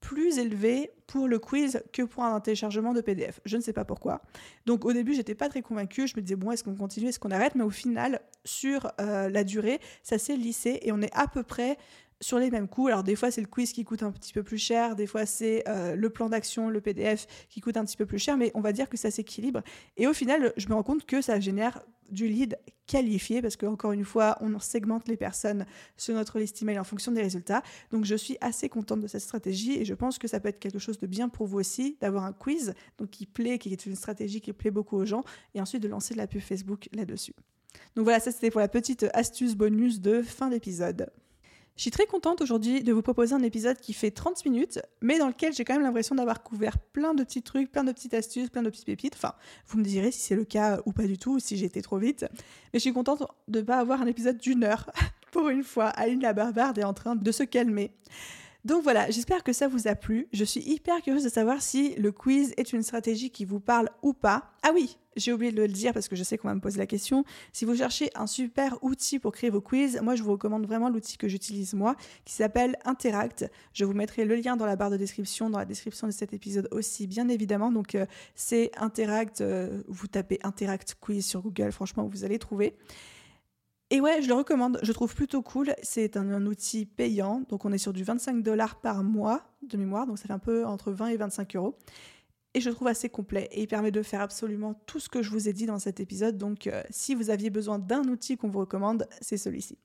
plus 0.01 0.37
élevé 0.37 0.91
pour 1.07 1.29
le 1.29 1.39
quiz 1.39 1.81
que 1.93 2.01
pour 2.03 2.25
un 2.25 2.39
téléchargement 2.41 2.93
de 2.93 2.99
PDF. 2.99 3.39
Je 3.45 3.55
ne 3.55 3.61
sais 3.61 3.71
pas 3.71 3.85
pourquoi. 3.85 4.21
Donc 4.65 4.83
au 4.83 4.91
début, 4.91 5.13
j'étais 5.13 5.33
pas 5.33 5.47
très 5.47 5.61
convaincue. 5.61 6.07
Je 6.07 6.15
me 6.17 6.21
disais 6.21 6.35
bon, 6.35 6.51
est-ce 6.51 6.63
qu'on 6.65 6.75
continue, 6.75 7.07
est-ce 7.07 7.19
qu'on 7.19 7.31
arrête? 7.31 7.55
Mais 7.55 7.63
au 7.63 7.69
final, 7.69 8.19
sur 8.43 8.91
euh, 8.99 9.29
la 9.29 9.45
durée, 9.45 9.79
ça 10.03 10.17
s'est 10.17 10.35
lissé 10.35 10.79
et 10.81 10.91
on 10.91 11.01
est 11.01 11.13
à 11.15 11.27
peu 11.27 11.43
près 11.43 11.77
sur 12.21 12.39
les 12.39 12.49
mêmes 12.49 12.67
coûts. 12.67 12.87
Alors 12.87 13.03
des 13.03 13.15
fois 13.15 13.31
c'est 13.31 13.41
le 13.41 13.47
quiz 13.47 13.71
qui 13.71 13.83
coûte 13.83 14.03
un 14.03 14.11
petit 14.11 14.33
peu 14.33 14.43
plus 14.43 14.57
cher, 14.57 14.95
des 14.95 15.07
fois 15.07 15.25
c'est 15.25 15.63
euh, 15.67 15.95
le 15.95 16.09
plan 16.09 16.29
d'action, 16.29 16.69
le 16.69 16.81
PDF 16.81 17.27
qui 17.49 17.61
coûte 17.61 17.77
un 17.77 17.85
petit 17.85 17.97
peu 17.97 18.05
plus 18.05 18.19
cher, 18.19 18.37
mais 18.37 18.51
on 18.55 18.61
va 18.61 18.71
dire 18.71 18.89
que 18.89 18.97
ça 18.97 19.11
s'équilibre. 19.11 19.61
Et 19.97 20.07
au 20.07 20.13
final, 20.13 20.53
je 20.57 20.67
me 20.67 20.73
rends 20.73 20.83
compte 20.83 21.05
que 21.05 21.21
ça 21.21 21.39
génère 21.39 21.81
du 22.09 22.27
lead 22.27 22.57
qualifié 22.85 23.41
parce 23.41 23.57
qu'encore 23.57 23.91
une 23.91 24.05
fois, 24.05 24.37
on 24.39 24.57
segmente 24.59 25.07
les 25.07 25.17
personnes 25.17 25.65
sur 25.97 26.15
notre 26.15 26.39
liste 26.39 26.61
email 26.61 26.79
en 26.79 26.83
fonction 26.83 27.11
des 27.11 27.21
résultats. 27.21 27.61
Donc 27.91 28.05
je 28.05 28.15
suis 28.15 28.37
assez 28.41 28.69
contente 28.69 29.01
de 29.01 29.07
cette 29.07 29.21
stratégie 29.21 29.77
et 29.77 29.85
je 29.85 29.93
pense 29.93 30.17
que 30.17 30.27
ça 30.27 30.39
peut 30.39 30.49
être 30.49 30.59
quelque 30.59 30.79
chose 30.79 30.97
de 30.97 31.07
bien 31.07 31.29
pour 31.29 31.47
vous 31.47 31.59
aussi 31.59 31.97
d'avoir 31.99 32.23
un 32.23 32.33
quiz 32.33 32.73
donc 32.97 33.09
qui 33.09 33.25
plaît, 33.25 33.59
qui 33.59 33.71
est 33.71 33.85
une 33.85 33.95
stratégie 33.95 34.41
qui 34.41 34.53
plaît 34.53 34.71
beaucoup 34.71 34.95
aux 34.95 35.05
gens 35.05 35.23
et 35.53 35.61
ensuite 35.61 35.83
de 35.83 35.87
lancer 35.87 36.13
de 36.13 36.19
la 36.19 36.27
pub 36.27 36.41
Facebook 36.41 36.87
là-dessus. 36.93 37.33
Donc 37.95 38.05
voilà, 38.05 38.19
ça 38.19 38.31
c'était 38.31 38.51
pour 38.51 38.61
la 38.61 38.67
petite 38.67 39.05
astuce 39.13 39.55
bonus 39.55 39.99
de 39.99 40.21
fin 40.21 40.49
d'épisode. 40.49 41.09
Je 41.77 41.83
suis 41.83 41.91
très 41.91 42.07
contente 42.07 42.41
aujourd'hui 42.41 42.83
de 42.83 42.91
vous 42.91 43.03
proposer 43.03 43.35
un 43.35 43.43
épisode 43.43 43.77
qui 43.77 43.93
fait 43.93 44.09
30 44.09 44.43
minutes, 44.45 44.79
mais 44.99 45.19
dans 45.19 45.27
lequel 45.27 45.53
j'ai 45.53 45.63
quand 45.63 45.75
même 45.75 45.83
l'impression 45.83 46.15
d'avoir 46.15 46.41
couvert 46.41 46.79
plein 46.79 47.13
de 47.13 47.23
petits 47.23 47.43
trucs, 47.43 47.71
plein 47.71 47.83
de 47.83 47.91
petites 47.91 48.15
astuces, 48.15 48.49
plein 48.49 48.63
de 48.63 48.71
petites 48.71 48.87
pépites. 48.87 49.13
Enfin, 49.13 49.35
vous 49.67 49.77
me 49.77 49.83
direz 49.83 50.09
si 50.09 50.21
c'est 50.21 50.35
le 50.35 50.43
cas 50.43 50.79
ou 50.87 50.91
pas 50.91 51.03
du 51.03 51.19
tout, 51.19 51.35
ou 51.35 51.39
si 51.39 51.55
j'ai 51.55 51.67
été 51.67 51.83
trop 51.83 51.99
vite. 51.99 52.25
Mais 52.73 52.79
je 52.79 52.79
suis 52.79 52.93
contente 52.93 53.21
de 53.47 53.59
ne 53.59 53.63
pas 53.63 53.77
avoir 53.77 54.01
un 54.01 54.07
épisode 54.07 54.39
d'une 54.39 54.63
heure. 54.63 54.89
Pour 55.31 55.49
une 55.49 55.63
fois, 55.63 55.89
Aline 55.89 56.21
la 56.21 56.33
Barbarde 56.33 56.79
est 56.79 56.83
en 56.83 56.95
train 56.95 57.15
de 57.15 57.31
se 57.31 57.43
calmer. 57.43 57.91
Donc 58.65 58.81
voilà, 58.81 59.11
j'espère 59.11 59.43
que 59.43 59.53
ça 59.53 59.67
vous 59.67 59.87
a 59.87 59.93
plu. 59.93 60.29
Je 60.33 60.43
suis 60.43 60.61
hyper 60.61 60.99
curieuse 61.03 61.25
de 61.25 61.29
savoir 61.29 61.61
si 61.61 61.93
le 61.95 62.11
quiz 62.11 62.55
est 62.57 62.73
une 62.73 62.81
stratégie 62.81 63.29
qui 63.29 63.45
vous 63.45 63.59
parle 63.59 63.89
ou 64.01 64.13
pas. 64.13 64.51
Ah 64.63 64.71
oui, 64.73 64.97
j'ai 65.17 65.33
oublié 65.33 65.51
de 65.51 65.61
le 65.61 65.67
dire 65.67 65.93
parce 65.93 66.07
que 66.07 66.15
je 66.15 66.23
sais 66.23 66.37
qu'on 66.37 66.47
va 66.47 66.55
me 66.55 66.59
poser 66.59 66.77
la 66.77 66.87
question. 66.87 67.25
Si 67.53 67.65
vous 67.65 67.75
cherchez 67.75 68.09
un 68.15 68.27
super 68.27 68.77
outil 68.83 69.19
pour 69.19 69.31
créer 69.31 69.49
vos 69.49 69.61
quiz, 69.61 69.99
moi 70.01 70.15
je 70.15 70.23
vous 70.23 70.31
recommande 70.31 70.65
vraiment 70.65 70.89
l'outil 70.89 71.17
que 71.17 71.27
j'utilise 71.27 71.73
moi, 71.73 71.95
qui 72.25 72.33
s'appelle 72.33 72.77
Interact. 72.85 73.49
Je 73.73 73.85
vous 73.85 73.93
mettrai 73.93 74.25
le 74.25 74.35
lien 74.35 74.57
dans 74.57 74.65
la 74.65 74.75
barre 74.75 74.91
de 74.91 74.97
description, 74.97 75.49
dans 75.49 75.59
la 75.59 75.65
description 75.65 76.07
de 76.07 76.11
cet 76.11 76.33
épisode 76.33 76.67
aussi, 76.71 77.07
bien 77.07 77.29
évidemment. 77.29 77.71
Donc 77.71 77.95
euh, 77.95 78.05
c'est 78.35 78.71
Interact, 78.77 79.41
euh, 79.41 79.81
vous 79.87 80.07
tapez 80.07 80.39
Interact 80.43 80.95
Quiz 80.99 81.25
sur 81.25 81.41
Google, 81.41 81.71
franchement 81.71 82.07
vous 82.07 82.23
allez 82.23 82.39
trouver. 82.39 82.75
Et 83.89 84.01
ouais, 84.01 84.21
je 84.21 84.27
le 84.27 84.33
recommande, 84.33 84.79
je 84.83 84.91
trouve 84.91 85.15
plutôt 85.15 85.41
cool. 85.41 85.73
C'est 85.81 86.17
un, 86.17 86.45
outil 86.45 86.85
payant, 86.85 87.43
donc 87.47 87.63
on 87.63 87.71
est 87.71 87.77
sur 87.77 87.93
du 87.93 88.03
25 88.03 88.43
dollars 88.43 88.81
par 88.81 89.01
mois 89.01 89.43
de 89.61 89.77
mémoire, 89.77 90.05
donc 90.05 90.17
ça 90.17 90.25
fait 90.25 90.33
un 90.33 90.39
peu 90.39 90.65
entre 90.65 90.91
20 90.91 91.07
et 91.07 91.17
25 91.17 91.55
euros. 91.55 91.77
Et 92.57 92.59
je 92.59 92.71
trouve 92.71 92.87
assez 92.87 93.07
complet 93.07 93.47
et 93.51 93.61
il 93.61 93.67
permet 93.67 93.91
de 93.91 94.01
faire 94.01 94.19
absolument 94.19 94.73
tout 94.87 94.99
ce 94.99 95.09
que 95.09 95.21
je 95.21 95.29
vous 95.29 95.47
ai 95.47 95.53
dit 95.53 95.67
dans 95.67 95.77
cet 95.77 95.99
épisode. 95.99 96.39
Donc 96.39 96.65
euh, 96.65 96.81
si 96.89 97.13
vous 97.13 97.29
aviez 97.29 97.51
besoin 97.51 97.77
d'un 97.77 98.01
outil 98.05 98.35
qu'on 98.35 98.49
vous 98.49 98.57
recommande, 98.57 99.05
c'est 99.21 99.37
celui-ci. 99.37 99.77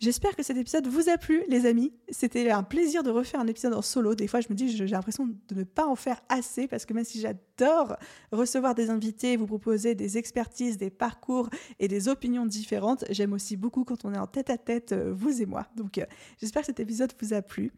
J'espère 0.00 0.34
que 0.34 0.42
cet 0.42 0.56
épisode 0.56 0.88
vous 0.88 1.08
a 1.08 1.18
plu, 1.18 1.44
les 1.46 1.66
amis. 1.66 1.92
C'était 2.08 2.50
un 2.50 2.64
plaisir 2.64 3.04
de 3.04 3.10
refaire 3.10 3.38
un 3.38 3.46
épisode 3.46 3.74
en 3.74 3.80
solo. 3.80 4.16
Des 4.16 4.26
fois, 4.26 4.40
je 4.40 4.48
me 4.50 4.56
dis, 4.56 4.76
j'ai 4.76 4.88
l'impression 4.88 5.28
de 5.28 5.54
ne 5.54 5.62
pas 5.62 5.86
en 5.86 5.94
faire 5.94 6.20
assez 6.28 6.66
parce 6.66 6.84
que 6.84 6.94
même 6.94 7.04
si 7.04 7.20
j'adore 7.20 7.94
recevoir 8.32 8.74
des 8.74 8.90
invités, 8.90 9.36
vous 9.36 9.46
proposer 9.46 9.94
des 9.94 10.18
expertises, 10.18 10.78
des 10.78 10.90
parcours 10.90 11.48
et 11.78 11.86
des 11.86 12.08
opinions 12.08 12.44
différentes, 12.44 13.04
j'aime 13.10 13.34
aussi 13.34 13.56
beaucoup 13.56 13.84
quand 13.84 14.04
on 14.04 14.12
est 14.12 14.18
en 14.18 14.26
tête 14.26 14.50
à 14.50 14.58
tête, 14.58 14.90
euh, 14.90 15.14
vous 15.16 15.40
et 15.40 15.46
moi. 15.46 15.68
Donc, 15.76 15.98
euh, 15.98 16.06
j'espère 16.40 16.62
que 16.62 16.66
cet 16.66 16.80
épisode 16.80 17.12
vous 17.22 17.34
a 17.34 17.40
plu. 17.40 17.70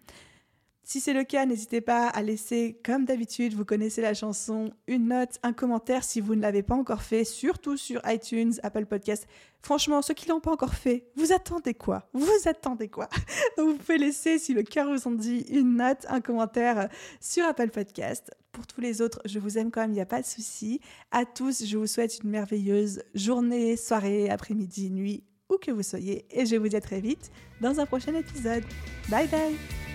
Si 0.89 1.01
c'est 1.01 1.13
le 1.13 1.25
cas, 1.25 1.47
n'hésitez 1.47 1.81
pas 1.81 2.07
à 2.07 2.23
laisser, 2.23 2.79
comme 2.85 3.07
d'habitude, 3.07 3.55
vous 3.55 3.65
connaissez 3.65 4.03
la 4.03 4.15
chanson, 4.15 4.71
une 4.87 5.09
note, 5.09 5.37
un 5.43 5.53
commentaire 5.53 6.05
si 6.05 6.21
vous 6.21 6.37
ne 6.37 6.41
l'avez 6.41 6.63
pas 6.63 6.77
encore 6.77 7.03
fait, 7.03 7.25
surtout 7.25 7.77
sur 7.77 8.01
iTunes, 8.07 8.53
Apple 8.63 8.87
Podcasts. 8.87 9.27
Franchement, 9.63 10.01
ceux 10.01 10.15
qui 10.15 10.29
l'ont 10.29 10.39
pas 10.39 10.53
encore 10.53 10.77
fait, 10.77 11.09
vous 11.17 11.33
attendez 11.33 11.75
quoi? 11.75 12.09
Vous 12.13 12.31
attendez 12.45 12.87
quoi? 12.87 13.09
Vous 13.59 13.75
pouvez 13.75 13.99
laisser, 13.99 14.39
si 14.39 14.55
le 14.55 14.63
cœur 14.63 14.89
vous 14.89 15.09
en 15.09 15.11
dit, 15.11 15.45
une 15.51 15.75
note, 15.75 16.07
un 16.09 16.21
commentaire 16.21 16.89
sur 17.21 17.45
Apple 17.45 17.71
Podcasts. 17.71 18.31
Pour 18.53 18.69
tous 18.69 18.81
les 18.81 19.03
autres, 19.03 19.21
je 19.25 19.41
vous 19.41 19.59
aime 19.59 19.73
quand 19.73 19.81
même, 19.81 19.91
il 19.91 19.95
n'y 19.95 20.01
a 20.01 20.07
pas 20.07 20.21
de 20.21 20.27
souci. 20.27 20.81
À 21.11 21.25
tous, 21.25 21.65
je 21.65 21.77
vous 21.77 21.89
souhaite 21.89 22.21
une 22.23 22.31
merveilleuse 22.31 23.03
journée, 23.13 23.77
soirée, 23.77 24.31
après-midi, 24.31 24.93
nuit, 24.93 25.25
où 25.51 25.57
que 25.57 25.73
vous 25.73 25.83
soyez. 25.83 26.27
Et 26.31 26.47
je 26.47 26.55
vous 26.55 26.69
dis 26.69 26.77
à 26.77 26.81
très 26.81 27.01
vite 27.01 27.33
dans 27.61 27.81
un 27.81 27.87
prochain 27.87 28.15
épisode. 28.15 28.63
Bye 29.11 29.27
bye 29.27 29.86